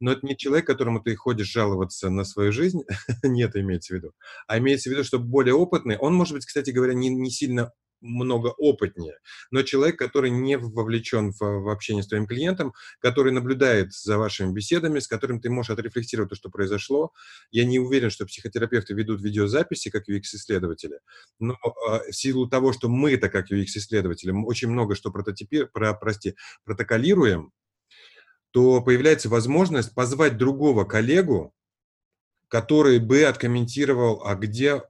Но 0.00 0.12
это 0.12 0.26
не 0.26 0.36
человек, 0.36 0.66
которому 0.66 1.00
ты 1.00 1.14
ходишь 1.14 1.52
жаловаться 1.52 2.08
на 2.08 2.24
свою 2.24 2.50
жизнь, 2.52 2.84
нет, 3.22 3.54
имеется 3.54 3.92
в 3.92 3.96
виду, 3.98 4.12
а 4.48 4.58
имеется 4.58 4.88
в 4.88 4.94
виду, 4.94 5.04
что 5.04 5.18
более 5.18 5.54
опытный, 5.54 5.98
он, 5.98 6.14
может 6.14 6.34
быть, 6.34 6.46
кстати 6.46 6.70
говоря, 6.70 6.94
не, 6.94 7.10
не 7.10 7.30
сильно 7.30 7.70
много 8.06 8.48
опытнее, 8.48 9.18
но 9.50 9.62
человек, 9.62 9.98
который 9.98 10.30
не 10.30 10.56
вовлечен 10.56 11.32
в, 11.32 11.40
в 11.40 11.68
общение 11.68 12.02
с 12.02 12.08
твоим 12.08 12.26
клиентом, 12.26 12.72
который 13.00 13.32
наблюдает 13.32 13.92
за 13.92 14.18
вашими 14.18 14.52
беседами, 14.52 14.98
с 14.98 15.08
которым 15.08 15.40
ты 15.40 15.50
можешь 15.50 15.70
отрефлексировать 15.70 16.30
то, 16.30 16.36
что 16.36 16.50
произошло. 16.50 17.12
Я 17.50 17.64
не 17.64 17.78
уверен, 17.78 18.10
что 18.10 18.26
психотерапевты 18.26 18.94
ведут 18.94 19.20
видеозаписи, 19.22 19.90
как 19.90 20.08
UX-исследователи, 20.08 21.00
но 21.38 21.54
э, 21.54 22.10
в 22.10 22.12
силу 22.12 22.48
того, 22.48 22.72
что 22.72 22.88
мы-то, 22.88 23.28
как 23.28 23.50
UX-исследователи, 23.50 24.30
очень 24.30 24.68
много 24.68 24.94
что 24.94 25.10
прототипи, 25.10 25.64
про, 25.64 25.94
прости, 25.94 26.36
протоколируем, 26.64 27.52
то 28.50 28.80
появляется 28.80 29.28
возможность 29.28 29.94
позвать 29.94 30.38
другого 30.38 30.84
коллегу, 30.84 31.52
который 32.48 32.98
бы 32.98 33.24
откомментировал, 33.24 34.22
а 34.24 34.34
где 34.34 34.82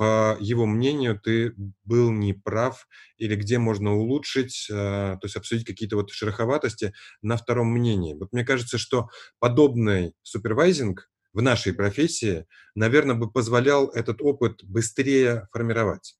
по 0.00 0.34
его 0.40 0.64
мнению, 0.64 1.20
ты 1.20 1.52
был 1.84 2.10
неправ 2.10 2.88
или 3.18 3.36
где 3.36 3.58
можно 3.58 3.94
улучшить, 3.94 4.66
а, 4.72 5.18
то 5.18 5.26
есть 5.26 5.36
обсудить 5.36 5.66
какие-то 5.66 5.96
вот 5.96 6.10
шероховатости 6.10 6.94
на 7.20 7.36
втором 7.36 7.70
мнении. 7.70 8.14
Вот 8.14 8.32
мне 8.32 8.42
кажется, 8.42 8.78
что 8.78 9.10
подобный 9.40 10.14
супервайзинг 10.22 11.10
в 11.34 11.42
нашей 11.42 11.74
профессии, 11.74 12.46
наверное, 12.74 13.14
бы 13.14 13.30
позволял 13.30 13.88
этот 13.88 14.22
опыт 14.22 14.64
быстрее 14.64 15.48
формировать. 15.52 16.16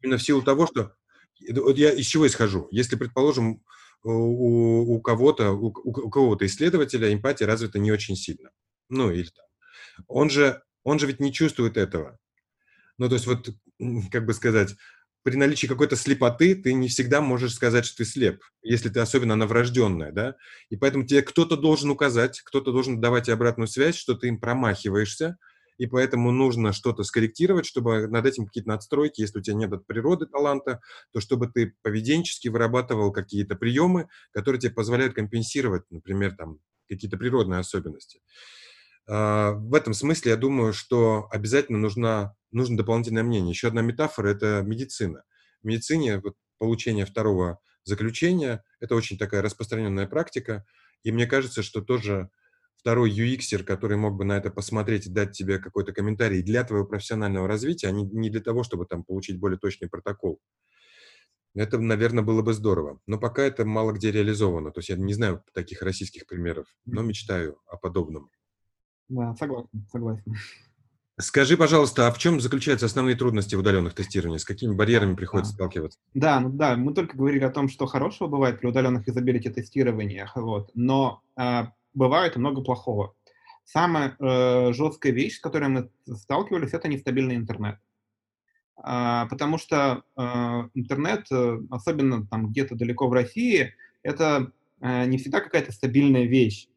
Именно 0.00 0.16
в 0.16 0.22
силу 0.22 0.40
того, 0.40 0.66
что... 0.66 0.94
Я 1.38 1.92
из 1.92 2.06
чего 2.06 2.26
исхожу? 2.26 2.66
Если, 2.70 2.96
предположим, 2.96 3.62
у, 4.02 4.94
у 4.94 5.02
кого-то, 5.02 5.50
у, 5.52 5.66
у 5.66 6.10
кого-то 6.10 6.46
исследователя 6.46 7.12
эмпатия 7.12 7.46
развита 7.46 7.78
не 7.78 7.92
очень 7.92 8.16
сильно. 8.16 8.52
Ну, 8.88 9.10
или 9.10 9.28
там. 9.28 9.44
Он 10.06 10.30
же, 10.30 10.62
он 10.82 10.98
же 10.98 11.06
ведь 11.06 11.20
не 11.20 11.30
чувствует 11.30 11.76
этого. 11.76 12.18
Ну, 13.00 13.08
то 13.08 13.14
есть 13.14 13.26
вот, 13.26 13.48
как 14.12 14.26
бы 14.26 14.34
сказать, 14.34 14.76
при 15.22 15.34
наличии 15.36 15.66
какой-то 15.66 15.96
слепоты 15.96 16.54
ты 16.54 16.74
не 16.74 16.88
всегда 16.88 17.22
можешь 17.22 17.54
сказать, 17.54 17.86
что 17.86 17.96
ты 17.96 18.04
слеп, 18.04 18.42
если 18.62 18.90
ты 18.90 19.00
особенно 19.00 19.34
она 19.34 19.46
да, 19.46 20.36
и 20.68 20.76
поэтому 20.76 21.06
тебе 21.06 21.22
кто-то 21.22 21.56
должен 21.56 21.88
указать, 21.90 22.42
кто-то 22.42 22.72
должен 22.72 23.00
давать 23.00 23.24
тебе 23.24 23.34
обратную 23.34 23.68
связь, 23.68 23.96
что 23.96 24.14
ты 24.14 24.28
им 24.28 24.38
промахиваешься, 24.38 25.38
и 25.78 25.86
поэтому 25.86 26.30
нужно 26.30 26.74
что-то 26.74 27.02
скорректировать, 27.02 27.64
чтобы 27.64 28.06
над 28.06 28.26
этим 28.26 28.44
какие-то 28.44 28.68
надстройки, 28.68 29.22
если 29.22 29.38
у 29.38 29.42
тебя 29.42 29.56
нет 29.56 29.72
от 29.72 29.86
природы 29.86 30.26
таланта, 30.26 30.82
то 31.14 31.20
чтобы 31.20 31.46
ты 31.46 31.74
поведенчески 31.80 32.48
вырабатывал 32.48 33.12
какие-то 33.12 33.54
приемы, 33.56 34.08
которые 34.32 34.60
тебе 34.60 34.74
позволяют 34.74 35.14
компенсировать, 35.14 35.84
например, 35.88 36.36
там, 36.36 36.58
какие-то 36.86 37.16
природные 37.16 37.60
особенности. 37.60 38.20
А, 39.12 39.52
в 39.52 39.74
этом 39.74 39.92
смысле 39.92 40.30
я 40.30 40.36
думаю, 40.36 40.72
что 40.72 41.26
обязательно 41.32 41.78
нужна, 41.78 42.36
нужно 42.52 42.76
дополнительное 42.76 43.24
мнение. 43.24 43.50
Еще 43.50 43.66
одна 43.66 43.82
метафора– 43.82 44.28
это 44.30 44.62
медицина. 44.64 45.24
В 45.62 45.66
медицине 45.66 46.20
вот, 46.20 46.36
получение 46.58 47.06
второго 47.06 47.58
заключения– 47.82 48.62
это 48.80 48.94
очень 48.94 49.18
такая 49.18 49.42
распространенная 49.42 50.06
практика, 50.06 50.64
и 51.02 51.10
мне 51.10 51.26
кажется, 51.26 51.64
что 51.64 51.80
тоже 51.80 52.30
второй 52.76 53.10
UX, 53.10 53.64
который 53.64 53.96
мог 53.96 54.14
бы 54.14 54.24
на 54.24 54.36
это 54.36 54.50
посмотреть 54.50 55.06
и 55.06 55.10
дать 55.10 55.32
тебе 55.32 55.58
какой-то 55.58 55.92
комментарий 55.92 56.40
для 56.42 56.62
твоего 56.62 56.86
профессионального 56.86 57.48
развития, 57.48 57.88
а 57.88 57.90
не, 57.90 58.04
не 58.04 58.30
для 58.30 58.40
того, 58.40 58.62
чтобы 58.62 58.86
там 58.86 59.02
получить 59.02 59.40
более 59.40 59.58
точный 59.58 59.88
протокол. 59.88 60.38
Это, 61.56 61.80
наверное, 61.80 62.22
было 62.22 62.42
бы 62.42 62.54
здорово. 62.54 63.00
Но 63.08 63.18
пока 63.18 63.42
это 63.42 63.64
мало 63.64 63.90
где 63.90 64.12
реализовано. 64.12 64.70
То 64.70 64.78
есть 64.78 64.88
я 64.88 64.94
не 64.94 65.14
знаю 65.14 65.42
таких 65.52 65.82
российских 65.82 66.26
примеров, 66.26 66.68
но 66.84 67.02
мечтаю 67.02 67.58
о 67.66 67.76
подобном. 67.76 68.30
Да, 69.10 69.34
согласен, 69.36 69.86
согласен. 69.90 70.34
Скажи, 71.18 71.58
пожалуйста, 71.58 72.06
а 72.06 72.12
в 72.12 72.18
чем 72.18 72.40
заключаются 72.40 72.86
основные 72.86 73.14
трудности 73.14 73.54
в 73.54 73.58
удаленных 73.58 73.94
тестированиях? 73.94 74.40
С 74.40 74.46
какими 74.46 74.74
барьерами 74.74 75.14
приходится 75.14 75.52
да. 75.52 75.56
сталкиваться? 75.56 75.98
Да, 76.14 76.40
ну 76.40 76.48
да, 76.48 76.76
мы 76.76 76.94
только 76.94 77.16
говорили 77.16 77.44
о 77.44 77.50
том, 77.50 77.68
что 77.68 77.84
хорошего 77.84 78.28
бывает 78.28 78.58
при 78.58 78.68
удаленных 78.68 79.06
изобилити 79.06 79.50
тестированиях, 79.50 80.34
вот, 80.36 80.70
но 80.74 81.20
э, 81.36 81.64
бывает 81.92 82.36
много 82.36 82.62
плохого. 82.62 83.14
Самая 83.64 84.16
э, 84.18 84.72
жесткая 84.72 85.12
вещь, 85.12 85.36
с 85.36 85.40
которой 85.40 85.68
мы 85.68 85.90
сталкивались, 86.06 86.72
это 86.72 86.88
нестабильный 86.88 87.36
интернет. 87.36 87.78
А, 88.82 89.26
потому 89.26 89.58
что 89.58 90.04
э, 90.16 90.22
интернет, 90.74 91.26
э, 91.30 91.58
особенно 91.70 92.26
там 92.26 92.48
где-то 92.48 92.76
далеко 92.76 93.08
в 93.08 93.12
России, 93.12 93.74
это 94.02 94.52
э, 94.80 95.04
не 95.04 95.18
всегда 95.18 95.40
какая-то 95.40 95.72
стабильная 95.72 96.24
вещь. 96.24 96.68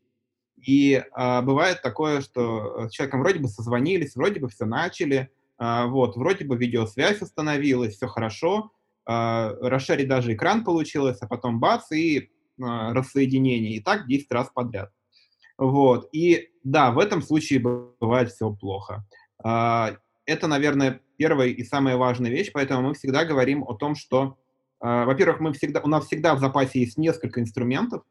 И 0.66 1.03
а, 1.14 1.41
бывает 1.41 1.82
такое, 1.82 2.22
что 2.22 2.88
с 2.88 2.91
человеком 2.91 3.22
вроде 3.22 3.39
бы 3.39 3.47
созвонились, 3.47 4.16
вроде 4.16 4.39
бы 4.39 4.49
все 4.49 4.66
начали, 4.66 5.30
а, 5.57 5.88
вот, 5.88 6.16
вроде 6.16 6.45
бы 6.45 6.55
видеосвязь 6.57 7.22
установилась, 7.22 7.95
все 7.95 8.07
хорошо, 8.07 8.72
а, 9.05 9.53
расширить 9.61 10.07
даже 10.07 10.34
экран 10.34 10.64
получилось, 10.64 11.18
а 11.22 11.28
потом 11.28 11.59
бац, 11.59 11.91
и 11.91 12.30
а, 12.61 12.93
рассоединение. 12.93 13.74
И 13.74 13.80
так 13.82 14.07
10 14.07 14.32
раз 14.32 14.49
подряд. 14.53 14.91
Вот. 15.57 16.09
И 16.11 16.49
да, 16.64 16.91
в 16.91 16.99
этом 16.99 17.22
случае 17.22 17.59
бывает 17.59 18.32
все 18.32 18.51
плохо. 18.51 19.05
А, 19.43 19.95
это, 20.26 20.47
наверное, 20.47 21.01
первая 21.18 21.49
и 21.49 21.64
самая 21.64 21.97
важная 21.97 22.32
вещь, 22.32 22.51
поэтому 22.53 22.89
мы 22.89 22.93
всегда 22.93 23.26
говорим 23.26 23.64
о 23.64 23.76
том, 23.76 23.95
что, 23.95 24.38
а, 24.80 25.05
во-первых, 25.05 25.39
мы 25.39 25.53
всегда, 25.53 25.82
у 25.82 25.88
нас 25.88 26.05
всегда 26.05 26.36
в 26.36 26.39
запасе 26.39 26.80
есть 26.80 26.97
несколько 26.97 27.41
инструментов, 27.41 28.03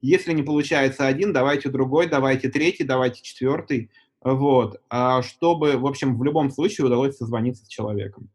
если 0.00 0.32
не 0.32 0.42
получается 0.42 1.06
один, 1.06 1.32
давайте 1.32 1.68
другой, 1.68 2.08
давайте 2.08 2.48
третий, 2.48 2.84
давайте 2.84 3.22
четвертый. 3.22 3.90
Вот. 4.22 4.80
А 4.90 5.22
чтобы, 5.22 5.76
в 5.76 5.86
общем, 5.86 6.18
в 6.18 6.24
любом 6.24 6.50
случае 6.50 6.86
удалось 6.86 7.16
созвониться 7.16 7.64
с 7.64 7.68
человеком. 7.68 8.30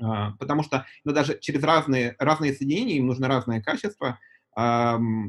А, 0.00 0.32
потому 0.32 0.62
что 0.62 0.86
ну, 1.04 1.12
даже 1.12 1.38
через 1.38 1.62
разные, 1.62 2.16
разные 2.18 2.52
соединения 2.52 2.96
им 2.96 3.06
нужно 3.06 3.28
разное 3.28 3.62
качество, 3.62 4.18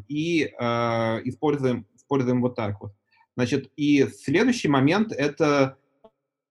и 0.08 0.54
а, 0.58 1.20
используем, 1.26 1.86
используем 1.96 2.42
вот 2.42 2.56
так 2.56 2.80
вот. 2.82 2.94
Значит, 3.36 3.72
и 3.76 4.08
следующий 4.08 4.68
момент, 4.68 5.12
это 5.12 5.78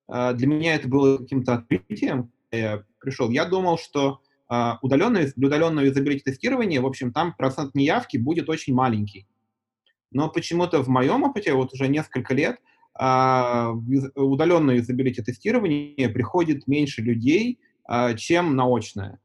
для 0.08 0.46
меня 0.46 0.76
это 0.76 0.86
было 0.86 1.18
каким-то 1.18 1.54
открытием, 1.54 2.30
я 2.52 2.84
пришел. 3.00 3.28
Я 3.30 3.44
думал, 3.44 3.76
что 3.76 4.20
удаленное, 4.48 5.32
для 5.34 5.48
удаленного 5.48 5.86
юзабилити 5.86 6.22
тестирования, 6.22 6.80
в 6.80 6.86
общем, 6.86 7.12
там 7.12 7.34
процент 7.34 7.74
неявки 7.74 8.16
будет 8.16 8.48
очень 8.48 8.74
маленький. 8.74 9.26
Но 10.12 10.28
почему-то 10.28 10.82
в 10.82 10.88
моем 10.88 11.24
опыте, 11.24 11.52
вот 11.52 11.74
уже 11.74 11.88
несколько 11.88 12.32
лет, 12.34 12.60
удаленное 12.94 14.76
юзабилити 14.76 15.22
тестирование 15.22 16.08
приходит 16.08 16.66
меньше 16.66 17.02
людей, 17.02 17.58
а, 17.86 18.14
чем 18.14 18.56
наочное. 18.56 19.20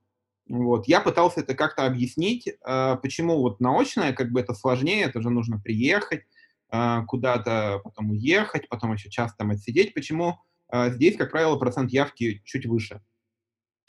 Вот. 0.47 0.87
Я 0.87 1.01
пытался 1.01 1.41
это 1.41 1.55
как-то 1.55 1.85
объяснить, 1.85 2.49
а, 2.63 2.97
почему 2.97 3.39
вот 3.39 3.59
наочное, 3.59 4.13
как 4.13 4.31
бы 4.31 4.39
это 4.39 4.53
сложнее, 4.53 5.03
это 5.03 5.21
же 5.21 5.29
нужно 5.29 5.59
приехать, 5.59 6.23
а, 6.69 7.03
куда-то 7.05 7.79
потом 7.83 8.11
уехать, 8.11 8.69
потом 8.69 8.93
еще 8.93 9.09
часто 9.09 9.37
там 9.39 9.51
отсидеть, 9.51 9.93
почему 9.93 10.39
здесь, 10.73 11.17
как 11.17 11.31
правило, 11.31 11.57
процент 11.57 11.91
явки 11.91 12.41
чуть 12.45 12.65
выше. 12.65 13.01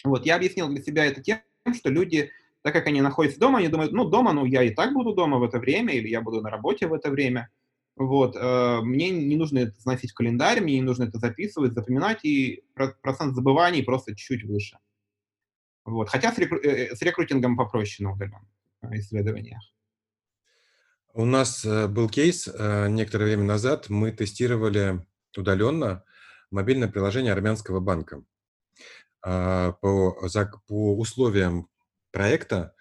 Вот, 0.04 0.26
я 0.26 0.36
объяснил 0.36 0.68
для 0.68 0.82
себя 0.82 1.04
это 1.04 1.22
тем, 1.22 1.40
что 1.74 1.90
люди, 1.90 2.30
так 2.62 2.72
как 2.72 2.86
они 2.86 3.00
находятся 3.00 3.40
дома, 3.40 3.58
они 3.58 3.68
думают, 3.68 3.92
ну, 3.92 4.04
дома, 4.04 4.32
ну, 4.32 4.44
я 4.44 4.62
и 4.62 4.70
так 4.70 4.92
буду 4.92 5.14
дома 5.14 5.38
в 5.38 5.44
это 5.44 5.58
время, 5.58 5.94
или 5.94 6.08
я 6.08 6.20
буду 6.20 6.40
на 6.40 6.50
работе 6.50 6.86
в 6.86 6.94
это 6.94 7.10
время, 7.10 7.50
вот, 7.96 8.36
э, 8.36 8.80
мне 8.82 9.10
не 9.10 9.36
нужно 9.36 9.58
это 9.60 9.78
заносить 9.78 10.12
в 10.12 10.14
календарь, 10.14 10.60
мне 10.60 10.74
не 10.74 10.82
нужно 10.82 11.04
это 11.04 11.18
записывать, 11.18 11.74
запоминать, 11.74 12.24
и 12.24 12.64
процент 12.74 13.34
забываний 13.34 13.82
просто 13.82 14.16
чуть-чуть 14.16 14.44
выше. 14.44 14.78
Вот. 15.84 16.08
Хотя 16.08 16.32
с, 16.32 16.38
рекру... 16.38 16.58
Э, 16.58 16.68
э, 16.68 16.96
с 16.96 17.02
рекрутингом 17.02 17.56
попроще 17.56 18.06
на 18.06 18.14
удаленных 18.14 18.42
исследованиях. 18.92 19.62
У 21.14 21.26
нас 21.26 21.66
был 21.66 22.08
кейс 22.08 22.46
некоторое 22.46 23.26
время 23.26 23.44
назад. 23.44 23.90
Мы 23.90 24.12
тестировали 24.12 25.04
удаленно 25.36 26.04
мобильное 26.50 26.88
приложение 26.88 27.34
армянского 27.34 27.80
банка. 27.80 28.24
А, 29.22 29.72
по, 29.72 30.16
по 30.66 30.98
условиям 30.98 31.68
проекта 32.10 32.74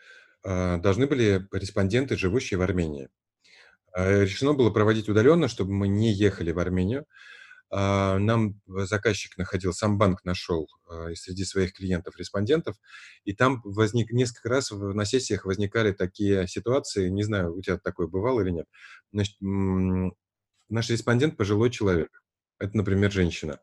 должны 0.43 1.05
были 1.05 1.47
респонденты, 1.51 2.17
живущие 2.17 2.57
в 2.57 2.63
Армении. 2.63 3.09
Э, 3.95 4.23
решено 4.23 4.53
было 4.53 4.71
проводить 4.71 5.09
удаленно, 5.09 5.47
чтобы 5.47 5.71
мы 5.71 5.87
не 5.87 6.11
ехали 6.11 6.51
в 6.51 6.59
Армению. 6.59 7.05
А, 7.69 8.17
нам 8.17 8.59
заказчик 8.67 9.37
находил, 9.37 9.73
сам 9.73 9.97
банк 9.97 10.25
нашел 10.25 10.67
среди 11.15 11.45
своих 11.45 11.73
клиентов-респондентов, 11.73 12.75
и 13.23 13.33
там 13.33 13.61
возник 13.63 14.11
несколько 14.11 14.49
раз 14.49 14.71
на 14.71 15.05
сессиях 15.05 15.45
возникали 15.45 15.93
такие 15.93 16.47
ситуации, 16.47 17.09
не 17.09 17.23
знаю, 17.23 17.55
у 17.55 17.61
тебя 17.61 17.77
такое 17.77 18.07
бывало 18.07 18.41
или 18.41 18.49
нет. 18.49 18.65
Значит, 19.13 19.37
наш 19.39 20.89
респондент 20.89 21.37
пожилой 21.37 21.69
человек, 21.69 22.21
это, 22.59 22.75
например, 22.75 23.11
женщина. 23.11 23.59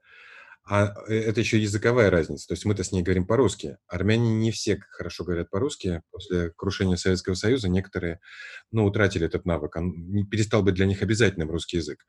А 0.68 0.92
э, 1.08 1.14
это 1.14 1.40
еще 1.40 1.58
языковая 1.58 2.10
разница. 2.10 2.46
То 2.46 2.52
есть 2.52 2.66
мы-то 2.66 2.84
с 2.84 2.92
ней 2.92 3.02
говорим 3.02 3.26
по-русски. 3.26 3.78
Армяне 3.86 4.34
не 4.34 4.50
все 4.50 4.78
хорошо 4.90 5.24
говорят 5.24 5.48
по-русски. 5.48 6.02
После 6.10 6.50
крушения 6.50 6.96
Советского 6.96 7.34
Союза 7.34 7.68
некоторые, 7.70 8.20
ну, 8.70 8.84
утратили 8.84 9.24
этот 9.24 9.46
навык. 9.46 9.76
Он 9.76 10.26
перестал 10.28 10.62
быть 10.62 10.74
для 10.74 10.84
них 10.84 11.00
обязательным 11.00 11.50
русский 11.50 11.78
язык. 11.78 12.04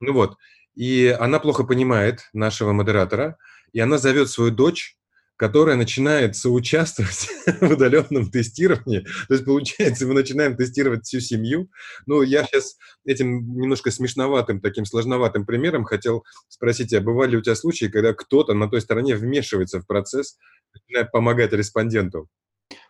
Ну 0.00 0.12
вот. 0.12 0.36
И 0.74 1.06
она 1.18 1.38
плохо 1.38 1.64
понимает 1.64 2.28
нашего 2.34 2.72
модератора, 2.72 3.38
и 3.72 3.80
она 3.80 3.96
зовет 3.96 4.28
свою 4.28 4.50
дочь 4.50 4.98
которая 5.36 5.76
начинает 5.76 6.34
соучаствовать 6.34 7.28
в 7.60 7.70
удаленном 7.70 8.30
тестировании. 8.30 9.00
То 9.28 9.34
есть, 9.34 9.44
получается, 9.44 10.06
мы 10.06 10.14
начинаем 10.14 10.56
тестировать 10.56 11.04
всю 11.04 11.20
семью. 11.20 11.70
Ну, 12.06 12.22
я 12.22 12.44
сейчас 12.44 12.76
этим 13.04 13.54
немножко 13.54 13.90
смешноватым, 13.90 14.60
таким 14.60 14.84
сложноватым 14.84 15.46
примером 15.46 15.84
хотел 15.84 16.24
спросить, 16.48 16.92
а 16.94 17.00
бывали 17.00 17.32
ли 17.32 17.36
у 17.38 17.42
тебя 17.42 17.54
случаи, 17.54 17.86
когда 17.86 18.14
кто-то 18.14 18.54
на 18.54 18.68
той 18.68 18.80
стороне 18.80 19.14
вмешивается 19.14 19.80
в 19.80 19.86
процесс, 19.86 20.38
начинает 20.74 21.12
помогать 21.12 21.52
респонденту? 21.52 22.28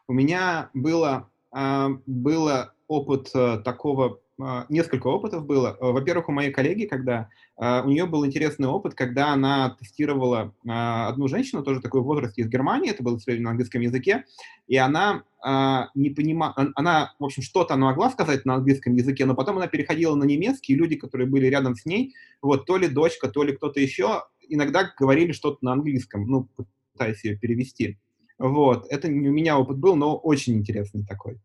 У 0.09 0.13
меня 0.13 0.71
было, 0.73 1.29
а, 1.51 1.91
было 2.07 2.73
опыт 2.87 3.31
э, 3.35 3.61
такого 3.65 4.21
несколько 4.69 5.07
опытов 5.07 5.47
было. 5.47 5.77
Э, 5.81 5.93
во-первых, 5.93 6.29
у 6.29 6.33
моей 6.33 6.51
коллеги, 6.51 6.85
когда 6.85 7.29
а, 7.57 7.83
у 7.83 7.89
нее 7.89 8.07
был 8.07 8.27
интересный 8.27 8.69
опыт, 8.69 8.95
когда 8.95 9.33
она 9.33 9.77
тестировала 9.79 10.55
а, 10.69 11.09
одну 11.09 11.27
женщину, 11.27 11.63
тоже 11.63 11.81
такой 11.81 12.03
в 12.03 12.05
возрасте 12.05 12.43
из 12.43 12.49
Германии, 12.49 12.91
это 12.91 13.03
было 13.03 13.19
на 13.27 13.51
английском 13.51 13.81
языке, 13.81 14.25
и 14.67 14.77
она 14.77 15.25
не 15.95 16.11
понимала, 16.11 16.55
она, 16.75 17.15
в 17.21 17.25
общем, 17.25 17.41
что-то 17.41 17.75
она 17.75 17.87
могла 17.87 18.11
сказать 18.11 18.45
на 18.47 18.55
английском 18.57 18.97
языке, 18.97 19.27
но 19.27 19.37
потом 19.37 19.59
она 19.59 19.69
переходила 19.69 20.17
на 20.17 20.25
немецкий, 20.25 20.73
и 20.73 20.77
люди, 20.77 20.97
которые 20.97 21.29
были 21.29 21.47
рядом 21.47 21.77
с 21.77 21.87
ней, 21.87 22.15
вот, 22.43 22.67
то 22.67 22.77
ли 22.77 22.89
дочка, 22.89 23.29
то 23.29 23.45
ли 23.45 23.55
кто-то 23.55 23.79
еще, 23.79 24.25
иногда 24.49 24.91
говорили 24.99 25.31
что-то 25.31 25.59
на 25.61 25.73
английском, 25.73 26.27
ну, 26.27 26.49
пытаясь 26.93 27.23
ее 27.23 27.37
перевести. 27.37 27.99
Вот, 28.39 28.87
это 28.91 29.07
у 29.07 29.13
меня 29.13 29.57
опыт 29.57 29.79
был, 29.79 29.95
но 29.95 30.17
очень 30.17 30.55
интересный 30.55 31.07
такой. 31.07 31.39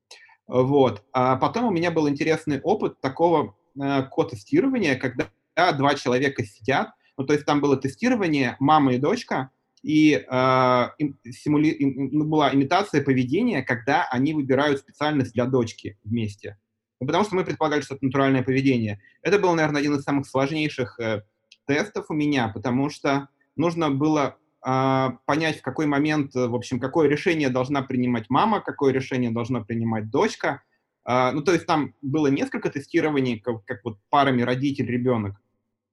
Вот. 0.47 1.03
А 1.13 1.37
потом 1.37 1.65
у 1.65 1.71
меня 1.71 1.91
был 1.91 2.09
интересный 2.09 2.59
опыт 2.61 2.99
такого 3.01 3.55
э, 3.79 4.03
ко-тестирования, 4.03 4.95
когда 4.95 5.29
два 5.73 5.95
человека 5.95 6.43
сидят, 6.43 6.91
ну, 7.17 7.25
то 7.25 7.33
есть 7.33 7.45
там 7.45 7.61
было 7.61 7.77
тестирование 7.77 8.55
мама 8.59 8.93
и 8.93 8.97
дочка, 8.97 9.51
и 9.83 10.13
э, 10.13 10.87
симули... 11.31 11.67
им, 11.69 12.09
ну, 12.11 12.25
была 12.25 12.53
имитация 12.53 13.03
поведения, 13.03 13.63
когда 13.63 14.07
они 14.09 14.33
выбирают 14.33 14.79
специальность 14.79 15.33
для 15.33 15.45
дочки 15.45 15.97
вместе. 16.03 16.57
Ну, 16.99 17.07
потому 17.07 17.23
что 17.25 17.35
мы 17.35 17.43
предполагали, 17.43 17.81
что 17.81 17.95
это 17.95 18.05
натуральное 18.05 18.43
поведение. 18.43 19.01
Это 19.23 19.39
был, 19.39 19.53
наверное, 19.53 19.81
один 19.81 19.95
из 19.95 20.03
самых 20.03 20.27
сложнейших 20.27 20.99
э, 20.99 21.23
тестов 21.65 22.05
у 22.09 22.13
меня, 22.13 22.49
потому 22.49 22.89
что 22.89 23.29
нужно 23.55 23.89
было 23.89 24.37
понять, 24.61 25.59
в 25.59 25.61
какой 25.61 25.87
момент, 25.87 26.35
э, 26.35 26.47
в 26.47 26.55
общем, 26.55 26.79
какое 26.79 27.09
решение 27.09 27.49
должна 27.49 27.81
принимать 27.81 28.29
мама, 28.29 28.61
какое 28.61 28.93
решение 28.93 29.31
должна 29.31 29.61
принимать 29.61 30.09
дочка. 30.09 30.61
А, 31.03 31.31
ну, 31.31 31.41
то 31.41 31.51
есть 31.51 31.65
там 31.65 31.95
было 32.01 32.27
несколько 32.27 32.69
тестирований, 32.69 33.39
как, 33.39 33.65
как 33.65 33.83
вот 33.83 33.97
парами 34.09 34.43
родитель-ребенок. 34.43 35.35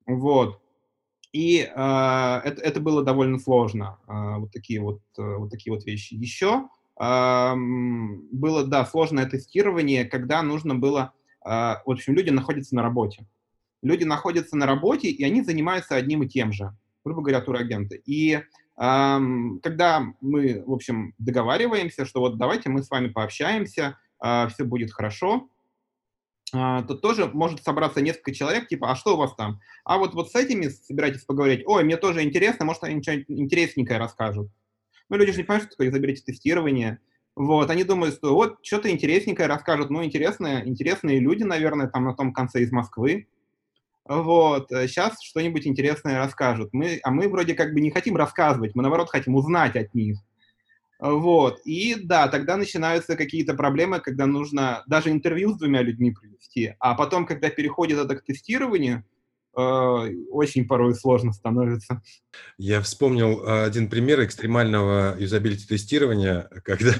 Вот. 0.06 0.60
И 1.32 1.60
э, 1.60 1.64
это, 1.64 2.62
это 2.62 2.80
было 2.80 3.02
довольно 3.02 3.38
сложно, 3.38 3.98
э, 4.06 4.36
вот, 4.38 4.52
такие 4.52 4.80
вот, 4.80 5.00
э, 5.18 5.36
вот 5.36 5.50
такие 5.50 5.72
вот 5.72 5.84
вещи. 5.84 6.14
Еще 6.14 6.68
э, 7.00 7.54
было, 7.56 8.64
да, 8.64 8.84
сложное 8.84 9.26
тестирование, 9.26 10.04
когда 10.04 10.42
нужно 10.42 10.74
было, 10.74 11.12
э, 11.44 11.48
в 11.48 11.82
общем, 11.90 12.14
люди 12.14 12.30
находятся 12.30 12.74
на 12.74 12.82
работе. 12.82 13.26
Люди 13.82 14.04
находятся 14.04 14.56
на 14.56 14.66
работе, 14.66 15.08
и 15.08 15.22
они 15.24 15.42
занимаются 15.42 15.96
одним 15.96 16.22
и 16.22 16.28
тем 16.28 16.52
же 16.52 16.74
грубо 17.08 17.22
говоря, 17.22 17.40
турагенты. 17.40 18.02
И 18.04 18.40
эм, 18.76 19.60
когда 19.62 20.06
мы, 20.20 20.62
в 20.64 20.72
общем, 20.72 21.14
договариваемся, 21.18 22.04
что 22.04 22.20
вот 22.20 22.38
давайте 22.38 22.68
мы 22.68 22.82
с 22.82 22.90
вами 22.90 23.08
пообщаемся, 23.08 23.98
э, 24.22 24.48
все 24.48 24.64
будет 24.64 24.92
хорошо, 24.92 25.48
э, 26.52 26.82
то 26.86 26.94
тоже 26.94 27.26
может 27.26 27.64
собраться 27.64 28.00
несколько 28.00 28.32
человек, 28.32 28.68
типа, 28.68 28.90
а 28.92 28.96
что 28.96 29.14
у 29.14 29.16
вас 29.16 29.34
там? 29.34 29.60
А 29.84 29.98
вот, 29.98 30.14
вот 30.14 30.30
с 30.30 30.34
этими 30.34 30.68
собираетесь 30.68 31.24
поговорить? 31.24 31.62
Ой, 31.66 31.82
мне 31.84 31.96
тоже 31.96 32.22
интересно, 32.22 32.64
может, 32.64 32.84
они 32.84 33.02
что-нибудь 33.02 33.26
интересненькое 33.28 33.98
расскажут. 33.98 34.50
Ну, 35.08 35.16
люди 35.16 35.32
же 35.32 35.38
не 35.38 35.44
понимают, 35.44 35.64
что 35.64 35.76
такое 35.76 35.90
заберите 35.90 36.22
тестирование. 36.22 37.00
Вот, 37.34 37.70
они 37.70 37.84
думают, 37.84 38.16
что 38.16 38.34
вот 38.34 38.58
что-то 38.62 38.90
интересненькое 38.90 39.48
расскажут. 39.48 39.90
Ну, 39.90 40.04
интересные, 40.04 40.68
интересные 40.68 41.20
люди, 41.20 41.44
наверное, 41.44 41.86
там 41.86 42.04
на 42.04 42.14
том 42.14 42.32
конце 42.32 42.62
из 42.62 42.72
Москвы. 42.72 43.28
Вот, 44.08 44.68
сейчас 44.70 45.12
э, 45.12 45.16
что-нибудь 45.22 45.66
интересное 45.66 46.18
расскажут. 46.18 46.70
Мы, 46.72 46.98
а 47.02 47.10
мы 47.10 47.28
вроде 47.28 47.54
как 47.54 47.74
бы 47.74 47.80
не 47.80 47.90
хотим 47.90 48.16
рассказывать, 48.16 48.74
мы 48.74 48.82
наоборот 48.82 49.10
хотим 49.10 49.34
узнать 49.34 49.76
от 49.76 49.94
них. 49.94 50.18
Вот, 50.98 51.60
и 51.64 51.94
да, 51.94 52.26
тогда 52.26 52.56
начинаются 52.56 53.16
какие-то 53.16 53.54
проблемы, 53.54 54.00
когда 54.00 54.26
нужно 54.26 54.82
даже 54.88 55.10
интервью 55.10 55.52
с 55.52 55.58
двумя 55.58 55.82
людьми 55.82 56.10
провести, 56.10 56.74
а 56.80 56.94
потом, 56.94 57.24
когда 57.24 57.50
переходит 57.50 57.98
это 57.98 58.16
к 58.16 58.24
тестированию, 58.24 59.04
э, 59.56 59.60
очень 59.60 60.66
порой 60.66 60.96
сложно 60.96 61.32
становится. 61.32 62.02
Я 62.56 62.80
вспомнил 62.80 63.44
э, 63.44 63.66
один 63.66 63.88
пример 63.88 64.24
экстремального 64.24 65.16
юзабилити-тестирования, 65.18 66.48
когда 66.64 66.94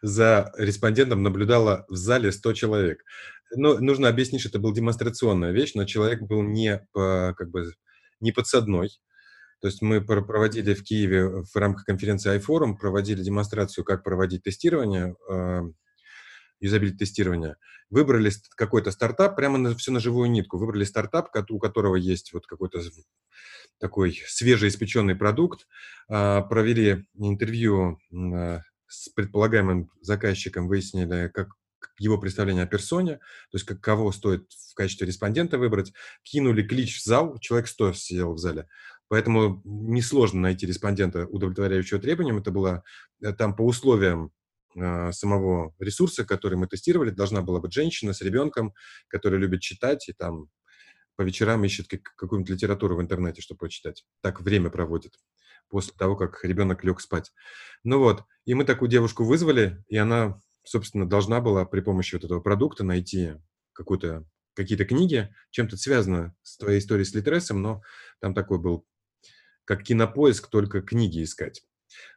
за 0.00 0.52
респондентом 0.56 1.22
наблюдало 1.22 1.84
в 1.88 1.96
зале 1.96 2.32
100 2.32 2.52
человек 2.54 3.04
ну, 3.54 3.78
нужно 3.78 4.08
объяснить, 4.08 4.40
что 4.40 4.50
это 4.50 4.58
была 4.58 4.74
демонстрационная 4.74 5.52
вещь, 5.52 5.72
но 5.74 5.84
человек 5.84 6.22
был 6.22 6.42
не, 6.42 6.86
по, 6.92 7.34
как 7.36 7.50
бы, 7.50 7.72
не 8.20 8.32
подсадной. 8.32 8.90
То 9.60 9.68
есть 9.68 9.82
мы 9.82 10.00
проводили 10.00 10.74
в 10.74 10.84
Киеве 10.84 11.42
в 11.42 11.56
рамках 11.56 11.84
конференции 11.84 12.36
iForum, 12.38 12.76
проводили 12.76 13.22
демонстрацию, 13.22 13.84
как 13.84 14.04
проводить 14.04 14.44
тестирование. 14.44 15.16
юзабилити-тестирования, 16.60 17.56
выбрали 17.90 18.32
какой-то 18.56 18.90
стартап, 18.90 19.36
прямо 19.36 19.58
на, 19.58 19.74
все 19.74 19.92
на 19.92 20.00
живую 20.00 20.30
нитку, 20.30 20.58
выбрали 20.58 20.84
стартап, 20.84 21.30
у 21.50 21.58
которого 21.58 21.96
есть 21.96 22.32
вот 22.32 22.46
какой-то 22.46 22.80
такой 23.78 24.20
свежеиспеченный 24.26 25.14
продукт, 25.14 25.66
а, 26.08 26.42
провели 26.42 27.06
интервью 27.16 27.98
а, 28.12 28.60
с 28.86 29.08
предполагаемым 29.10 29.90
заказчиком, 30.00 30.68
выяснили, 30.68 31.30
как 31.32 31.50
его 31.98 32.18
представление 32.18 32.64
о 32.64 32.66
персоне, 32.66 33.16
то 33.16 33.54
есть 33.54 33.64
как, 33.64 33.80
кого 33.80 34.12
стоит 34.12 34.50
в 34.52 34.74
качестве 34.74 35.06
респондента 35.06 35.58
выбрать, 35.58 35.92
кинули 36.22 36.62
клич 36.62 36.98
в 36.98 37.04
зал, 37.04 37.38
человек 37.38 37.68
100 37.68 37.92
сидел 37.94 38.34
в 38.34 38.38
зале, 38.38 38.68
поэтому 39.08 39.62
несложно 39.64 40.40
найти 40.40 40.66
респондента, 40.66 41.26
удовлетворяющего 41.26 42.00
требованиям, 42.00 42.38
это 42.38 42.50
было 42.50 42.82
э, 43.22 43.32
там 43.32 43.54
по 43.56 43.62
условиям 43.62 44.32
э, 44.74 45.12
самого 45.12 45.74
ресурса, 45.78 46.24
который 46.24 46.58
мы 46.58 46.66
тестировали, 46.66 47.10
должна 47.10 47.42
была 47.42 47.60
быть 47.60 47.72
женщина 47.72 48.12
с 48.12 48.20
ребенком, 48.20 48.74
которая 49.08 49.40
любит 49.40 49.60
читать 49.60 50.08
и 50.08 50.12
там 50.12 50.48
по 51.16 51.22
вечерам 51.22 51.64
ищет 51.64 51.88
какую-нибудь 51.88 52.50
литературу 52.50 52.96
в 52.96 53.00
интернете, 53.00 53.42
чтобы 53.42 53.58
прочитать. 53.58 54.04
Так 54.20 54.40
время 54.40 54.70
проводит 54.70 55.18
после 55.68 55.92
того, 55.98 56.16
как 56.16 56.44
ребенок 56.44 56.84
лег 56.84 57.00
спать. 57.00 57.32
Ну 57.84 57.98
вот, 57.98 58.24
и 58.44 58.54
мы 58.54 58.64
такую 58.64 58.88
девушку 58.88 59.24
вызвали, 59.24 59.84
и 59.88 59.96
она, 59.96 60.40
собственно, 60.70 61.08
должна 61.08 61.40
была 61.40 61.64
при 61.64 61.80
помощи 61.80 62.14
вот 62.14 62.24
этого 62.24 62.40
продукта 62.40 62.84
найти 62.84 63.34
какую-то 63.72 64.24
какие-то 64.54 64.84
книги, 64.84 65.32
чем-то 65.50 65.76
связано 65.76 66.34
с 66.42 66.56
твоей 66.56 66.80
историей 66.80 67.04
с 67.04 67.14
Литресом, 67.14 67.62
но 67.62 67.80
там 68.20 68.34
такой 68.34 68.58
был, 68.58 68.84
как 69.64 69.84
кинопоиск, 69.84 70.48
только 70.48 70.82
книги 70.82 71.22
искать. 71.22 71.62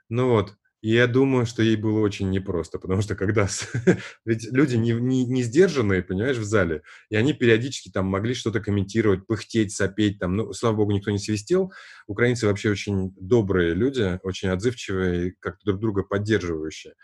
Ну 0.10 0.30
вот, 0.30 0.56
и 0.82 0.94
я 0.94 1.06
думаю, 1.06 1.46
что 1.46 1.62
ей 1.62 1.76
было 1.76 2.00
очень 2.00 2.32
непросто, 2.32 2.80
потому 2.80 3.04
что 3.04 3.16
когда... 3.16 3.48
Ведь 4.26 4.52
люди 4.52 4.76
не, 4.76 4.94
не, 4.94 5.26
не 5.26 5.44
сдержанные, 5.44 6.02
понимаешь, 6.02 6.38
в 6.38 6.44
зале, 6.44 6.82
и 7.12 7.16
они 7.16 7.34
периодически 7.34 7.90
там 7.90 8.08
могли 8.08 8.34
что-то 8.34 8.60
комментировать, 8.60 9.28
пыхтеть, 9.28 9.72
сопеть, 9.74 10.18
там, 10.18 10.36
ну, 10.36 10.54
слава 10.54 10.78
богу, 10.78 10.92
никто 10.92 11.12
не 11.12 11.20
свистел. 11.20 11.72
Украинцы 12.08 12.48
вообще 12.48 12.72
очень 12.72 13.14
добрые 13.16 13.76
люди, 13.76 14.20
очень 14.24 14.50
отзывчивые, 14.50 15.36
как-то 15.40 15.66
друг 15.66 15.80
друга 15.80 16.04
поддерживающие. 16.04 16.96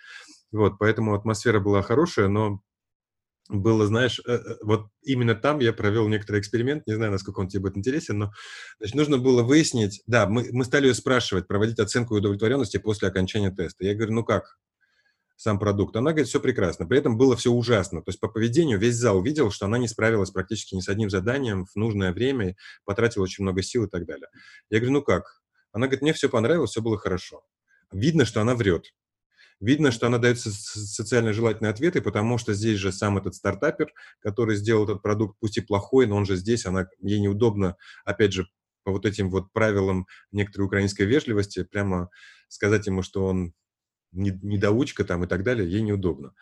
Вот, 0.51 0.77
поэтому 0.79 1.13
атмосфера 1.13 1.59
была 1.59 1.81
хорошая, 1.81 2.27
но 2.27 2.61
было, 3.49 3.87
знаешь, 3.87 4.19
э, 4.25 4.33
э, 4.33 4.55
вот 4.61 4.87
именно 5.03 5.35
там 5.35 5.59
я 5.59 5.73
провел 5.73 6.07
некоторый 6.07 6.39
эксперимент, 6.41 6.85
не 6.85 6.95
знаю, 6.95 7.11
насколько 7.11 7.39
он 7.39 7.47
тебе 7.47 7.61
будет 7.61 7.77
интересен, 7.77 8.17
но 8.17 8.31
значит, 8.79 8.95
нужно 8.95 9.17
было 9.17 9.43
выяснить, 9.43 10.01
да, 10.05 10.27
мы, 10.27 10.47
мы 10.51 10.65
стали 10.65 10.87
ее 10.87 10.93
спрашивать, 10.93 11.47
проводить 11.47 11.79
оценку 11.79 12.15
удовлетворенности 12.15 12.77
после 12.77 13.07
окончания 13.07 13.51
теста. 13.51 13.85
Я 13.85 13.95
говорю, 13.95 14.13
ну 14.13 14.23
как 14.23 14.57
сам 15.37 15.59
продукт? 15.59 15.95
Она 15.95 16.11
говорит, 16.11 16.27
все 16.27 16.39
прекрасно. 16.39 16.85
При 16.87 16.97
этом 16.97 17.17
было 17.17 17.35
все 17.37 17.51
ужасно. 17.51 18.01
То 18.01 18.09
есть 18.09 18.19
по 18.19 18.27
поведению 18.27 18.79
весь 18.79 18.95
зал 18.95 19.21
видел, 19.21 19.51
что 19.51 19.67
она 19.67 19.77
не 19.77 19.87
справилась 19.87 20.31
практически 20.31 20.75
ни 20.75 20.81
с 20.81 20.89
одним 20.89 21.09
заданием 21.09 21.65
в 21.65 21.75
нужное 21.75 22.11
время, 22.11 22.55
потратила 22.85 23.23
очень 23.23 23.43
много 23.43 23.61
сил 23.61 23.85
и 23.85 23.89
так 23.89 24.05
далее. 24.05 24.27
Я 24.69 24.79
говорю, 24.79 24.93
ну 24.93 25.01
как? 25.03 25.41
Она 25.71 25.85
говорит, 25.85 26.01
мне 26.01 26.13
все 26.13 26.27
понравилось, 26.27 26.71
все 26.71 26.81
было 26.81 26.97
хорошо. 26.97 27.43
Видно, 27.91 28.25
что 28.25 28.41
она 28.41 28.55
врет. 28.55 28.93
Видно, 29.59 29.91
что 29.91 30.05
она 30.07 30.19
дает 30.19 30.39
социально 30.39 31.33
желательные 31.33 31.71
ответы, 31.71 32.01
потому 32.01 32.37
что 32.37 32.53
здесь 32.53 32.77
же 32.77 32.91
сам 32.91 33.17
этот 33.17 33.33
стартапер, 33.33 33.91
который 34.19 34.55
сделал 34.55 34.83
этот 34.83 35.01
продукт, 35.01 35.37
пусть 35.39 35.57
и 35.57 35.61
плохой, 35.61 36.05
но 36.05 36.15
он 36.15 36.25
же 36.25 36.35
здесь, 36.35 36.65
она, 36.65 36.87
ей 37.01 37.19
неудобно, 37.19 37.75
опять 38.05 38.33
же, 38.33 38.47
по 38.83 38.91
вот 38.91 39.05
этим 39.05 39.29
вот 39.29 39.51
правилам 39.51 40.07
некоторой 40.31 40.67
украинской 40.67 41.03
вежливости, 41.03 41.63
прямо 41.63 42.09
сказать 42.47 42.85
ему, 42.87 43.01
что 43.01 43.25
он 43.25 43.53
недоучка 44.11 45.03
там 45.03 45.23
и 45.23 45.27
так 45.27 45.43
далее, 45.43 45.69
ей 45.69 45.81
неудобно. 45.81 46.33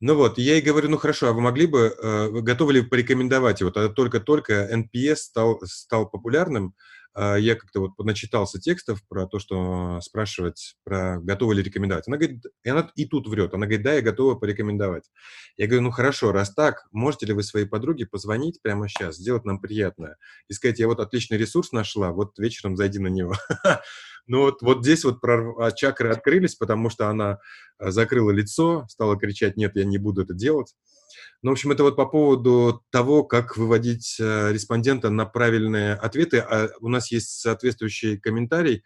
Ну 0.00 0.14
вот, 0.14 0.38
я 0.38 0.54
ей 0.54 0.62
говорю, 0.62 0.88
ну 0.88 0.96
хорошо, 0.96 1.28
а 1.28 1.32
вы 1.32 1.40
могли 1.40 1.66
бы, 1.66 1.94
э, 2.00 2.30
готовы 2.40 2.74
ли 2.74 2.82
порекомендовать 2.82 3.60
его? 3.60 3.70
Тогда 3.72 3.92
только-только 3.92 4.68
NPS 4.72 5.16
стал, 5.16 5.60
стал 5.64 6.08
популярным, 6.08 6.74
я 7.16 7.54
как-то 7.56 7.80
вот 7.80 7.98
начитался 7.98 8.60
текстов 8.60 9.02
про 9.08 9.26
то, 9.26 9.38
что 9.38 10.00
спрашивать 10.02 10.76
про 10.84 11.18
готовы 11.20 11.54
ли 11.54 11.62
рекомендовать. 11.62 12.06
Она 12.06 12.16
говорит, 12.16 12.44
и 12.62 12.68
она 12.68 12.90
и 12.94 13.06
тут 13.06 13.28
врет. 13.28 13.54
Она 13.54 13.66
говорит, 13.66 13.84
да, 13.84 13.94
я 13.94 14.02
готова 14.02 14.34
порекомендовать. 14.34 15.10
Я 15.56 15.66
говорю, 15.66 15.82
ну 15.82 15.90
хорошо, 15.90 16.32
раз 16.32 16.54
так, 16.54 16.86
можете 16.92 17.26
ли 17.26 17.32
вы 17.32 17.42
своей 17.42 17.66
подруге 17.66 18.06
позвонить 18.06 18.62
прямо 18.62 18.88
сейчас, 18.88 19.16
сделать 19.16 19.44
нам 19.44 19.60
приятное 19.60 20.16
и 20.48 20.52
сказать, 20.52 20.78
я 20.78 20.86
вот 20.86 21.00
отличный 21.00 21.38
ресурс 21.38 21.72
нашла, 21.72 22.12
вот 22.12 22.38
вечером 22.38 22.76
зайди 22.76 22.98
на 22.98 23.08
него. 23.08 23.34
Ну 24.30 24.42
вот, 24.42 24.60
вот 24.60 24.82
здесь 24.82 25.04
вот 25.04 25.24
а, 25.24 25.72
чакры 25.72 26.10
открылись, 26.10 26.54
потому 26.54 26.90
что 26.90 27.08
она 27.08 27.38
а, 27.78 27.90
закрыла 27.90 28.30
лицо, 28.30 28.86
стала 28.90 29.18
кричать, 29.18 29.56
нет, 29.56 29.72
я 29.74 29.84
не 29.84 29.96
буду 29.96 30.22
это 30.22 30.34
делать. 30.34 30.74
Ну, 31.42 31.50
в 31.50 31.52
общем, 31.52 31.70
это 31.72 31.82
вот 31.82 31.96
по 31.96 32.06
поводу 32.06 32.84
того, 32.90 33.24
как 33.24 33.56
выводить 33.56 34.16
э, 34.20 34.52
респондента 34.52 35.10
на 35.10 35.24
правильные 35.24 35.94
ответы. 35.94 36.38
А 36.38 36.68
у 36.80 36.88
нас 36.88 37.10
есть 37.10 37.40
соответствующий 37.40 38.18
комментарий 38.18 38.82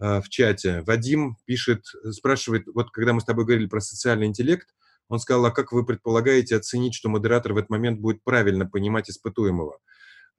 э, 0.00 0.20
в 0.20 0.28
чате. 0.28 0.82
Вадим 0.86 1.36
пишет, 1.44 1.84
спрашивает, 2.10 2.66
вот 2.74 2.90
когда 2.90 3.12
мы 3.12 3.20
с 3.20 3.24
тобой 3.24 3.44
говорили 3.44 3.66
про 3.66 3.80
социальный 3.80 4.26
интеллект, 4.26 4.68
он 5.08 5.18
сказал, 5.18 5.46
а 5.46 5.50
как 5.50 5.72
вы 5.72 5.84
предполагаете 5.84 6.56
оценить, 6.56 6.94
что 6.94 7.08
модератор 7.08 7.52
в 7.52 7.58
этот 7.58 7.70
момент 7.70 8.00
будет 8.00 8.24
правильно 8.24 8.66
понимать 8.66 9.10
испытуемого? 9.10 9.78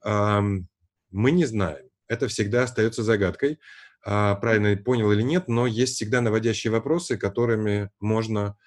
Мы 0.04 1.32
не 1.32 1.46
знаем. 1.46 1.86
Это 2.08 2.28
всегда 2.28 2.64
остается 2.64 3.04
загадкой, 3.04 3.60
а, 4.06 4.36
правильно 4.36 4.76
понял 4.76 5.12
или 5.12 5.22
нет, 5.22 5.48
но 5.48 5.66
есть 5.66 5.96
всегда 5.96 6.22
наводящие 6.22 6.72
вопросы, 6.72 7.18
которыми 7.18 7.90
можно 8.00 8.58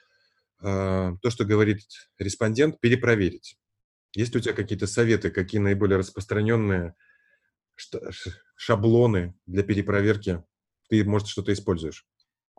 то, 0.61 1.19
что 1.29 1.45
говорит 1.45 1.83
респондент, 2.19 2.81
перепроверить. 2.81 3.59
Есть 4.15 4.35
ли 4.35 4.41
у 4.41 4.43
тебя 4.43 4.55
какие-то 4.55 4.87
советы, 4.87 5.31
какие 5.31 5.61
наиболее 5.61 5.99
распространенные 5.99 6.95
шаблоны 8.57 9.35
для 9.47 9.63
перепроверки? 9.63 10.43
Ты, 10.89 11.05
может, 11.05 11.29
что-то 11.29 11.53
используешь? 11.53 12.07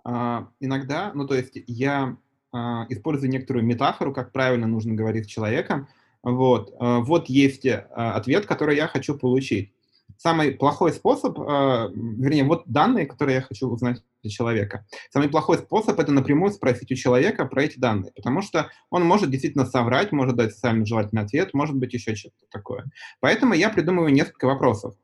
А, 0.03 0.49
иногда, 0.59 1.11
ну, 1.13 1.25
то 1.25 1.33
есть 1.33 1.53
я 1.67 2.17
а, 2.51 2.85
использую 2.89 3.31
некоторую 3.31 3.65
метафору, 3.65 4.13
как 4.13 4.31
правильно 4.31 4.67
нужно 4.67 4.93
говорить 4.93 5.25
с 5.25 5.29
человеком. 5.29 5.87
Вот, 6.21 6.75
а, 6.79 6.99
вот 6.99 7.27
есть 7.27 7.65
а, 7.65 8.15
ответ, 8.15 8.45
который 8.45 8.75
я 8.75 8.87
хочу 8.87 9.17
получить 9.17 9.73
самый 10.17 10.51
плохой 10.51 10.93
способ, 10.93 11.37
э, 11.37 11.43
вернее, 11.43 12.45
вот 12.45 12.63
данные, 12.65 13.05
которые 13.05 13.35
я 13.35 13.41
хочу 13.41 13.67
узнать 13.67 14.01
у 14.27 14.29
человека. 14.29 14.85
Самый 15.09 15.29
плохой 15.29 15.57
способ— 15.57 15.99
это 15.99 16.11
напрямую 16.11 16.51
спросить 16.51 16.91
у 16.91 16.95
человека 16.95 17.45
про 17.45 17.63
эти 17.63 17.79
данные, 17.79 18.11
потому 18.15 18.41
что 18.41 18.69
он 18.89 19.03
может 19.03 19.29
действительно 19.29 19.65
соврать, 19.65 20.11
может 20.11 20.35
дать 20.35 20.53
социально 20.53 20.85
желательный 20.85 21.23
ответ, 21.23 21.53
может 21.53 21.75
быть 21.75 21.93
еще 21.93 22.15
что-то 22.15 22.45
такое. 22.51 22.85
Поэтому 23.19 23.53
я 23.53 23.69
придумываю 23.69 24.13
несколько 24.13 24.45
вопросов, 24.45 24.95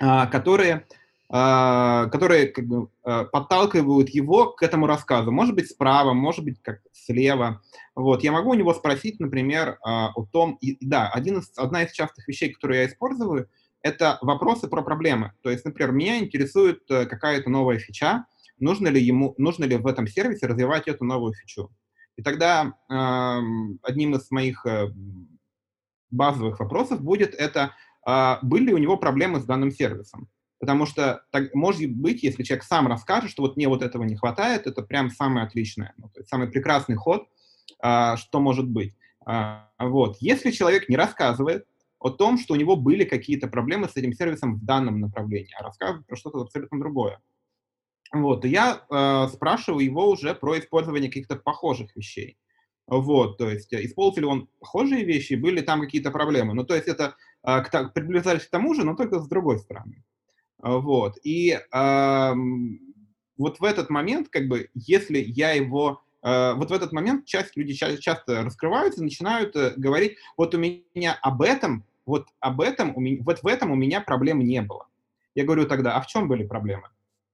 э, 0.00 0.26
которые 0.28 0.86
э, 1.32 2.08
которые 2.12 2.48
как 2.48 2.66
бы, 2.66 2.88
э, 3.04 3.24
подталкивают 3.24 4.10
его 4.10 4.52
к 4.52 4.62
этому 4.62 4.86
рассказу. 4.86 5.32
Может 5.32 5.54
быть, 5.54 5.70
справа, 5.70 6.12
может 6.12 6.44
быть, 6.44 6.60
как 6.62 6.80
слева. 6.92 7.62
Вот. 7.94 8.22
Я 8.22 8.32
могу 8.32 8.50
у 8.50 8.54
него 8.54 8.74
спросить, 8.74 9.18
например, 9.18 9.78
о 9.82 10.12
том... 10.30 10.58
И, 10.60 10.76
да, 10.84 11.08
один 11.08 11.38
из, 11.38 11.52
одна 11.56 11.84
из 11.84 11.92
частых 11.92 12.28
вещей, 12.28 12.52
которые 12.52 12.82
я 12.82 12.88
использую— 12.88 13.48
это 13.82 14.18
вопросы 14.22 14.68
про 14.68 14.82
проблемы. 14.82 15.32
То 15.42 15.50
есть, 15.50 15.64
например, 15.64 15.92
меня 15.92 16.18
интересует 16.18 16.82
э, 16.90 17.06
какая-то 17.06 17.50
новая 17.50 17.78
фича, 17.78 18.26
нужно 18.58 18.88
ли, 18.88 19.02
ему, 19.02 19.34
нужно 19.38 19.64
ли 19.64 19.76
в 19.76 19.86
этом 19.86 20.06
сервисе 20.06 20.46
развивать 20.46 20.88
эту 20.88 21.04
новую 21.04 21.34
фичу. 21.34 21.70
И 22.16 22.22
тогда 22.22 22.74
э, 22.88 23.38
одним 23.82 24.14
из 24.14 24.30
моих 24.30 24.64
э, 24.66 24.88
базовых 26.10 26.60
вопросов 26.60 27.02
будет 27.02 27.34
это, 27.34 27.74
э, 28.06 28.36
были 28.42 28.66
ли 28.66 28.74
у 28.74 28.78
него 28.78 28.96
проблемы 28.96 29.40
с 29.40 29.44
данным 29.44 29.70
сервисом. 29.70 30.28
Потому 30.60 30.86
что, 30.86 31.24
так, 31.32 31.52
может 31.54 31.90
быть, 31.90 32.22
если 32.22 32.44
человек 32.44 32.62
сам 32.62 32.86
расскажет, 32.86 33.30
что 33.30 33.42
вот 33.42 33.56
мне 33.56 33.66
вот 33.66 33.82
этого 33.82 34.04
не 34.04 34.14
хватает, 34.14 34.68
это 34.68 34.82
прям 34.82 35.10
самое 35.10 35.44
отличное, 35.44 35.92
ну, 35.96 36.08
самый 36.26 36.48
прекрасный 36.48 36.94
ход, 36.94 37.26
э, 37.82 38.16
что 38.16 38.38
может 38.38 38.68
быть. 38.68 38.94
Э, 39.26 39.62
вот. 39.80 40.18
Если 40.20 40.52
человек 40.52 40.88
не 40.88 40.96
рассказывает, 40.96 41.66
о 42.02 42.10
том, 42.10 42.38
что 42.38 42.54
у 42.54 42.56
него 42.56 42.76
были 42.76 43.04
какие-то 43.04 43.46
проблемы 43.46 43.88
с 43.88 43.96
этим 43.96 44.12
сервисом 44.12 44.56
в 44.56 44.64
данном 44.64 45.00
направлении, 45.00 45.54
а 45.58 45.62
рассказывает 45.62 46.06
про 46.06 46.16
что-то 46.16 46.40
абсолютно 46.40 46.80
другое. 46.80 47.20
Вот, 48.12 48.44
и 48.44 48.48
я 48.48 48.84
э, 48.90 49.28
спрашиваю 49.32 49.84
его 49.84 50.10
уже 50.10 50.34
про 50.34 50.58
использование 50.58 51.08
каких-то 51.08 51.36
похожих 51.36 51.96
вещей. 51.96 52.36
Вот, 52.86 53.38
то 53.38 53.48
есть 53.48 53.72
э, 53.72 53.84
использовали 53.86 54.24
он 54.26 54.48
похожие 54.60 55.04
вещи, 55.04 55.34
были 55.34 55.60
там 55.62 55.80
какие-то 55.80 56.10
проблемы. 56.10 56.52
Ну, 56.54 56.64
то 56.64 56.74
есть 56.74 56.88
это 56.88 57.14
э, 57.46 57.62
к, 57.62 57.92
приближались 57.94 58.46
к 58.46 58.50
тому 58.50 58.74
же, 58.74 58.84
но 58.84 58.94
только 58.94 59.20
с 59.20 59.28
другой 59.28 59.58
стороны. 59.58 60.04
Вот, 60.58 61.16
и 61.22 61.52
э, 61.52 62.32
вот 63.38 63.60
в 63.60 63.64
этот 63.64 63.90
момент, 63.90 64.28
как 64.28 64.48
бы, 64.48 64.68
если 64.74 65.18
я 65.18 65.52
его 65.52 66.02
э, 66.22 66.54
вот 66.54 66.70
в 66.70 66.72
этот 66.72 66.92
момент 66.92 67.24
часть 67.26 67.56
людей 67.56 67.76
часто 67.76 68.44
раскрываются, 68.44 69.02
начинают 69.02 69.56
э, 69.56 69.72
говорить, 69.76 70.16
вот 70.36 70.54
у 70.54 70.58
меня 70.58 71.18
об 71.22 71.42
этом 71.42 71.84
вот 72.06 72.28
об 72.40 72.60
этом, 72.60 72.96
у 72.96 73.00
меня, 73.00 73.22
вот 73.24 73.42
в 73.42 73.46
этом 73.46 73.70
у 73.70 73.76
меня 73.76 74.00
проблем 74.00 74.40
не 74.40 74.62
было. 74.62 74.88
Я 75.34 75.44
говорю 75.44 75.66
тогда, 75.66 75.96
а 75.96 76.00
в 76.00 76.06
чем 76.06 76.28
были 76.28 76.46
проблемы? 76.46 76.88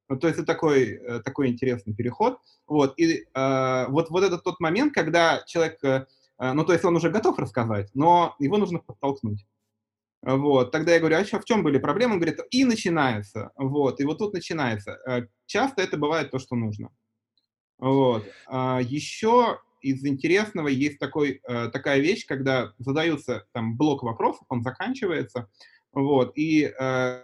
Ну, 0.09 0.19
то 0.19 0.27
есть 0.27 0.39
это 0.39 0.47
такой, 0.47 0.93
э, 0.93 1.21
такой 1.21 1.49
интересный 1.49 1.95
переход. 1.95 2.39
Вот, 2.67 2.99
и 2.99 3.27
э, 3.33 3.87
вот, 3.89 4.11
вот 4.11 4.25
это 4.25 4.39
тот 4.39 4.61
момент, 4.61 4.95
когда 4.95 5.43
человек, 5.47 5.83
э, 5.85 6.07
э, 6.39 6.53
ну, 6.53 6.65
то 6.65 6.73
есть 6.73 6.85
он 6.85 6.97
уже 6.97 7.11
готов 7.11 7.39
рассказать, 7.39 7.91
но 7.95 8.35
его 8.39 8.57
нужно 8.57 8.79
подтолкнуть. 8.79 9.47
Вот, 10.23 10.73
тогда 10.73 10.93
я 10.93 10.99
говорю, 10.99 11.17
а 11.17 11.25
что, 11.25 11.41
в 11.41 11.45
чем 11.45 11.63
были 11.63 11.79
проблемы? 11.79 12.15
Он 12.15 12.21
говорит, 12.21 12.41
и 12.51 12.65
начинается. 12.65 13.53
Вот, 13.57 14.01
и 14.01 14.05
вот 14.05 14.19
тут 14.19 14.33
начинается. 14.33 14.99
Э, 15.07 15.27
часто 15.47 15.83
это 15.83 15.97
бывает 15.97 16.31
то, 16.31 16.39
что 16.39 16.57
нужно. 16.57 16.91
Вот. 17.79 18.25
А 18.47 18.81
еще 18.81 19.61
из 19.81 20.05
интересного 20.05 20.69
есть 20.69 20.99
такой, 20.99 21.41
э, 21.47 21.69
такая 21.69 22.01
вещь, 22.01 22.27
когда 22.27 22.73
задаются 22.79 23.47
там 23.53 23.77
блок 23.77 24.03
вопросов, 24.03 24.45
он 24.49 24.63
заканчивается, 24.63 25.49
вот, 25.93 26.33
и 26.37 26.73
э, 26.79 27.23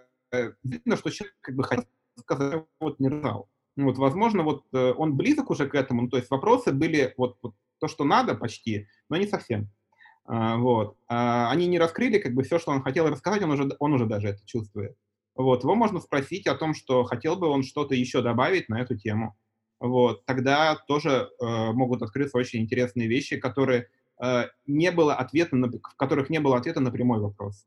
видно, 0.62 0.96
что 0.96 1.10
человек 1.10 1.36
как 1.40 1.56
бы 1.56 1.64
хотел 1.64 1.86
сказать, 2.18 2.64
вот 2.80 3.00
не 3.00 3.08
рассказал. 3.08 3.48
Вот, 3.76 3.98
возможно, 3.98 4.42
вот 4.44 4.64
э, 4.72 4.92
он 4.96 5.16
близок 5.16 5.50
уже 5.50 5.68
к 5.68 5.74
этому, 5.74 6.02
ну, 6.02 6.08
то 6.08 6.16
есть 6.16 6.30
вопросы 6.30 6.72
были 6.72 7.12
вот, 7.16 7.38
вот 7.42 7.54
то, 7.80 7.88
что 7.88 8.04
надо 8.04 8.34
почти, 8.34 8.88
но 9.08 9.16
не 9.16 9.26
совсем. 9.26 9.68
А, 10.26 10.56
вот. 10.56 10.96
А, 11.08 11.50
они 11.50 11.66
не 11.66 11.78
раскрыли 11.78 12.18
как 12.18 12.34
бы 12.34 12.42
все, 12.42 12.58
что 12.58 12.72
он 12.72 12.82
хотел 12.82 13.08
рассказать, 13.08 13.42
он 13.42 13.50
уже, 13.50 13.76
он 13.78 13.92
уже 13.92 14.06
даже 14.06 14.28
это 14.28 14.46
чувствует. 14.46 14.96
Вот. 15.34 15.64
Его 15.64 15.74
можно 15.74 16.00
спросить 16.00 16.46
о 16.46 16.54
том, 16.54 16.74
что 16.74 17.04
хотел 17.04 17.36
бы 17.36 17.48
он 17.48 17.62
что-то 17.62 17.94
еще 17.94 18.22
добавить 18.22 18.68
на 18.68 18.80
эту 18.80 18.96
тему. 18.96 19.36
Вот. 19.80 20.24
Тогда 20.24 20.76
тоже 20.88 21.28
э, 21.40 21.72
могут 21.72 22.02
открыться 22.02 22.38
очень 22.38 22.60
интересные 22.60 23.08
вещи, 23.08 23.36
которые 23.36 23.88
э, 24.22 24.44
не 24.66 24.90
было 24.90 25.14
ответа 25.14 25.56
на, 25.56 25.68
в 25.68 25.96
которых 25.96 26.30
не 26.30 26.40
было 26.40 26.56
ответа 26.56 26.80
на 26.80 26.90
прямой 26.90 27.20
вопрос. 27.20 27.66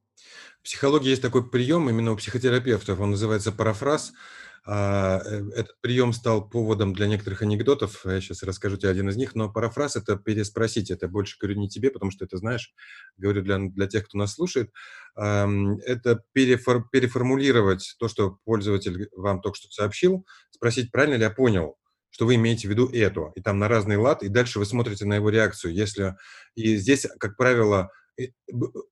В 0.61 0.63
психологии 0.63 1.09
есть 1.09 1.21
такой 1.21 1.49
прием 1.49 1.89
именно 1.89 2.11
у 2.11 2.17
психотерапевтов, 2.17 2.99
он 2.99 3.11
называется 3.11 3.51
парафраз. 3.51 4.13
А, 4.69 5.21
э, 5.23 5.43
этот 5.55 5.79
прием 5.79 6.11
стал 6.11 6.49
поводом 6.49 6.93
для 6.93 7.07
некоторых 7.07 7.41
анекдотов. 7.41 8.05
Я 8.05 8.19
сейчас 8.19 8.43
расскажу 8.43 8.75
тебе 8.75 8.89
один 8.89 9.07
из 9.07 9.15
них. 9.15 9.33
Но 9.33 9.49
парафраз– 9.49 9.95
это 9.95 10.17
переспросить. 10.17 10.91
Это 10.91 11.07
больше 11.07 11.37
говорю 11.39 11.57
не 11.57 11.69
тебе, 11.69 11.89
потому 11.89 12.11
что 12.11 12.25
это 12.25 12.35
знаешь. 12.35 12.73
Говорю 13.15 13.43
для, 13.43 13.59
для 13.59 13.87
тех, 13.87 14.05
кто 14.05 14.17
нас 14.17 14.33
слушает. 14.33 14.73
Это 15.15 16.21
перефор, 16.33 16.89
переформулировать 16.89 17.95
то, 17.97 18.09
что 18.09 18.39
пользователь 18.43 19.07
вам 19.15 19.39
только 19.39 19.57
что 19.57 19.71
сообщил, 19.71 20.25
спросить, 20.49 20.91
правильно 20.91 21.15
ли 21.15 21.21
я 21.21 21.29
понял, 21.29 21.77
что 22.17 22.25
вы 22.25 22.33
имеете 22.33 22.67
в 22.67 22.71
виду 22.71 22.87
это. 22.87 23.31
И 23.35 23.41
там 23.41 23.59
на 23.59 23.67
разный 23.67 23.95
лад, 23.95 24.23
и 24.23 24.27
дальше 24.27 24.57
вы 24.57 24.65
смотрите 24.65 25.05
на 25.05 25.13
его 25.13 25.29
реакцию. 25.29 25.75
Если... 25.75 26.15
И 26.55 26.75
здесь, 26.77 27.05
как 27.19 27.37
правило, 27.37 27.91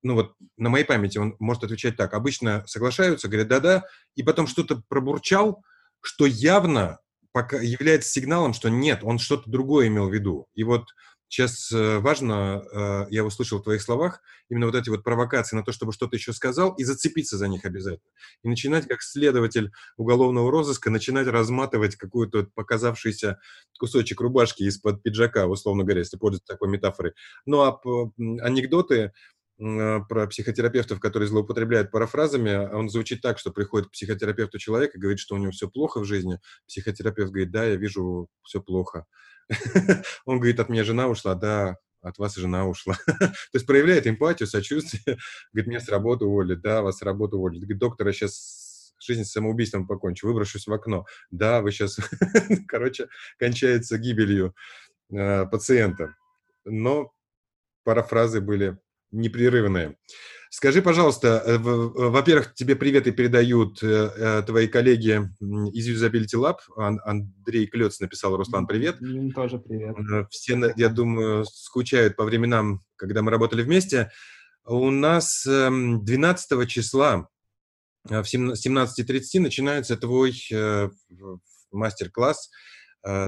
ну 0.03 0.13
вот 0.13 0.35
на 0.57 0.69
моей 0.69 0.85
памяти 0.85 1.17
он 1.17 1.35
может 1.39 1.63
отвечать 1.63 1.97
так. 1.97 2.13
Обычно 2.13 2.63
соглашаются, 2.67 3.27
говорят 3.27 3.47
«да-да», 3.47 3.83
и 4.13 4.21
потом 4.21 4.45
что-то 4.45 4.83
пробурчал, 4.89 5.63
что 6.01 6.27
явно 6.27 6.99
пока 7.31 7.59
является 7.59 8.11
сигналом, 8.11 8.53
что 8.53 8.69
нет, 8.69 8.99
он 9.01 9.17
что-то 9.17 9.49
другое 9.49 9.87
имел 9.87 10.07
в 10.07 10.13
виду. 10.13 10.45
И 10.53 10.63
вот 10.63 10.85
сейчас 11.27 11.71
э, 11.71 11.99
важно, 11.99 12.63
э, 12.71 13.05
я 13.09 13.23
услышал 13.23 13.59
в 13.59 13.63
твоих 13.63 13.81
словах, 13.81 14.21
именно 14.49 14.67
вот 14.67 14.75
эти 14.75 14.89
вот 14.89 15.03
провокации 15.03 15.55
на 15.55 15.63
то, 15.63 15.71
чтобы 15.71 15.91
что-то 15.91 16.15
еще 16.15 16.33
сказал, 16.33 16.73
и 16.73 16.83
зацепиться 16.83 17.37
за 17.37 17.47
них 17.47 17.65
обязательно. 17.65 18.09
И 18.43 18.49
начинать, 18.49 18.87
как 18.87 19.01
следователь 19.01 19.71
уголовного 19.97 20.51
розыска, 20.51 20.89
начинать 20.89 21.27
разматывать 21.27 21.95
какую-то 21.95 22.47
показавшийся 22.53 23.39
кусочек 23.79 24.21
рубашки 24.21 24.63
из-под 24.63 25.01
пиджака, 25.03 25.47
условно 25.47 25.83
говоря, 25.83 25.99
если 25.99 26.17
пользоваться 26.17 26.53
такой 26.53 26.69
метафорой. 26.69 27.13
Ну 27.45 27.61
а 27.61 27.79
анекдоты, 28.41 29.11
э, 29.59 29.99
про 30.07 30.27
психотерапевтов, 30.27 30.99
которые 30.99 31.27
злоупотребляют 31.27 31.91
парафразами, 31.91 32.73
он 32.73 32.89
звучит 32.89 33.21
так, 33.21 33.39
что 33.39 33.51
приходит 33.51 33.87
к 33.87 33.91
психотерапевту 33.91 34.59
человек 34.59 34.95
и 34.95 34.99
говорит, 34.99 35.19
что 35.19 35.35
у 35.35 35.37
него 35.37 35.51
все 35.51 35.69
плохо 35.69 35.99
в 35.99 36.05
жизни. 36.05 36.39
Психотерапевт 36.67 37.31
говорит, 37.31 37.51
да, 37.51 37.65
я 37.65 37.75
вижу, 37.75 38.27
все 38.43 38.61
плохо. 38.61 39.05
Он 40.25 40.37
говорит, 40.37 40.59
от 40.59 40.69
меня 40.69 40.83
жена 40.83 41.07
ушла, 41.07 41.35
да, 41.35 41.77
от 42.01 42.17
вас 42.17 42.35
жена 42.35 42.67
ушла. 42.67 42.95
То 43.07 43.31
есть 43.53 43.65
проявляет 43.65 44.07
эмпатию, 44.07 44.47
сочувствие. 44.47 45.17
Говорит, 45.53 45.67
меня 45.67 45.79
с 45.79 45.89
работы 45.89 46.25
уволили, 46.25 46.55
да, 46.55 46.81
вас 46.81 46.97
с 46.97 47.01
работы 47.01 47.35
уволили. 47.35 47.61
Говорит, 47.61 47.79
доктор, 47.79 48.07
я 48.07 48.13
сейчас 48.13 48.93
жизнь 48.99 49.23
самоубийством 49.23 49.87
покончу, 49.87 50.27
выброшусь 50.27 50.67
в 50.67 50.73
окно. 50.73 51.05
Да, 51.31 51.61
вы 51.61 51.71
сейчас, 51.71 51.99
короче, 52.67 53.07
кончается 53.37 53.97
гибелью 53.97 54.55
э, 55.11 55.45
пациента. 55.45 56.15
Но 56.63 57.11
парафразы 57.83 58.41
были 58.41 58.77
непрерывные. 59.11 59.97
Скажи, 60.55 60.81
пожалуйста, 60.81 61.43
э, 61.45 61.57
во-первых, 61.57 62.53
тебе 62.53 62.77
приветы 62.77 63.11
передают 63.11 63.83
э, 63.83 63.87
э, 64.15 64.43
твои 64.43 64.69
коллеги 64.69 65.29
из 65.73 65.89
Usability 65.89 66.39
Lab. 66.41 66.59
Андрей 66.77 67.67
Клец 67.67 67.99
написал, 67.99 68.37
Руслан, 68.37 68.65
привет. 68.65 69.01
Им 69.01 69.33
тоже 69.33 69.59
привет. 69.59 69.97
Все, 70.29 70.73
я 70.77 70.87
думаю, 70.87 71.43
скучают 71.43 72.15
по 72.15 72.23
временам, 72.23 72.85
когда 72.95 73.21
мы 73.21 73.31
работали 73.31 73.63
вместе. 73.63 74.11
У 74.63 74.91
нас 74.91 75.45
12 75.45 76.51
эм, 76.53 76.67
числа 76.67 77.27
в 78.05 78.23
17.30 78.23 79.41
начинается 79.41 79.97
твой 79.97 80.39
мастер-класс, 81.73 82.49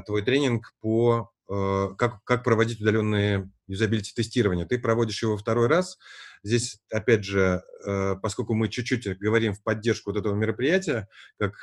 твой 0.05 0.21
тренинг 0.21 0.73
по 0.79 1.29
как, 1.45 2.23
как 2.23 2.45
проводить 2.45 2.79
удаленные 2.79 3.51
юзабилити-тестирования. 3.67 4.65
Ты 4.65 4.79
проводишь 4.79 5.23
его 5.23 5.35
второй 5.35 5.67
раз. 5.67 5.97
Здесь, 6.43 6.79
опять 6.91 7.23
же, 7.23 7.63
э, 7.85 8.15
поскольку 8.21 8.53
мы 8.53 8.69
чуть-чуть 8.69 9.17
говорим 9.19 9.53
в 9.53 9.63
поддержку 9.63 10.11
вот 10.11 10.19
этого 10.19 10.35
мероприятия, 10.35 11.07
как, 11.39 11.53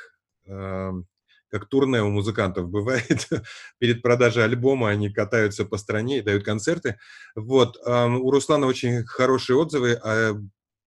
эм, 0.45 1.07
как 1.49 1.67
турне 1.67 2.01
у 2.01 2.09
музыкантов 2.09 2.69
бывает, 2.69 3.29
перед 3.79 4.01
продажей 4.01 4.43
альбома 4.43 4.89
они 4.89 5.11
катаются 5.11 5.65
по 5.65 5.77
стране 5.77 6.19
и 6.19 6.21
дают 6.21 6.43
концерты. 6.43 6.97
Вот, 7.35 7.77
эм, 7.85 8.21
у 8.21 8.31
Руслана 8.31 8.67
очень 8.67 9.05
хорошие 9.05 9.57
отзывы, 9.57 9.93
а 10.03 10.33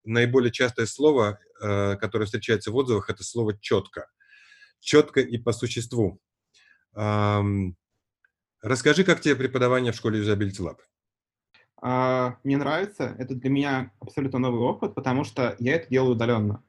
наиболее 0.05 0.51
частое 0.53 0.86
слово, 0.86 1.39
э, 1.61 1.97
которое 1.97 2.24
встречается 2.24 2.70
в 2.70 2.76
отзывах, 2.76 3.11
это 3.11 3.24
слово 3.24 3.59
«четко». 3.61 4.09
Четко 4.80 5.20
и 5.20 5.39
по 5.39 5.53
существу. 5.53 6.20
Эм, 6.95 7.76
расскажи, 8.62 9.05
как 9.05 9.20
тебе 9.20 9.36
преподавание 9.36 9.93
в 9.93 9.97
школе 9.97 10.20
Usability 10.20 10.61
Lab? 10.61 10.78
А, 11.81 12.37
мне 12.45 12.57
нравится. 12.57 13.14
Это 13.18 13.35
для 13.35 13.51
меня 13.51 13.93
абсолютно 14.01 14.39
новый 14.39 14.61
опыт, 14.61 14.95
потому 14.95 15.24
что 15.24 15.55
я 15.59 15.74
это 15.74 15.89
делаю 15.89 16.12
удаленно. 16.12 16.62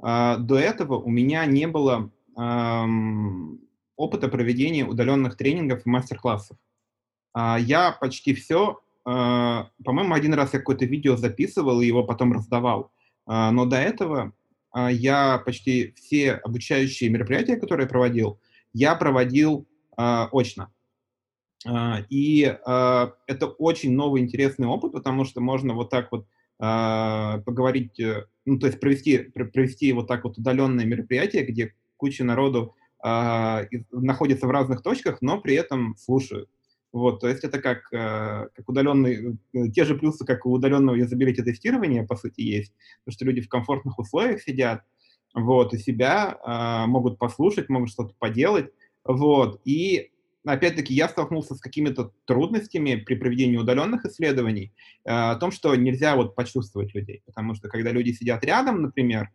А, 0.00 0.36
до 0.36 0.56
этого 0.58 0.96
у 0.98 1.10
меня 1.10 1.44
не 1.46 1.66
было 1.66 2.10
опыта 3.96 4.26
проведения 4.28 4.84
удаленных 4.84 5.36
тренингов 5.36 5.86
и 5.86 5.88
мастер-классов. 5.88 6.56
А, 7.32 7.58
я 7.58 7.92
почти 7.92 8.34
все, 8.34 8.80
по-моему, 9.04 10.14
один 10.14 10.34
раз 10.34 10.52
я 10.54 10.58
какое-то 10.58 10.84
видео 10.84 11.16
записывал 11.16 11.80
и 11.80 11.86
его 11.86 12.04
потом 12.04 12.32
раздавал. 12.32 12.90
Но 13.26 13.66
до 13.66 13.76
этого 13.76 14.32
я 14.74 15.38
почти 15.44 15.92
все 15.92 16.32
обучающие 16.32 17.10
мероприятия, 17.10 17.56
которые 17.56 17.86
проводил, 17.86 18.40
я 18.72 18.94
проводил 18.94 19.68
очно. 19.96 20.72
А, 21.66 22.02
и 22.10 22.44
а, 22.44 23.14
это 23.26 23.46
очень 23.46 23.92
новый 23.92 24.22
интересный 24.22 24.66
опыт, 24.66 24.92
потому 24.92 25.24
что 25.24 25.40
можно 25.40 25.74
вот 25.74 25.90
так 25.90 26.12
вот 26.12 26.26
а, 26.58 27.38
поговорить, 27.40 27.98
э, 27.98 28.26
ну, 28.44 28.58
то 28.58 28.66
есть 28.66 28.80
провести, 28.80 29.18
провести 29.18 29.92
вот 29.92 30.06
так 30.06 30.24
вот 30.24 30.38
удаленное 30.38 30.84
мероприятие, 30.84 31.44
где 31.44 31.74
куча 31.96 32.24
народу 32.24 32.74
находится 33.92 34.46
в 34.46 34.50
разных 34.50 34.82
точках, 34.82 35.18
но 35.20 35.38
при 35.38 35.54
этом 35.54 35.94
слушают. 35.98 36.48
Вот, 36.90 37.20
то 37.20 37.28
есть 37.28 37.44
это 37.44 37.60
как, 37.60 37.90
как 37.90 38.66
удаленный, 38.66 39.38
э, 39.52 39.68
те 39.68 39.84
же 39.84 39.94
плюсы, 39.94 40.24
как 40.24 40.46
у 40.46 40.52
удаленного 40.52 40.94
юзабилити 40.94 41.42
тестирования, 41.42 42.06
по 42.06 42.16
сути, 42.16 42.40
есть, 42.40 42.72
потому 43.04 43.14
что 43.14 43.24
люди 43.26 43.42
в 43.42 43.48
комфортных 43.50 43.98
условиях 43.98 44.40
сидят, 44.42 44.84
вот, 45.34 45.74
и 45.74 45.78
себя 45.78 46.86
могут 46.86 47.18
послушать, 47.18 47.68
могут 47.68 47.90
что-то 47.90 48.14
поделать, 48.18 48.70
вот, 49.04 49.60
и 49.64 50.12
опять-таки, 50.44 50.94
я 50.94 51.08
столкнулся 51.08 51.54
с 51.54 51.60
какими-то 51.60 52.12
трудностями 52.26 52.96
при 52.96 53.14
проведении 53.14 53.56
удаленных 53.56 54.04
исследований 54.04 54.72
э, 55.04 55.10
о 55.10 55.36
том, 55.36 55.50
что 55.50 55.74
нельзя 55.74 56.16
вот 56.16 56.34
почувствовать 56.34 56.94
людей, 56.94 57.22
потому 57.26 57.54
что 57.54 57.68
когда 57.68 57.90
люди 57.90 58.12
сидят 58.12 58.44
рядом, 58.44 58.82
например, 58.82 59.30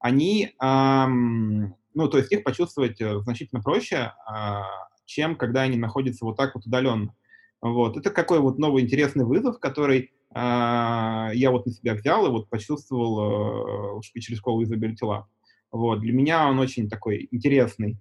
они, 0.00 0.54
эм, 0.60 1.74
ну, 1.94 2.08
то 2.08 2.18
есть 2.18 2.32
их 2.32 2.44
почувствовать 2.44 3.00
э, 3.00 3.20
значительно 3.20 3.60
проще, 3.60 4.12
э, 4.30 4.60
чем 5.04 5.36
когда 5.36 5.62
они 5.62 5.76
находятся 5.76 6.24
вот 6.24 6.36
так 6.36 6.54
вот 6.54 6.66
удаленно. 6.66 7.14
Вот. 7.60 7.96
Это 7.96 8.10
какой 8.10 8.40
вот 8.40 8.58
новый 8.58 8.84
интересный 8.84 9.24
вызов, 9.24 9.58
который 9.58 10.12
э, 10.34 10.34
я 10.34 11.50
вот 11.50 11.66
на 11.66 11.72
себя 11.72 11.94
взял 11.94 12.26
и 12.26 12.30
вот 12.30 12.48
почувствовал 12.48 13.98
э, 13.98 14.20
через 14.20 14.38
школу 14.38 14.62
Usability 14.62 15.02
Lab. 15.02 15.24
Вот. 15.72 16.00
Для 16.00 16.12
меня 16.12 16.48
он 16.48 16.58
очень 16.58 16.88
такой 16.88 17.28
интересный. 17.30 17.98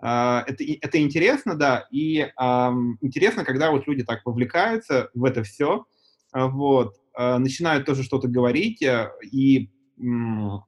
А, 0.00 0.44
это, 0.46 0.64
это 0.64 1.00
интересно, 1.00 1.54
да, 1.54 1.86
и 1.90 2.28
um, 2.40 2.94
интересно, 3.00 3.44
когда 3.44 3.70
вот 3.70 3.86
люди 3.88 4.04
так 4.04 4.24
вовлекаются 4.24 5.10
в 5.12 5.24
это 5.24 5.42
все, 5.42 5.86
а, 6.32 6.46
вот, 6.46 6.94
uh, 7.18 7.38
начинают 7.38 7.84
тоже 7.84 8.04
что-то 8.04 8.28
говорить, 8.28 8.82
uh, 8.82 9.08
и 9.32 9.70
Ну 9.98 10.62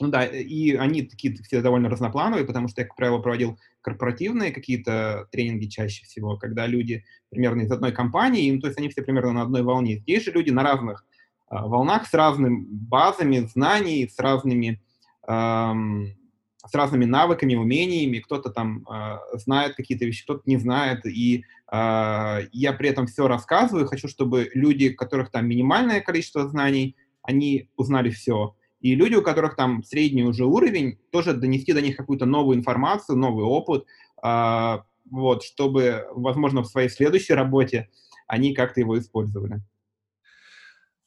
да, 0.00 0.24
и 0.24 0.74
они 0.74 1.02
такие 1.02 1.34
все 1.42 1.60
довольно 1.60 1.88
разноплановые, 1.88 2.46
потому 2.46 2.68
что 2.68 2.82
я, 2.82 2.86
как 2.86 2.96
правило, 2.96 3.18
проводил 3.18 3.58
корпоративные 3.80 4.52
какие-то 4.52 5.26
тренинги 5.32 5.66
чаще 5.66 6.04
всего, 6.04 6.36
когда 6.36 6.68
люди 6.68 7.04
примерно 7.30 7.62
из 7.62 7.72
одной 7.72 7.90
компании, 7.90 8.50
ну, 8.52 8.60
то 8.60 8.68
есть 8.68 8.78
они 8.78 8.88
все 8.90 9.02
примерно 9.02 9.32
на 9.32 9.42
одной 9.42 9.62
волне. 9.62 9.96
Здесь 9.96 10.24
же 10.24 10.30
люди 10.30 10.50
на 10.50 10.62
разных 10.62 11.04
а, 11.48 11.66
волнах 11.66 12.06
с 12.06 12.14
разными 12.14 12.64
базами 12.68 13.38
знаний, 13.52 14.08
с 14.08 14.18
разными, 14.18 14.80
эм, 15.26 16.14
с 16.66 16.74
разными 16.74 17.04
навыками, 17.04 17.54
умениями. 17.54 18.18
Кто-то 18.18 18.50
там 18.50 18.86
э, 18.88 19.18
знает 19.34 19.74
какие-то 19.76 20.04
вещи, 20.04 20.24
кто-то 20.24 20.42
не 20.46 20.56
знает. 20.56 21.06
И 21.06 21.44
э, 21.70 22.40
я 22.52 22.72
при 22.72 22.88
этом 22.88 23.06
все 23.06 23.28
рассказываю. 23.28 23.86
Хочу, 23.86 24.08
чтобы 24.08 24.50
люди, 24.54 24.90
у 24.92 24.96
которых 24.96 25.30
там 25.30 25.46
минимальное 25.46 26.00
количество 26.00 26.48
знаний, 26.48 26.96
они 27.22 27.70
узнали 27.76 28.10
все. 28.10 28.54
И 28.80 28.94
люди, 28.94 29.14
у 29.14 29.22
которых 29.22 29.56
там 29.56 29.82
средний 29.82 30.24
уже 30.24 30.44
уровень, 30.44 30.98
тоже 31.10 31.32
донести 31.32 31.72
до 31.72 31.80
них 31.80 31.96
какую-то 31.96 32.26
новую 32.26 32.56
информацию, 32.56 33.16
новый 33.16 33.44
опыт, 33.44 33.86
э, 34.22 34.78
вот, 35.10 35.42
чтобы, 35.42 36.06
возможно, 36.10 36.62
в 36.62 36.66
своей 36.66 36.88
следующей 36.88 37.34
работе 37.34 37.88
они 38.26 38.54
как-то 38.54 38.80
его 38.80 38.98
использовали. 38.98 39.62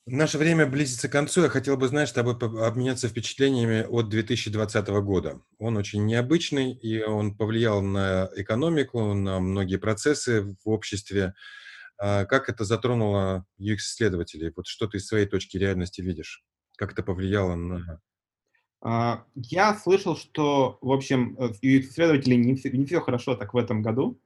Наше 0.08 0.40
время 0.40 0.66
близится 0.66 1.08
к 1.08 1.12
концу. 1.12 1.44
Я 1.44 1.50
хотел 1.50 1.78
бы, 1.78 1.88
знаешь, 1.88 2.10
с 2.10 2.14
тобой 2.14 2.36
обменяться 2.36 3.08
впечатлениями 3.08 3.86
от 3.88 4.10
2020 4.10 4.88
года. 4.88 5.42
Он 5.60 5.78
очень 5.78 6.06
необычный, 6.06 6.74
и 6.74 7.04
он 7.04 7.38
повлиял 7.38 7.82
на 7.84 8.30
экономику, 8.36 9.14
на 9.14 9.40
многие 9.40 9.78
процессы 9.78 10.42
в 10.66 10.70
обществе. 10.70 11.36
А 12.00 12.26
как 12.26 12.50
это 12.50 12.66
затронуло 12.66 13.46
UX-исследователей? 13.60 14.52
Вот 14.56 14.66
что 14.66 14.88
ты 14.88 14.98
из 14.98 15.06
своей 15.06 15.28
точки 15.28 15.58
реальности 15.58 16.02
видишь? 16.02 16.44
Как 16.78 16.94
это 16.94 17.04
повлияло 17.04 17.54
на... 17.54 18.02
А, 18.84 19.26
я 19.36 19.76
слышал, 19.76 20.18
что, 20.18 20.80
в 20.82 20.92
общем, 20.92 21.38
э, 21.38 21.52
UX-исследователей 21.62 22.38
не, 22.38 22.60
не 22.76 22.86
все 22.88 23.02
хорошо 23.02 23.36
так 23.36 23.54
в 23.54 23.58
этом 23.58 23.84
году. 23.84 24.20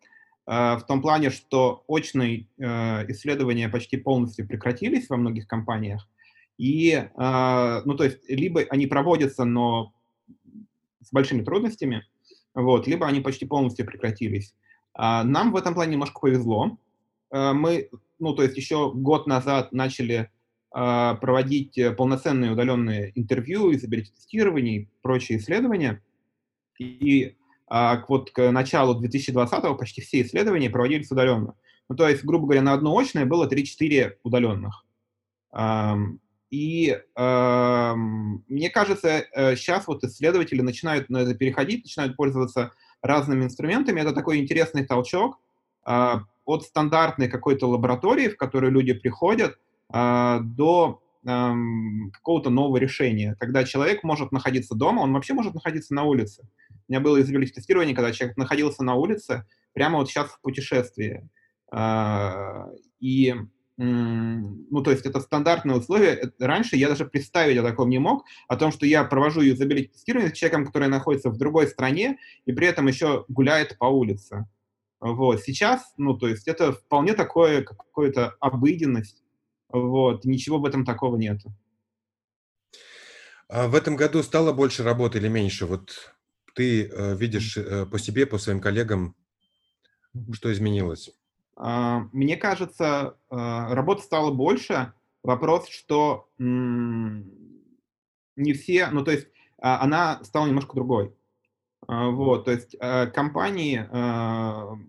Э, 0.48 0.76
в 0.78 0.84
том 0.88 1.02
плане, 1.02 1.30
что 1.30 1.84
очные 1.88 2.48
э, 2.58 3.12
исследования 3.12 3.70
почти 3.70 3.98
полностью 3.98 4.48
прекратились 4.48 5.10
во 5.10 5.18
многих 5.18 5.48
компаниях. 5.48 6.08
И, 6.58 6.91
э, 6.91 7.82
ну, 7.86 7.96
то 7.96 8.04
есть, 8.04 8.30
либо 8.30 8.62
они 8.70 8.88
проводятся, 8.88 9.46
но 9.46 9.93
с 11.02 11.12
большими 11.12 11.43
трудностями, 11.43 12.06
вот, 12.54 12.88
либо 12.88 13.08
они 13.08 13.22
почти 13.22 13.46
полностью 13.46 13.86
прекратились. 13.86 14.54
А 14.93 15.24
нам 15.24 15.52
в 15.52 15.56
этом 15.56 15.74
плане 15.74 15.93
немножко 15.93 16.22
повезло. 16.22 16.78
Мы, 17.32 17.89
ну, 18.18 18.34
то 18.34 18.43
есть 18.43 18.56
еще 18.56 18.93
год 18.93 19.28
назад 19.28 19.74
начали 19.74 20.30
проводить 20.70 21.78
полноценные 21.98 22.54
удаленные 22.54 23.12
интервью, 23.16 23.74
изобретение 23.74 24.78
и 24.78 24.88
прочие 25.02 25.38
исследования. 25.38 26.02
И 26.80 27.36
а 27.68 28.03
вот 28.07 28.32
к 28.32 28.51
началу 28.51 29.01
2020-го 29.01 29.76
почти 29.76 30.01
все 30.01 30.22
исследования 30.22 30.70
проводились 30.70 31.11
удаленно. 31.11 31.55
Ну, 31.89 31.95
то 31.95 32.07
есть, 32.07 32.24
грубо 32.24 32.45
говоря, 32.45 32.61
на 32.61 32.74
одно 32.74 32.97
очное 32.97 33.26
было 33.26 33.47
3-4 33.47 34.13
удаленных. 34.24 34.86
И 36.51 36.97
мне 37.16 38.70
кажется, 38.70 39.26
сейчас 39.55 39.82
э, 39.82 39.86
вот 39.88 40.03
исследователи 40.03 40.61
начинают 40.61 41.09
на 41.09 41.18
это 41.18 41.34
переходить, 41.34 41.84
начинают 41.84 42.16
пользоваться 42.16 42.72
разными 43.01 43.43
инструментами. 43.43 44.01
Это 44.01 44.13
такой 44.13 44.38
интересный 44.38 44.86
толчок 44.86 45.39
а, 45.84 46.22
от 46.45 46.63
стандартной 46.63 47.28
какой-то 47.28 47.68
лаборатории, 47.68 48.30
в 48.30 48.38
которую 48.38 48.72
люди 48.72 48.93
приходят, 48.93 49.57
а, 49.89 50.39
до 50.39 51.01
какого-то 51.26 52.51
нового 52.51 52.78
решения, 52.78 53.36
когда 53.39 53.63
человек 53.63 54.03
может 54.03 54.32
находиться 54.32 54.76
дома, 54.76 55.01
он 55.01 55.13
вообще 55.13 55.34
может 55.34 55.55
находиться 55.55 55.93
на 55.93 56.03
улице. 56.03 56.47
У 56.88 56.91
меня 56.91 56.99
было 56.99 57.19
изобилить-тестирование, 57.19 57.95
когда 57.95 58.11
человек 58.11 58.38
находился 58.38 58.84
на 58.84 58.93
улице, 58.93 59.47
прямо 59.73 59.97
вот 59.97 60.09
сейчас 60.09 60.30
в 60.30 60.39
путешествии. 60.41 61.28
А, 61.71 62.67
и, 62.99 63.34
ну, 63.78 64.82
то 64.84 64.91
есть 64.91 65.05
это 65.07 65.19
стандартные 65.19 65.78
условия. 65.78 66.32
Раньше 66.39 66.76
я 66.76 66.89
даже 66.89 67.05
представить 67.05 67.57
о 67.57 67.63
таком 67.63 67.89
не 67.89 67.97
мог, 67.97 68.23
о 68.47 68.55
том, 68.55 68.71
что 68.71 68.86
я 68.86 69.03
провожу 69.03 69.41
юзабилити-тестирование 69.41 70.30
с 70.30 70.38
человеком, 70.38 70.65
который 70.65 70.89
находится 70.89 71.32
в 71.32 71.38
другой 71.38 71.67
стране 71.67 72.19
и 72.45 72.53
при 72.53 72.67
этом 72.67 72.88
еще 72.88 73.26
гуляет 73.30 73.80
по 73.80 73.86
улице. 73.86 74.47
Вот. 75.01 75.41
Сейчас, 75.41 75.93
ну, 75.97 76.15
то 76.15 76.28
есть 76.28 76.47
это 76.47 76.71
вполне 76.71 77.13
такое, 77.13 77.63
какое-то 77.63 78.36
обыденность. 78.39 79.24
Вот. 79.70 80.26
Ничего 80.26 80.59
в 80.59 80.66
этом 80.66 80.86
такого 80.86 81.18
нет. 81.18 81.41
А 83.47 83.68
в 83.68 83.76
этом 83.76 83.95
году 83.95 84.24
стало 84.24 84.53
больше 84.53 84.84
работы 84.84 85.18
или 85.20 85.28
меньше? 85.28 85.66
Вот 85.66 86.16
ты 86.55 86.88
э, 86.88 87.16
видишь 87.16 87.57
э, 87.57 87.86
по 87.86 87.99
себе, 87.99 88.26
по 88.26 88.38
своим 88.38 88.59
коллегам, 88.59 89.16
что 90.32 90.51
изменилось? 90.51 91.11
А, 91.55 92.07
мне 92.11 92.38
кажется, 92.38 93.18
э, 93.30 93.36
работы 93.36 94.01
стало 94.03 94.32
больше. 94.32 94.93
Вопрос, 95.24 95.68
что 95.70 96.30
не 96.38 97.24
все, 98.53 98.89
ну 98.91 99.03
то 99.03 99.11
есть 99.11 99.28
а, 99.57 99.82
она 99.82 100.24
стала 100.24 100.45
немножко 100.45 100.76
другой. 100.76 101.16
А, 101.88 102.09
вот, 102.09 102.45
то 102.45 102.51
есть 102.51 102.75
компании, 103.13 103.86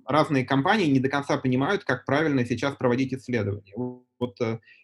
разные 0.06 0.44
компании 0.44 0.86
не 0.86 1.00
до 1.00 1.08
конца 1.08 1.36
понимают, 1.36 1.84
как 1.84 2.04
правильно 2.04 2.44
сейчас 2.44 2.74
проводить 2.76 3.12
исследования. 3.12 3.74
Вот, 3.76 4.38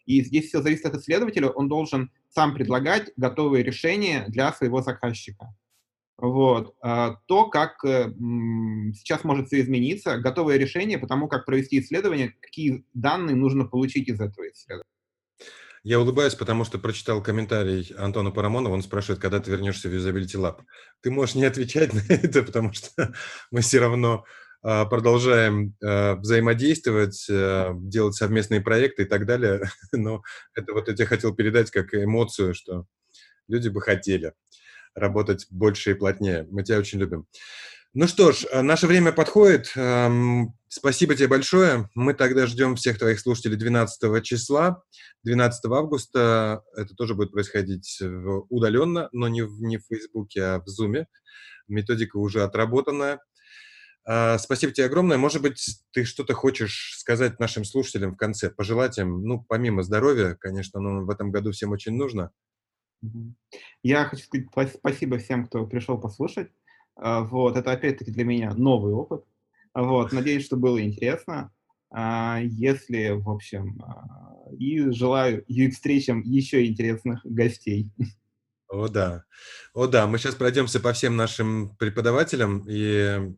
и 0.05 0.23
здесь 0.23 0.47
все 0.47 0.61
зависит 0.61 0.85
от 0.85 0.95
исследователя, 0.95 1.49
он 1.49 1.67
должен 1.67 2.11
сам 2.29 2.53
предлагать 2.53 3.11
готовые 3.17 3.63
решения 3.63 4.25
для 4.27 4.51
своего 4.53 4.81
заказчика. 4.81 5.53
Вот. 6.17 6.75
А, 6.81 7.17
то, 7.25 7.49
как 7.49 7.83
э, 7.83 8.13
сейчас 8.93 9.23
может 9.23 9.47
все 9.47 9.61
измениться, 9.61 10.19
готовое 10.19 10.57
решение 10.57 10.97
по 10.97 11.07
тому, 11.07 11.27
как 11.27 11.45
провести 11.45 11.79
исследование, 11.79 12.35
какие 12.39 12.85
данные 12.93 13.35
нужно 13.35 13.65
получить 13.65 14.07
из 14.07 14.21
этого 14.21 14.49
исследования. 14.49 14.87
Я 15.83 15.99
улыбаюсь, 15.99 16.35
потому 16.35 16.63
что 16.63 16.79
прочитал 16.79 17.21
комментарий 17.21 17.93
Антона 17.97 18.31
Парамонова. 18.31 18.73
Он 18.73 18.81
спрашивает, 18.81 19.19
когда 19.21 19.41
ты 19.41 19.51
вернешься 19.51 19.89
в 19.89 19.93
Usability 19.93 20.39
Lab. 20.39 20.61
Ты 21.01 21.11
можешь 21.11 21.35
не 21.35 21.43
отвечать 21.43 21.93
на 21.93 22.01
это, 22.07 22.41
потому 22.43 22.71
что 22.71 23.13
мы 23.51 23.61
все 23.61 23.79
равно 23.79 24.23
а, 24.61 24.85
продолжаем 24.85 25.75
а, 25.83 26.15
взаимодействовать, 26.15 27.27
делать 27.27 28.15
совместные 28.15 28.61
проекты 28.61 29.03
и 29.03 29.05
так 29.05 29.25
далее. 29.25 29.69
Но 29.91 30.23
это 30.55 30.73
вот 30.73 30.87
я 30.87 30.95
тебе 30.95 31.05
хотел 31.05 31.35
передать 31.35 31.69
как 31.69 31.93
эмоцию, 31.93 32.53
что 32.53 32.85
люди 33.49 33.67
бы 33.67 33.81
хотели 33.81 34.33
работать 34.95 35.47
больше 35.49 35.91
и 35.91 35.95
плотнее. 35.95 36.47
Мы 36.49 36.63
тебя 36.63 36.79
очень 36.79 36.99
любим. 36.99 37.27
Ну 37.95 38.07
что 38.07 38.31
ж, 38.31 38.47
э, 38.51 38.63
наше 38.63 38.87
время 38.87 39.11
подходит. 39.11 39.71
Эм, 39.75 40.55
спасибо 40.67 41.13
тебе 41.13 41.27
большое. 41.27 41.89
Мы 41.93 42.15
тогда 42.15 42.47
ждем 42.47 42.75
всех 42.75 42.97
твоих 42.97 43.19
слушателей 43.19 43.55
12 43.55 44.23
числа, 44.23 44.81
12 45.21 45.65
августа. 45.71 46.63
Это 46.75 46.95
тоже 46.95 47.13
будет 47.13 47.31
происходить 47.31 48.01
удаленно, 48.49 49.09
но 49.11 49.27
не 49.27 49.43
в, 49.43 49.61
не 49.61 49.77
в 49.77 49.83
Фейсбуке, 49.89 50.41
а 50.41 50.59
в 50.61 50.67
Зуме. 50.67 51.05
Методика 51.67 52.17
уже 52.17 52.41
отработанная. 52.41 53.19
Э, 54.09 54.39
спасибо 54.39 54.73
тебе 54.73 54.87
огромное. 54.87 55.19
Может 55.19 55.43
быть, 55.43 55.63
ты 55.91 56.03
что-то 56.03 56.33
хочешь 56.33 56.95
сказать 56.97 57.39
нашим 57.39 57.63
слушателям 57.63 58.15
в 58.15 58.17
конце, 58.17 58.49
пожелать 58.49 58.97
им, 58.97 59.23
ну, 59.23 59.45
помимо 59.47 59.83
здоровья, 59.83 60.35
конечно, 60.39 60.79
но 60.79 61.05
в 61.05 61.11
этом 61.11 61.31
году 61.31 61.51
всем 61.51 61.69
очень 61.69 61.93
нужно– 61.93 62.31
я 63.81 64.05
хочу 64.05 64.23
сказать 64.23 64.73
спасибо 64.73 65.17
всем, 65.17 65.45
кто 65.45 65.65
пришел 65.65 65.99
послушать. 65.99 66.51
А, 66.95 67.21
вот, 67.21 67.57
это 67.57 67.71
опять-таки 67.71 68.11
для 68.11 68.23
меня 68.23 68.53
новый 68.53 68.93
опыт. 68.93 69.23
Вот, 69.73 70.11
надеюсь, 70.11 70.45
что 70.45 70.55
было 70.57 70.81
интересно. 70.81 71.51
А, 71.89 72.39
если, 72.41 73.09
в 73.09 73.29
общем, 73.29 73.81
а, 73.83 74.49
и 74.57 74.91
желаю 74.91 75.43
и 75.45 75.69
встречам 75.69 76.21
еще 76.21 76.65
интересных 76.65 77.21
гостей. 77.23 77.91
О, 78.67 78.87
да. 78.87 79.23
О, 79.73 79.87
да. 79.87 80.07
Мы 80.07 80.17
сейчас 80.17 80.35
пройдемся 80.35 80.79
по 80.79 80.93
всем 80.93 81.15
нашим 81.15 81.75
преподавателям, 81.77 82.65
и 82.67 83.31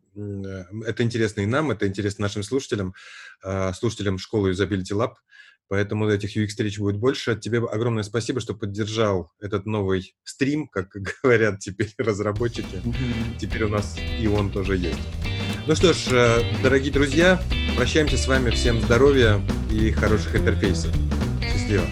это 0.86 1.02
интересно 1.02 1.42
и 1.42 1.46
нам, 1.46 1.70
это 1.70 1.86
интересно 1.86 2.22
нашим 2.22 2.42
слушателям, 2.42 2.94
слушателям 3.74 4.16
школы 4.16 4.52
Usability 4.52 4.92
Lab. 4.92 5.12
Поэтому 5.68 6.08
этих 6.08 6.36
UX-встреч 6.36 6.78
будет 6.78 6.98
больше. 6.98 7.36
Тебе 7.36 7.58
огромное 7.58 8.02
спасибо, 8.02 8.40
что 8.40 8.54
поддержал 8.54 9.32
этот 9.40 9.66
новый 9.66 10.14
стрим, 10.24 10.68
как 10.68 10.88
говорят 11.22 11.58
теперь 11.58 11.92
разработчики. 11.98 12.82
Теперь 13.38 13.64
у 13.64 13.68
нас 13.68 13.96
и 14.20 14.26
он 14.26 14.50
тоже 14.50 14.76
есть. 14.76 15.00
Ну 15.66 15.74
что 15.74 15.92
ж, 15.92 15.98
э, 16.12 16.62
дорогие 16.62 16.92
друзья, 16.92 17.42
прощаемся 17.76 18.16
с 18.16 18.28
вами. 18.28 18.50
Всем 18.50 18.80
здоровья 18.80 19.40
и 19.70 19.90
хороших 19.90 20.36
интерфейсов. 20.36 20.94
Счастливо. 21.42 21.84